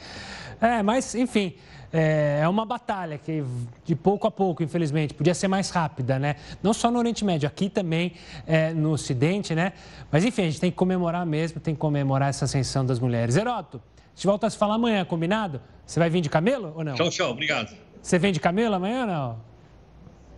É, 0.61 0.83
mas, 0.83 1.15
enfim, 1.15 1.55
é, 1.91 2.41
é 2.43 2.47
uma 2.47 2.65
batalha 2.65 3.17
que 3.17 3.43
de 3.83 3.95
pouco 3.95 4.27
a 4.27 4.31
pouco, 4.31 4.61
infelizmente, 4.61 5.13
podia 5.13 5.33
ser 5.33 5.47
mais 5.47 5.69
rápida, 5.69 6.19
né? 6.19 6.35
Não 6.61 6.73
só 6.73 6.91
no 6.91 6.99
Oriente 6.99 7.25
Médio, 7.25 7.47
aqui 7.47 7.69
também 7.69 8.13
é, 8.45 8.73
no 8.73 8.91
Ocidente, 8.91 9.55
né? 9.55 9.73
Mas 10.11 10.23
enfim, 10.23 10.43
a 10.43 10.45
gente 10.45 10.59
tem 10.59 10.69
que 10.69 10.77
comemorar 10.77 11.25
mesmo, 11.25 11.59
tem 11.59 11.73
que 11.73 11.79
comemorar 11.79 12.29
essa 12.29 12.45
ascensão 12.45 12.85
das 12.85 12.99
mulheres. 12.99 13.35
Heroto, 13.35 13.77
a 13.77 14.15
gente 14.15 14.27
volta 14.27 14.47
a 14.47 14.49
se 14.49 14.57
falar 14.57 14.75
amanhã, 14.75 15.03
combinado? 15.03 15.61
Você 15.85 15.99
vai 15.99 16.09
vir 16.09 16.21
de 16.21 16.29
camelo 16.29 16.73
ou 16.75 16.83
não? 16.83 16.93
Tchau, 16.93 17.09
tchau, 17.09 17.31
obrigado. 17.31 17.75
Você 18.01 18.19
vem 18.19 18.31
de 18.31 18.39
camelo 18.39 18.75
amanhã 18.75 19.01
ou 19.01 19.07
não? 19.07 19.49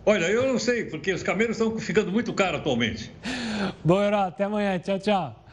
Olha, 0.04 0.24
eu 0.24 0.48
não 0.48 0.58
sei, 0.58 0.84
porque 0.84 1.12
os 1.12 1.22
camelos 1.22 1.56
estão 1.56 1.78
ficando 1.78 2.10
muito 2.10 2.32
caros 2.32 2.60
atualmente. 2.60 3.12
Bom, 3.84 4.02
Heroto, 4.02 4.28
até 4.28 4.44
amanhã. 4.44 4.78
Tchau, 4.78 4.98
tchau. 4.98 5.44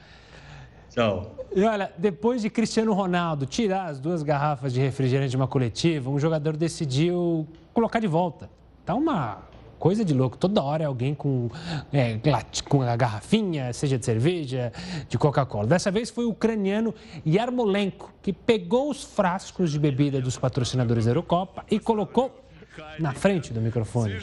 Tchau. 0.90 1.36
E 1.56 1.64
olha, 1.64 1.92
depois 1.98 2.42
de 2.42 2.50
Cristiano 2.50 2.94
Ronaldo 2.94 3.46
tirar 3.46 3.86
as 3.86 4.00
duas 4.00 4.24
garrafas 4.24 4.74
de 4.74 4.80
refrigerante 4.80 5.32
de 5.32 5.38
uma 5.38 5.48
coletiva, 5.48 6.10
um 6.10 6.20
jogador 6.20 6.58
decidiu 6.58 7.48
colocar 7.74 8.00
de 8.00 8.08
volta. 8.08 8.50
Tá 8.86 8.96
uma 8.96 9.50
coisa 9.80 10.04
de 10.04 10.14
louco. 10.14 10.38
Toda 10.38 10.62
hora 10.62 10.84
é 10.84 10.88
alguém 10.88 11.16
com, 11.16 11.50
é, 11.94 12.20
com 12.68 12.82
a 12.82 12.96
garrafinha, 12.96 13.72
seja 13.72 13.98
de 13.98 14.06
cerveja, 14.06 14.74
de 15.08 15.18
Coca-Cola. 15.18 15.68
Dessa 15.68 15.90
vez 15.90 16.10
foi 16.10 16.26
o 16.26 16.30
ucraniano 16.30 16.94
Yarmolenko, 17.26 18.12
que 18.22 18.34
pegou 18.34 18.90
os 18.90 19.04
frascos 19.04 19.72
de 19.72 19.80
bebida 19.80 20.20
dos 20.20 20.38
patrocinadores 20.38 21.06
da 21.06 21.12
Eurocopa 21.12 21.64
e 21.72 21.80
colocou 21.80 22.39
na 23.00 23.14
frente 23.14 23.54
do 23.54 23.62
microfone. 23.62 24.16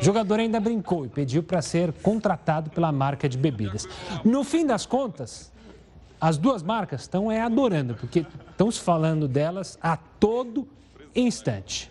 O 0.00 0.04
jogador 0.04 0.40
ainda 0.40 0.60
brincou 0.60 1.06
e 1.06 1.08
pediu 1.08 1.42
para 1.42 1.62
ser 1.62 1.92
contratado 1.92 2.70
pela 2.70 2.92
marca 2.92 3.28
de 3.28 3.38
bebidas. 3.38 3.86
No 4.24 4.44
fim 4.44 4.66
das 4.66 4.86
contas, 4.86 5.52
as 6.20 6.36
duas 6.36 6.62
marcas 6.62 7.02
estão 7.02 7.30
é, 7.30 7.40
adorando, 7.40 7.94
porque 7.94 8.26
estão 8.50 8.70
se 8.70 8.80
falando 8.80 9.28
delas 9.28 9.78
a 9.80 9.96
todo 9.96 10.66
instante. 11.14 11.90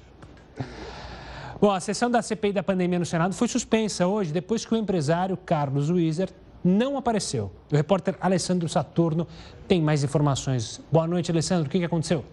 Bom, 1.59 1.71
a 1.71 1.79
sessão 1.79 2.09
da 2.09 2.21
CPI 2.21 2.53
da 2.53 2.61
pandemia 2.61 2.99
no 2.99 3.05
Senado 3.05 3.33
foi 3.33 3.47
suspensa 3.47 4.05
hoje, 4.05 4.31
depois 4.31 4.63
que 4.63 4.73
o 4.73 4.77
empresário 4.77 5.35
Carlos 5.37 5.89
Weiser 5.89 6.29
não 6.63 6.97
apareceu. 6.97 7.51
O 7.71 7.75
repórter 7.75 8.15
Alessandro 8.19 8.67
Saturno 8.69 9.27
tem 9.67 9.81
mais 9.81 10.03
informações. 10.03 10.81
Boa 10.91 11.07
noite, 11.07 11.31
Alessandro. 11.31 11.67
O 11.67 11.69
que 11.69 11.83
aconteceu? 11.83 12.23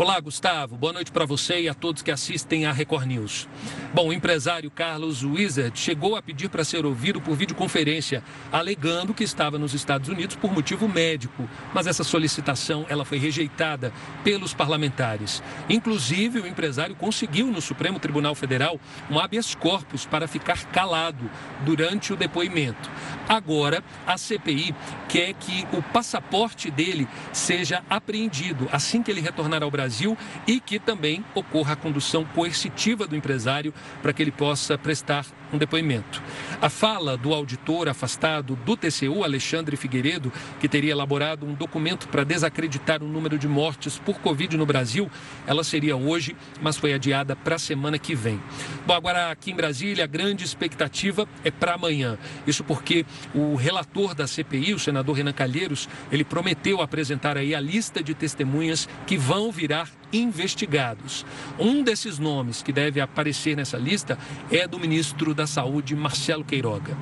Olá, 0.00 0.18
Gustavo. 0.18 0.78
Boa 0.78 0.94
noite 0.94 1.12
para 1.12 1.26
você 1.26 1.60
e 1.60 1.68
a 1.68 1.74
todos 1.74 2.00
que 2.00 2.10
assistem 2.10 2.64
à 2.64 2.72
Record 2.72 3.04
News. 3.04 3.46
Bom, 3.92 4.08
o 4.08 4.12
empresário 4.14 4.70
Carlos 4.70 5.22
Wizard 5.22 5.78
chegou 5.78 6.16
a 6.16 6.22
pedir 6.22 6.48
para 6.48 6.64
ser 6.64 6.86
ouvido 6.86 7.20
por 7.20 7.36
videoconferência, 7.36 8.24
alegando 8.50 9.12
que 9.12 9.22
estava 9.22 9.58
nos 9.58 9.74
Estados 9.74 10.08
Unidos 10.08 10.36
por 10.36 10.50
motivo 10.50 10.88
médico, 10.88 11.46
mas 11.74 11.86
essa 11.86 12.02
solicitação 12.02 12.86
ela 12.88 13.04
foi 13.04 13.18
rejeitada 13.18 13.92
pelos 14.24 14.54
parlamentares. 14.54 15.42
Inclusive, 15.68 16.40
o 16.40 16.46
empresário 16.46 16.96
conseguiu 16.96 17.48
no 17.48 17.60
Supremo 17.60 17.98
Tribunal 17.98 18.34
Federal 18.34 18.80
um 19.10 19.18
habeas 19.18 19.54
corpus 19.54 20.06
para 20.06 20.26
ficar 20.26 20.64
calado 20.72 21.30
durante 21.60 22.10
o 22.10 22.16
depoimento. 22.16 22.90
Agora, 23.28 23.84
a 24.06 24.16
CPI 24.16 24.74
quer 25.10 25.34
que 25.34 25.66
o 25.74 25.82
passaporte 25.82 26.70
dele 26.70 27.06
seja 27.34 27.84
apreendido 27.90 28.66
assim 28.72 29.02
que 29.02 29.10
ele 29.10 29.20
retornar 29.20 29.62
ao 29.62 29.70
Brasil 29.70 29.89
Brasil 29.90 30.16
e 30.46 30.60
que 30.60 30.78
também 30.78 31.24
ocorra 31.34 31.72
a 31.72 31.76
condução 31.76 32.24
coercitiva 32.24 33.08
do 33.08 33.16
empresário 33.16 33.74
para 34.00 34.12
que 34.12 34.22
ele 34.22 34.30
possa 34.30 34.78
prestar 34.78 35.26
um 35.52 35.58
depoimento. 35.58 36.22
A 36.60 36.68
fala 36.68 37.16
do 37.16 37.32
auditor 37.32 37.88
afastado 37.88 38.56
do 38.56 38.76
TCU, 38.76 39.24
Alexandre 39.24 39.76
Figueiredo, 39.76 40.32
que 40.60 40.68
teria 40.68 40.92
elaborado 40.92 41.46
um 41.46 41.54
documento 41.54 42.08
para 42.08 42.24
desacreditar 42.24 43.02
o 43.02 43.08
número 43.08 43.38
de 43.38 43.48
mortes 43.48 43.98
por 43.98 44.20
Covid 44.20 44.56
no 44.56 44.66
Brasil, 44.66 45.10
ela 45.46 45.64
seria 45.64 45.96
hoje, 45.96 46.36
mas 46.60 46.76
foi 46.76 46.92
adiada 46.92 47.34
para 47.34 47.56
a 47.56 47.58
semana 47.58 47.98
que 47.98 48.14
vem. 48.14 48.40
Bom, 48.86 48.94
agora 48.94 49.30
aqui 49.30 49.50
em 49.50 49.54
Brasília, 49.56 50.04
a 50.04 50.06
grande 50.06 50.44
expectativa 50.44 51.28
é 51.44 51.50
para 51.50 51.74
amanhã. 51.74 52.18
Isso 52.46 52.64
porque 52.64 53.04
o 53.34 53.54
relator 53.54 54.14
da 54.14 54.26
CPI, 54.26 54.74
o 54.74 54.78
senador 54.78 55.16
Renan 55.16 55.32
Calheiros, 55.32 55.88
ele 56.10 56.24
prometeu 56.24 56.80
apresentar 56.80 57.36
aí 57.36 57.54
a 57.54 57.60
lista 57.60 58.02
de 58.02 58.14
testemunhas 58.14 58.88
que 59.06 59.16
vão 59.16 59.50
virar 59.50 59.88
investigados. 60.12 61.24
Um 61.58 61.82
desses 61.82 62.18
nomes 62.18 62.62
que 62.62 62.72
deve 62.72 63.00
aparecer 63.00 63.56
nessa 63.56 63.78
lista 63.78 64.18
é 64.50 64.66
do 64.66 64.78
ministro 64.78 65.34
da 65.40 65.46
Saúde, 65.46 65.96
Marcelo 65.96 66.44
Queiroga. 66.44 66.94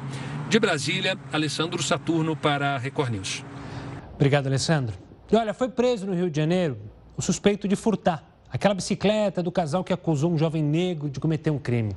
De 0.49 0.61
Brasília, 0.61 1.19
Alessandro 1.33 1.83
Saturno 1.83 2.37
para 2.37 2.77
a 2.77 2.79
Record 2.79 3.11
News. 3.11 3.45
Obrigado, 4.15 4.47
Alessandro. 4.47 4.97
E 5.29 5.35
olha, 5.35 5.53
foi 5.53 5.69
preso 5.69 6.07
no 6.07 6.15
Rio 6.15 6.31
de 6.31 6.37
Janeiro 6.37 6.79
o 7.17 7.23
suspeito 7.23 7.67
de 7.67 7.75
furtar 7.75 8.25
aquela 8.49 8.75
bicicleta 8.75 9.43
do 9.43 9.51
casal 9.51 9.83
que 9.83 9.93
acusou 9.93 10.33
um 10.33 10.39
jovem 10.39 10.63
negro 10.63 11.11
de 11.11 11.19
cometer 11.19 11.51
um 11.51 11.59
crime. 11.59 11.97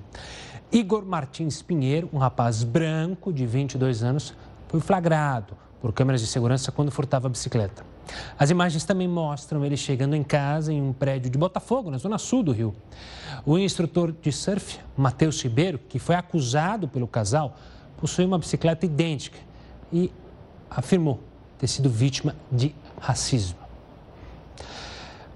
Igor 0.72 1.06
Martins 1.06 1.62
Pinheiro, 1.62 2.10
um 2.12 2.18
rapaz 2.18 2.64
branco 2.64 3.32
de 3.32 3.46
22 3.46 4.02
anos, 4.02 4.34
foi 4.68 4.80
flagrado 4.80 5.56
por 5.82 5.92
câmeras 5.92 6.22
de 6.22 6.28
segurança 6.28 6.72
quando 6.72 6.92
furtava 6.92 7.28
a 7.28 7.30
bicicleta. 7.30 7.84
As 8.38 8.50
imagens 8.50 8.84
também 8.84 9.08
mostram 9.08 9.66
ele 9.66 9.76
chegando 9.76 10.16
em 10.16 10.24
casa 10.24 10.72
em 10.72 10.82
um 10.82 10.94
prédio 10.94 11.30
de 11.30 11.38
Botafogo, 11.38 11.90
na 11.90 11.98
zona 11.98 12.18
sul 12.18 12.44
do 12.44 12.52
Rio. 12.52 12.76
O 13.46 13.58
instrutor 13.58 14.12
de 14.12 14.32
surf, 14.32 14.80
Matheus 14.96 15.42
Ribeiro, 15.42 15.80
que 15.80 15.98
foi 15.98 16.16
acusado 16.16 16.88
pelo 16.88 17.08
casal, 17.08 17.58
possui 17.98 18.26
uma 18.26 18.38
bicicleta 18.38 18.86
idêntica 18.86 19.40
e 19.92 20.12
afirmou 20.70 21.20
ter 21.58 21.68
sido 21.68 21.90
vítima 21.90 22.36
de 22.52 22.76
racismo. 23.00 23.58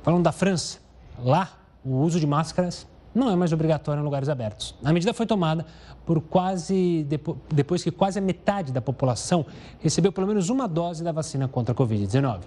Falando 0.04 0.24
da 0.24 0.32
França, 0.32 0.80
lá 1.18 1.50
o 1.84 1.98
uso 1.98 2.20
de 2.20 2.28
máscaras 2.28 2.88
não 3.16 3.32
é 3.32 3.36
mais 3.36 3.54
obrigatório 3.54 4.02
em 4.02 4.04
lugares 4.04 4.28
abertos. 4.28 4.76
A 4.84 4.92
medida 4.92 5.14
foi 5.14 5.26
tomada 5.26 5.66
por 6.06 6.20
quase 6.20 7.08
depois 7.50 7.82
que 7.82 7.90
quase 7.90 8.20
a 8.20 8.22
metade 8.22 8.74
da 8.74 8.82
população 8.82 9.46
recebeu 9.80 10.12
pelo 10.12 10.28
menos 10.28 10.50
uma 10.50 10.68
dose 10.68 11.02
da 11.02 11.14
vacina 11.14 11.48
contra 11.48 11.74
a 11.74 11.76
Covid-19. 11.76 12.42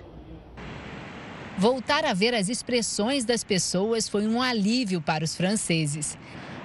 Voltar 1.57 2.05
a 2.05 2.15
ver 2.15 2.35
as 2.35 2.49
expressões 2.49 3.25
das 3.25 3.43
pessoas 3.43 4.09
foi 4.09 4.29
um 4.29 4.41
alívio 4.41 5.01
para 5.01 5.25
os 5.25 5.35
franceses. 5.35 6.17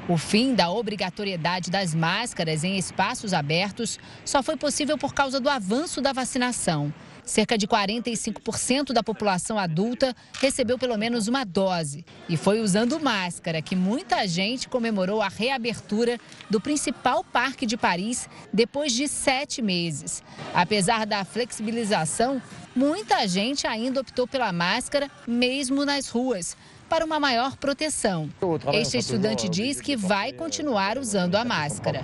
O 0.07 0.17
fim 0.17 0.53
da 0.53 0.69
obrigatoriedade 0.69 1.71
das 1.71 1.95
máscaras 1.95 2.63
em 2.65 2.77
espaços 2.77 3.33
abertos 3.33 3.97
só 4.25 4.43
foi 4.43 4.57
possível 4.57 4.97
por 4.97 5.13
causa 5.13 5.39
do 5.39 5.49
avanço 5.49 6.01
da 6.01 6.11
vacinação. 6.11 6.93
Cerca 7.25 7.57
de 7.57 7.67
45% 7.67 8.91
da 8.91 9.01
população 9.01 9.57
adulta 9.57 10.15
recebeu 10.39 10.77
pelo 10.77 10.97
menos 10.97 11.27
uma 11.27 11.45
dose. 11.45 12.05
E 12.27 12.35
foi 12.35 12.59
usando 12.59 12.99
máscara 12.99 13.61
que 13.61 13.75
muita 13.75 14.27
gente 14.27 14.67
comemorou 14.67 15.21
a 15.21 15.29
reabertura 15.29 16.19
do 16.49 16.59
principal 16.59 17.23
parque 17.23 17.65
de 17.65 17.77
Paris 17.77 18.29
depois 18.51 18.91
de 18.91 19.07
sete 19.07 19.61
meses. 19.61 20.21
Apesar 20.53 21.05
da 21.05 21.23
flexibilização, 21.23 22.41
muita 22.75 23.25
gente 23.27 23.65
ainda 23.65 24.01
optou 24.01 24.27
pela 24.27 24.51
máscara, 24.51 25.09
mesmo 25.25 25.85
nas 25.85 26.09
ruas 26.09 26.57
para 26.89 27.05
uma 27.05 27.19
maior 27.19 27.55
proteção. 27.57 28.29
Este 28.73 28.97
estudante 28.97 29.49
diz 29.49 29.81
que 29.81 29.95
vai 29.95 30.31
continuar 30.33 30.97
usando 30.97 31.35
a 31.35 31.45
máscara. 31.45 32.01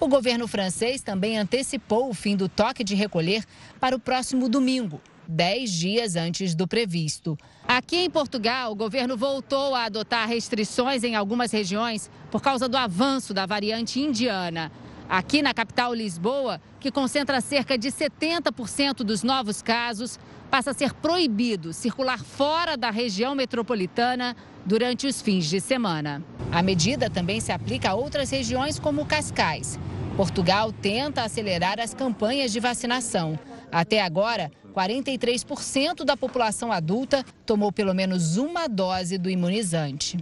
O 0.00 0.08
governo 0.08 0.48
francês 0.48 1.02
também 1.02 1.36
antecipou 1.36 2.08
o 2.08 2.14
fim 2.14 2.34
do 2.34 2.48
toque 2.48 2.82
de 2.82 2.94
recolher 2.94 3.44
para 3.78 3.94
o 3.94 4.00
próximo 4.00 4.48
domingo, 4.48 4.98
dez 5.28 5.70
dias 5.70 6.16
antes 6.16 6.54
do 6.54 6.66
previsto. 6.66 7.38
Aqui 7.68 7.98
em 7.98 8.08
Portugal, 8.08 8.72
o 8.72 8.74
governo 8.74 9.14
voltou 9.14 9.74
a 9.74 9.84
adotar 9.84 10.26
restrições 10.26 11.04
em 11.04 11.14
algumas 11.14 11.52
regiões 11.52 12.10
por 12.30 12.40
causa 12.40 12.66
do 12.66 12.78
avanço 12.78 13.34
da 13.34 13.44
variante 13.44 14.00
indiana. 14.00 14.72
Aqui 15.06 15.42
na 15.42 15.52
capital 15.52 15.92
Lisboa, 15.92 16.62
que 16.80 16.90
concentra 16.90 17.42
cerca 17.42 17.76
de 17.76 17.88
70% 17.92 19.02
dos 19.04 19.22
novos 19.22 19.60
casos, 19.60 20.18
passa 20.50 20.72
a 20.72 20.74
ser 20.74 20.92
proibido 20.94 21.72
circular 21.72 22.18
fora 22.18 22.76
da 22.76 22.90
região 22.90 23.34
metropolitana 23.34 24.36
durante 24.66 25.06
os 25.06 25.22
fins 25.22 25.46
de 25.46 25.60
semana. 25.60 26.22
A 26.50 26.62
medida 26.62 27.08
também 27.08 27.40
se 27.40 27.52
aplica 27.52 27.90
a 27.90 27.94
outras 27.94 28.30
regiões 28.30 28.78
como 28.78 29.06
Cascais. 29.06 29.78
Portugal 30.16 30.72
tenta 30.72 31.22
acelerar 31.22 31.78
as 31.78 31.94
campanhas 31.94 32.52
de 32.52 32.58
vacinação. 32.58 33.38
Até 33.70 34.02
agora, 34.02 34.50
43% 34.74 36.04
da 36.04 36.16
população 36.16 36.72
adulta 36.72 37.24
tomou 37.46 37.72
pelo 37.72 37.94
menos 37.94 38.36
uma 38.36 38.68
dose 38.68 39.16
do 39.16 39.30
imunizante. 39.30 40.18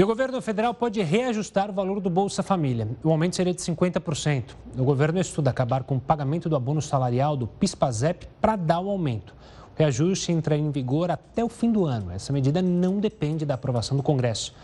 E 0.00 0.02
o 0.02 0.06
governo 0.06 0.40
federal 0.40 0.72
pode 0.72 1.02
reajustar 1.02 1.68
o 1.68 1.74
valor 1.74 2.00
do 2.00 2.08
Bolsa 2.08 2.42
Família. 2.42 2.88
O 3.04 3.10
aumento 3.10 3.36
seria 3.36 3.52
de 3.52 3.60
50%. 3.60 4.56
O 4.78 4.82
governo 4.82 5.20
estuda 5.20 5.50
acabar 5.50 5.84
com 5.84 5.96
o 5.96 6.00
pagamento 6.00 6.48
do 6.48 6.56
abono 6.56 6.80
salarial 6.80 7.36
do 7.36 7.46
PIS/PASEP 7.46 8.26
para 8.40 8.56
dar 8.56 8.80
o 8.80 8.88
aumento. 8.88 9.34
O 9.76 9.78
reajuste 9.78 10.32
entra 10.32 10.56
em 10.56 10.70
vigor 10.70 11.10
até 11.10 11.44
o 11.44 11.50
fim 11.50 11.70
do 11.70 11.84
ano. 11.84 12.10
Essa 12.12 12.32
medida 12.32 12.62
não 12.62 12.98
depende 12.98 13.44
da 13.44 13.52
aprovação 13.52 13.94
do 13.94 14.02
Congresso. 14.02 14.54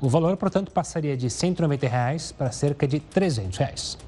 O 0.00 0.08
valor, 0.08 0.34
portanto, 0.38 0.72
passaria 0.72 1.14
de 1.14 1.28
190 1.28 1.86
reais 1.86 2.32
para 2.32 2.50
cerca 2.50 2.88
de 2.88 2.98
300 2.98 3.58
reais. 3.58 3.98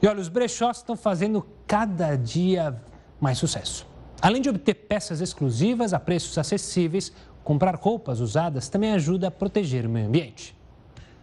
E 0.00 0.06
olha, 0.06 0.18
os 0.18 0.30
brechós 0.30 0.78
estão 0.78 0.96
fazendo 0.96 1.46
cada 1.66 2.16
dia 2.16 2.74
mais 3.20 3.36
sucesso. 3.36 3.86
Além 4.18 4.40
de 4.40 4.48
obter 4.48 4.72
peças 4.72 5.20
exclusivas 5.20 5.92
a 5.92 6.00
preços 6.00 6.38
acessíveis, 6.38 7.12
Comprar 7.48 7.76
roupas 7.76 8.20
usadas 8.20 8.68
também 8.68 8.92
ajuda 8.92 9.28
a 9.28 9.30
proteger 9.30 9.86
o 9.86 9.88
meio 9.88 10.06
ambiente. 10.06 10.54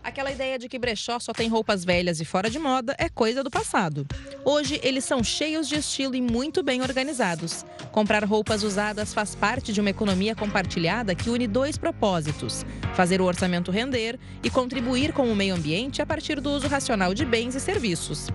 Aquela 0.03 0.31
ideia 0.31 0.57
de 0.57 0.67
que 0.67 0.79
brechó 0.79 1.19
só 1.19 1.31
tem 1.31 1.47
roupas 1.47 1.85
velhas 1.85 2.19
e 2.19 2.25
fora 2.25 2.49
de 2.49 2.57
moda 2.57 2.95
é 2.97 3.07
coisa 3.07 3.43
do 3.43 3.51
passado. 3.51 4.07
Hoje, 4.43 4.79
eles 4.81 5.05
são 5.05 5.23
cheios 5.23 5.69
de 5.69 5.75
estilo 5.75 6.15
e 6.15 6.21
muito 6.21 6.63
bem 6.63 6.81
organizados. 6.81 7.63
Comprar 7.91 8.23
roupas 8.23 8.63
usadas 8.63 9.13
faz 9.13 9.35
parte 9.35 9.71
de 9.71 9.79
uma 9.79 9.91
economia 9.91 10.33
compartilhada 10.33 11.13
que 11.13 11.29
une 11.29 11.45
dois 11.45 11.77
propósitos: 11.77 12.65
fazer 12.95 13.21
o 13.21 13.25
orçamento 13.25 13.69
render 13.69 14.19
e 14.43 14.49
contribuir 14.49 15.13
com 15.13 15.31
o 15.31 15.35
meio 15.35 15.53
ambiente 15.53 16.01
a 16.01 16.07
partir 16.07 16.41
do 16.41 16.49
uso 16.49 16.67
racional 16.67 17.13
de 17.13 17.23
bens 17.23 17.53
e 17.53 17.59
serviços. 17.59 18.29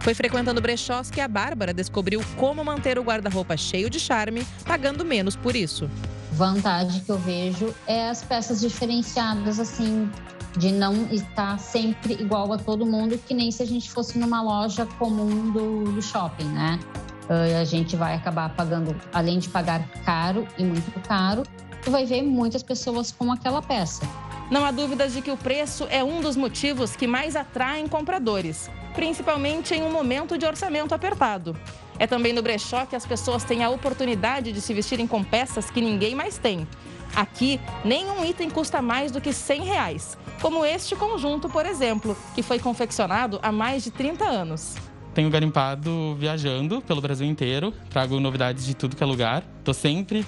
Foi 0.00 0.14
frequentando 0.14 0.60
brechós 0.60 1.12
que 1.12 1.20
a 1.20 1.28
Bárbara 1.28 1.72
descobriu 1.72 2.20
como 2.36 2.64
manter 2.64 2.98
o 2.98 3.04
guarda-roupa 3.04 3.56
cheio 3.56 3.88
de 3.88 4.00
charme, 4.00 4.44
pagando 4.64 5.04
menos 5.04 5.36
por 5.36 5.54
isso 5.54 5.88
vantagem 6.36 7.00
que 7.00 7.10
eu 7.10 7.18
vejo 7.18 7.74
é 7.86 8.10
as 8.10 8.22
peças 8.22 8.60
diferenciadas, 8.60 9.58
assim, 9.58 10.10
de 10.56 10.70
não 10.70 11.06
estar 11.10 11.58
sempre 11.58 12.12
igual 12.12 12.52
a 12.52 12.58
todo 12.58 12.84
mundo, 12.84 13.18
que 13.26 13.32
nem 13.32 13.50
se 13.50 13.62
a 13.62 13.66
gente 13.66 13.90
fosse 13.90 14.18
numa 14.18 14.42
loja 14.42 14.86
comum 14.98 15.50
do, 15.50 15.92
do 15.92 16.02
shopping, 16.02 16.44
né? 16.44 16.78
Uh, 17.24 17.60
a 17.60 17.64
gente 17.64 17.96
vai 17.96 18.14
acabar 18.14 18.50
pagando, 18.50 18.94
além 19.12 19.38
de 19.38 19.48
pagar 19.48 19.88
caro 20.04 20.46
e 20.58 20.62
muito 20.62 21.00
caro, 21.08 21.42
tu 21.82 21.90
vai 21.90 22.04
ver 22.04 22.22
muitas 22.22 22.62
pessoas 22.62 23.10
com 23.10 23.32
aquela 23.32 23.62
peça. 23.62 24.06
Não 24.50 24.64
há 24.64 24.70
dúvidas 24.70 25.12
de 25.12 25.22
que 25.22 25.30
o 25.30 25.36
preço 25.36 25.88
é 25.90 26.04
um 26.04 26.20
dos 26.20 26.36
motivos 26.36 26.94
que 26.94 27.06
mais 27.06 27.34
atraem 27.34 27.88
compradores, 27.88 28.70
principalmente 28.94 29.74
em 29.74 29.82
um 29.82 29.90
momento 29.90 30.38
de 30.38 30.46
orçamento 30.46 30.94
apertado. 30.94 31.56
É 31.98 32.06
também 32.06 32.32
no 32.32 32.42
brechó 32.42 32.84
que 32.84 32.94
as 32.94 33.06
pessoas 33.06 33.44
têm 33.44 33.64
a 33.64 33.70
oportunidade 33.70 34.52
de 34.52 34.60
se 34.60 34.74
vestirem 34.74 35.06
com 35.06 35.24
peças 35.24 35.70
que 35.70 35.80
ninguém 35.80 36.14
mais 36.14 36.38
tem. 36.38 36.66
Aqui, 37.14 37.58
nenhum 37.84 38.24
item 38.24 38.50
custa 38.50 38.82
mais 38.82 39.10
do 39.10 39.20
que 39.20 39.32
100 39.32 39.64
reais, 39.64 40.18
como 40.42 40.64
este 40.64 40.94
conjunto, 40.94 41.48
por 41.48 41.64
exemplo, 41.64 42.16
que 42.34 42.42
foi 42.42 42.58
confeccionado 42.58 43.38
há 43.42 43.50
mais 43.50 43.82
de 43.84 43.90
30 43.90 44.24
anos. 44.24 44.74
Tenho 45.14 45.30
garimpado 45.30 46.14
viajando 46.18 46.82
pelo 46.82 47.00
Brasil 47.00 47.26
inteiro, 47.26 47.72
trago 47.88 48.20
novidades 48.20 48.66
de 48.66 48.74
tudo 48.74 48.94
que 48.94 49.02
é 49.02 49.06
lugar, 49.06 49.42
estou 49.60 49.72
sempre 49.72 50.26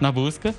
na 0.00 0.10
busca. 0.10 0.54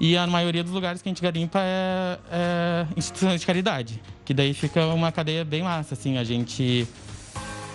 E 0.00 0.16
a 0.16 0.26
maioria 0.26 0.62
dos 0.62 0.72
lugares 0.72 1.02
que 1.02 1.08
a 1.08 1.10
gente 1.10 1.22
garimpa 1.22 1.58
é, 1.60 2.18
é 2.30 2.86
instituições 2.96 3.40
de 3.40 3.46
caridade, 3.46 4.00
que 4.24 4.32
daí 4.32 4.54
fica 4.54 4.86
uma 4.86 5.10
cadeia 5.10 5.44
bem 5.44 5.62
massa, 5.62 5.94
assim, 5.94 6.16
a 6.16 6.24
gente 6.24 6.86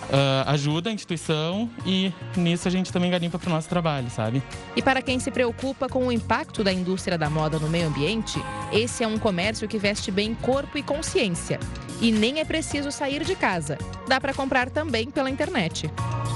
uh, 0.08 0.48
ajuda 0.48 0.90
a 0.90 0.92
instituição 0.92 1.70
e 1.84 2.12
nisso 2.36 2.68
a 2.68 2.70
gente 2.70 2.92
também 2.92 3.10
garimpa 3.10 3.38
para 3.38 3.48
o 3.48 3.52
nosso 3.52 3.68
trabalho, 3.68 4.10
sabe? 4.10 4.42
E 4.76 4.82
para 4.82 5.02
quem 5.02 5.18
se 5.18 5.30
preocupa 5.30 5.88
com 5.88 6.06
o 6.06 6.12
impacto 6.12 6.64
da 6.64 6.72
indústria 6.72 7.18
da 7.18 7.30
moda 7.30 7.58
no 7.58 7.68
meio 7.68 7.88
ambiente, 7.88 8.42
esse 8.72 9.04
é 9.04 9.06
um 9.06 9.18
comércio 9.18 9.68
que 9.68 9.78
veste 9.78 10.10
bem 10.10 10.34
corpo 10.34 10.78
e 10.78 10.82
consciência. 10.82 11.58
E 12.00 12.12
nem 12.12 12.38
é 12.38 12.44
preciso 12.44 12.92
sair 12.92 13.24
de 13.24 13.34
casa. 13.34 13.76
Dá 14.06 14.20
para 14.20 14.32
comprar 14.32 14.70
também 14.70 15.10
pela 15.10 15.28
internet. 15.28 15.90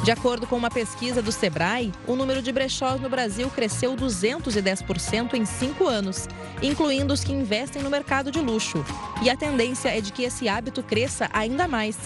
De 0.04 0.10
acordo 0.10 0.48
com 0.48 0.56
uma 0.56 0.70
pesquisa 0.70 1.22
do 1.22 1.30
Sebrae, 1.30 1.92
o 2.08 2.16
número 2.16 2.42
de 2.42 2.50
brechós 2.50 3.00
no 3.00 3.08
Brasil 3.08 3.48
cresceu 3.50 3.94
210% 3.94 5.34
em 5.34 5.44
cinco 5.46 5.86
anos, 5.86 6.28
incluindo 6.60 7.14
os 7.14 7.22
que 7.22 7.32
investem 7.32 7.80
no 7.80 7.88
mercado 7.88 8.32
de 8.32 8.40
luxo. 8.40 8.84
E 9.22 9.30
a 9.30 9.36
tendência 9.36 9.96
é 9.96 10.00
de 10.00 10.12
que 10.12 10.24
esse 10.24 10.48
hábito 10.48 10.82
cresça 10.82 11.30
ainda 11.32 11.68
mais, 11.68 11.96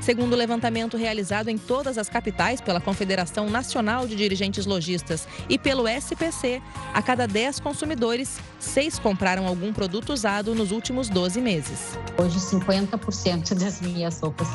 Segundo 0.00 0.32
o 0.32 0.36
levantamento 0.36 0.96
realizado 0.96 1.48
em 1.48 1.58
todas 1.58 1.98
as 1.98 2.08
capitais 2.08 2.60
pela 2.60 2.80
Confederação 2.80 3.50
Nacional 3.50 4.06
de 4.06 4.14
Dirigentes 4.14 4.66
Logistas 4.66 5.26
e 5.48 5.58
pelo 5.58 5.88
SPC, 5.88 6.62
a 6.94 7.02
cada 7.02 7.26
10 7.26 7.60
consumidores, 7.60 8.38
6 8.60 8.98
compraram 8.98 9.46
algum 9.46 9.72
produto 9.72 10.12
usado 10.12 10.54
nos 10.54 10.70
últimos 10.70 11.08
12 11.08 11.40
meses. 11.40 11.98
Hoje, 12.18 12.38
50% 12.38 13.54
das 13.54 13.80
minhas 13.80 14.20
roupas 14.20 14.48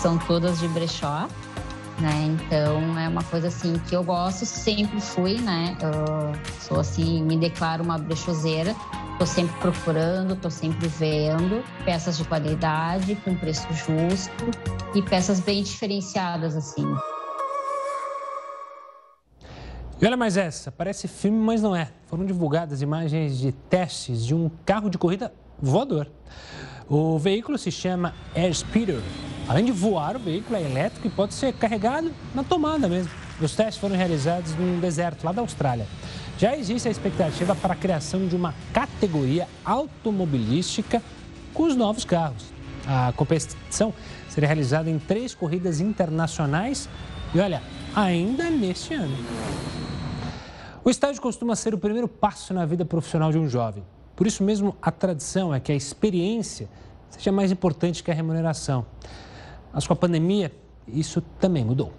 são 0.00 0.18
todas 0.18 0.58
de 0.58 0.68
brechó. 0.68 1.28
Né? 1.98 2.36
Então 2.36 2.98
é 2.98 3.08
uma 3.08 3.24
coisa 3.24 3.48
assim 3.48 3.78
que 3.88 3.96
eu 3.96 4.04
gosto, 4.04 4.44
sempre 4.44 5.00
fui, 5.00 5.40
né? 5.40 5.76
Eu 5.80 6.32
sou 6.60 6.78
assim, 6.78 7.22
me 7.22 7.38
declaro 7.38 7.82
uma 7.82 7.96
brechoseira, 7.96 8.76
Estou 9.16 9.26
sempre 9.26 9.58
procurando, 9.60 10.34
estou 10.34 10.50
sempre 10.50 10.86
vendo 10.88 11.64
peças 11.86 12.18
de 12.18 12.24
qualidade, 12.24 13.14
com 13.24 13.34
preço 13.34 13.66
justo 13.72 14.44
e 14.94 15.00
peças 15.00 15.40
bem 15.40 15.62
diferenciadas 15.62 16.54
assim. 16.54 16.84
E 19.98 20.04
olha 20.04 20.18
mais 20.18 20.36
essa, 20.36 20.70
parece 20.70 21.08
filme, 21.08 21.38
mas 21.38 21.62
não 21.62 21.74
é. 21.74 21.90
Foram 22.04 22.26
divulgadas 22.26 22.82
imagens 22.82 23.38
de 23.38 23.52
testes 23.52 24.22
de 24.22 24.34
um 24.34 24.50
carro 24.66 24.90
de 24.90 24.98
corrida 24.98 25.32
voador. 25.58 26.10
O 26.86 27.18
veículo 27.18 27.56
se 27.56 27.70
chama 27.70 28.14
Airspeeder. 28.34 29.00
Além 29.48 29.64
de 29.64 29.70
voar, 29.70 30.16
o 30.16 30.18
veículo 30.18 30.56
é 30.56 30.62
elétrico 30.62 31.06
e 31.06 31.10
pode 31.10 31.32
ser 31.32 31.52
carregado 31.52 32.12
na 32.34 32.42
tomada 32.42 32.88
mesmo. 32.88 33.12
Os 33.40 33.54
testes 33.54 33.76
foram 33.76 33.94
realizados 33.94 34.54
num 34.54 34.80
deserto 34.80 35.24
lá 35.24 35.30
da 35.30 35.40
Austrália. 35.40 35.86
Já 36.36 36.56
existe 36.56 36.88
a 36.88 36.90
expectativa 36.90 37.54
para 37.54 37.74
a 37.74 37.76
criação 37.76 38.26
de 38.26 38.34
uma 38.34 38.54
categoria 38.72 39.46
automobilística 39.64 41.00
com 41.54 41.62
os 41.62 41.76
novos 41.76 42.04
carros. 42.04 42.44
A 42.86 43.12
competição 43.16 43.94
será 44.28 44.46
realizada 44.46 44.90
em 44.90 44.98
três 44.98 45.34
corridas 45.34 45.80
internacionais 45.80 46.88
e, 47.34 47.38
olha, 47.38 47.62
ainda 47.94 48.50
neste 48.50 48.94
ano. 48.94 49.16
O 50.84 50.90
estágio 50.90 51.22
costuma 51.22 51.54
ser 51.56 51.72
o 51.72 51.78
primeiro 51.78 52.08
passo 52.08 52.52
na 52.52 52.66
vida 52.66 52.84
profissional 52.84 53.30
de 53.30 53.38
um 53.38 53.48
jovem. 53.48 53.82
Por 54.14 54.26
isso 54.26 54.42
mesmo, 54.42 54.76
a 54.80 54.90
tradição 54.90 55.54
é 55.54 55.60
que 55.60 55.70
a 55.70 55.74
experiência 55.74 56.68
seja 57.10 57.30
mais 57.30 57.52
importante 57.52 58.02
que 58.02 58.10
a 58.10 58.14
remuneração. 58.14 58.84
Mas 59.76 59.86
com 59.86 59.92
a 59.92 59.96
pandemia, 59.96 60.50
isso 60.88 61.20
também 61.38 61.62
mudou. 61.62 61.92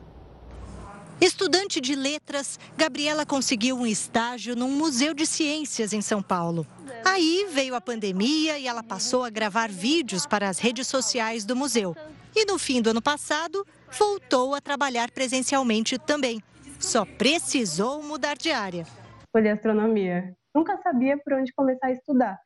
Estudante 1.22 1.80
de 1.80 1.94
letras, 1.94 2.60
Gabriela 2.76 3.24
conseguiu 3.24 3.78
um 3.78 3.86
estágio 3.86 4.56
num 4.56 4.72
museu 4.72 5.14
de 5.14 5.28
ciências 5.28 5.94
em 5.94 6.02
São 6.02 6.20
Paulo. 6.20 6.66
Aí 7.06 7.48
veio 7.52 7.76
a 7.76 7.82
pandemia 7.82 8.58
e 8.58 8.66
ela 8.66 8.82
passou 8.82 9.24
a 9.24 9.30
gravar 9.30 9.70
vídeos 9.70 10.26
para 10.26 10.50
as 10.50 10.58
redes 10.58 10.88
sociais 10.88 11.46
do 11.46 11.56
museu. 11.56 11.96
E 12.36 12.46
no 12.46 12.58
fim 12.58 12.82
do 12.82 12.90
ano 12.90 13.02
passado, 13.02 13.64
voltou 13.92 14.56
a 14.56 14.62
trabalhar 14.62 15.12
presencialmente 15.12 16.00
também. 16.00 16.42
Só 16.80 17.06
precisou 17.06 18.02
mudar 18.02 18.38
de 18.38 18.50
área. 18.50 18.88
Escolhi 19.28 19.50
astronomia. 19.50 20.36
Nunca 20.56 20.82
sabia 20.82 21.16
por 21.16 21.34
onde 21.34 21.54
começar 21.54 21.88
a 21.88 21.92
estudar. 21.92 22.40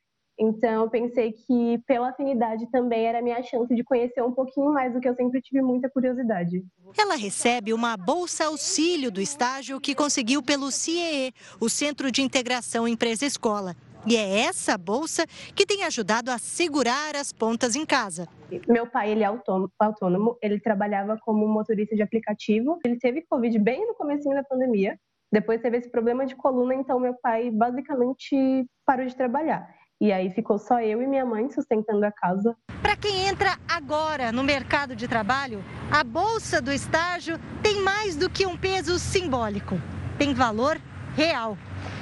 Então, 0.44 0.86
eu 0.86 0.90
pensei 0.90 1.34
que 1.34 1.78
pela 1.86 2.10
afinidade 2.10 2.66
também 2.72 3.06
era 3.06 3.20
a 3.20 3.22
minha 3.22 3.44
chance 3.44 3.76
de 3.76 3.84
conhecer 3.84 4.24
um 4.24 4.32
pouquinho 4.32 4.74
mais 4.74 4.92
do 4.92 5.00
que 5.00 5.08
eu 5.08 5.14
sempre 5.14 5.40
tive 5.40 5.62
muita 5.62 5.88
curiosidade. 5.88 6.64
Ela 6.98 7.16
recebe 7.16 7.72
uma 7.72 7.96
bolsa 7.96 8.46
auxílio 8.46 9.12
do 9.12 9.22
estágio 9.22 9.80
que 9.80 9.94
conseguiu 9.94 10.42
pelo 10.42 10.72
CIEE, 10.72 11.32
o 11.60 11.70
Centro 11.70 12.12
de 12.12 12.24
Integração 12.24 12.88
Empresa-Escola. 12.88 13.76
E 14.08 14.18
é 14.18 14.40
essa 14.40 14.76
bolsa 14.80 15.28
que 15.56 15.64
tem 15.64 15.84
ajudado 15.84 16.32
a 16.32 16.40
segurar 16.40 17.16
as 17.16 17.32
pontas 17.32 17.76
em 17.76 17.86
casa. 17.86 18.28
Meu 18.68 18.88
pai, 18.88 19.12
ele 19.12 19.22
é 19.22 19.28
autônomo, 19.28 20.40
ele 20.42 20.60
trabalhava 20.60 21.20
como 21.22 21.48
motorista 21.48 21.96
de 21.96 22.02
aplicativo. 22.02 22.80
Ele 22.84 22.98
teve 22.98 23.22
Covid 23.30 23.60
bem 23.60 23.86
no 23.86 23.94
começo 23.94 24.28
da 24.28 24.44
pandemia. 24.44 24.98
Depois 25.32 25.62
teve 25.62 25.78
esse 25.78 25.90
problema 25.90 26.26
de 26.26 26.36
coluna, 26.36 26.74
então 26.74 27.00
meu 27.00 27.14
pai 27.22 27.52
basicamente 27.52 28.66
parou 28.84 29.06
de 29.06 29.16
trabalhar. 29.16 29.81
E 30.02 30.12
aí 30.12 30.32
ficou 30.32 30.58
só 30.58 30.82
eu 30.82 31.00
e 31.00 31.06
minha 31.06 31.24
mãe 31.24 31.48
sustentando 31.52 32.04
a 32.04 32.12
casa. 32.12 32.58
Para 32.82 32.96
quem 32.96 33.28
entra 33.28 33.56
agora 33.68 34.32
no 34.32 34.44
mercado 34.44 34.96
de 34.96 35.08
trabalho, 35.08 35.64
a 35.92 36.04
bolsa 36.04 36.60
do 36.60 36.72
estágio 36.72 37.40
tem 37.62 37.84
mais 37.84 38.16
do 38.16 38.28
que 38.28 38.48
um 38.48 38.58
peso 38.58 38.98
simbólico. 38.98 39.80
Tem 40.18 40.34
valor 40.34 40.82
real. 41.16 41.56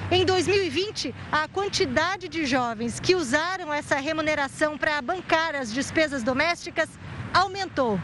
Em 0.10 0.24
2020, 0.24 1.14
a 1.30 1.46
quantidade 1.50 2.30
de 2.30 2.46
jovens 2.46 3.02
que 3.02 3.16
usaram 3.16 3.74
essa 3.74 3.98
remuneração 3.98 4.78
para 4.78 5.02
bancar 5.02 5.54
as 5.54 5.70
despesas 5.74 6.24
domésticas 6.24 6.88
aumentou. 7.34 8.00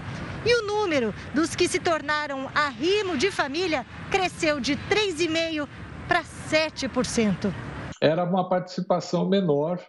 E 0.45 0.61
o 0.61 0.67
número 0.67 1.15
dos 1.33 1.55
que 1.55 1.69
se 1.69 1.79
tornaram 1.79 2.49
arrimo 2.53 3.17
de 3.17 3.31
família 3.31 3.85
cresceu 4.11 4.59
de 4.59 4.75
3,5% 4.75 5.69
para 6.05 6.21
7% 6.21 7.64
era 8.05 8.23
uma 8.23 8.47
participação 8.47 9.27
menor 9.27 9.79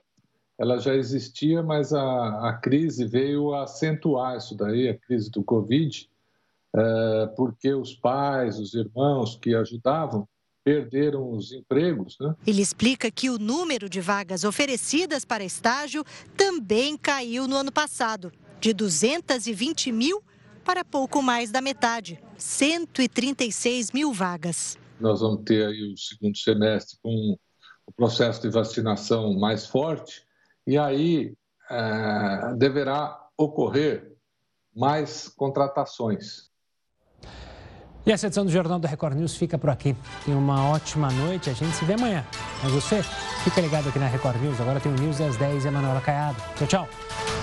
ela 0.58 0.78
já 0.78 0.94
existia, 0.94 1.62
mas 1.62 1.92
a, 1.92 2.48
a 2.48 2.52
crise 2.54 3.04
veio 3.04 3.54
acentuar 3.54 4.38
isso 4.38 4.54
daí, 4.54 4.88
a 4.88 4.96
crise 4.96 5.30
do 5.30 5.44
Covid, 5.44 6.08
é, 6.74 7.26
porque 7.36 7.74
os 7.74 7.94
pais, 7.94 8.58
os 8.58 8.72
irmãos 8.72 9.36
que 9.36 9.54
ajudavam 9.54 10.26
perderam 10.64 11.30
os 11.30 11.52
empregos. 11.52 12.16
Né? 12.18 12.34
Ele 12.46 12.62
explica 12.62 13.10
que 13.10 13.28
o 13.28 13.38
número 13.38 13.88
de 13.88 14.00
vagas 14.00 14.44
oferecidas 14.44 15.24
para 15.24 15.44
estágio 15.44 16.02
também 16.36 16.96
caiu 16.96 17.46
no 17.46 17.54
ano 17.54 17.70
passado, 17.70 18.32
de 18.58 18.72
220 18.72 19.92
mil 19.92 20.22
para 20.64 20.84
pouco 20.84 21.22
mais 21.22 21.52
da 21.52 21.60
metade, 21.60 22.18
136 22.38 23.92
mil 23.92 24.12
vagas. 24.12 24.76
Nós 24.98 25.20
vamos 25.20 25.44
ter 25.44 25.66
aí 25.66 25.92
o 25.92 25.96
segundo 25.96 26.36
semestre 26.36 26.98
com 27.02 27.36
o 27.86 27.92
processo 27.92 28.42
de 28.42 28.48
vacinação 28.48 29.38
mais 29.38 29.66
forte 29.66 30.24
e 30.66 30.76
aí 30.76 31.34
é, 31.70 32.54
deverá 32.56 33.18
ocorrer 33.36 34.12
mais 34.74 35.28
contratações. 35.28 36.50
E 38.04 38.12
essa 38.12 38.26
edição 38.26 38.44
do 38.44 38.50
Jornal 38.52 38.78
da 38.78 38.88
Record 38.88 39.16
News 39.16 39.34
fica 39.34 39.58
por 39.58 39.68
aqui. 39.68 39.96
Tenha 40.24 40.38
uma 40.38 40.68
ótima 40.70 41.10
noite, 41.10 41.50
a 41.50 41.52
gente 41.52 41.74
se 41.74 41.84
vê 41.84 41.94
amanhã. 41.94 42.24
Mas 42.62 42.72
você, 42.72 43.02
fica 43.42 43.60
ligado 43.60 43.88
aqui 43.88 43.98
na 43.98 44.06
Record 44.06 44.40
News, 44.40 44.60
agora 44.60 44.78
tem 44.78 44.92
o 44.92 44.94
News 44.94 45.20
às 45.20 45.36
10 45.36 45.64
e 45.64 45.68
a 45.68 45.72
Manuela 45.72 46.00
Caiado. 46.00 46.40
Tchau, 46.56 46.66
tchau. 46.68 47.35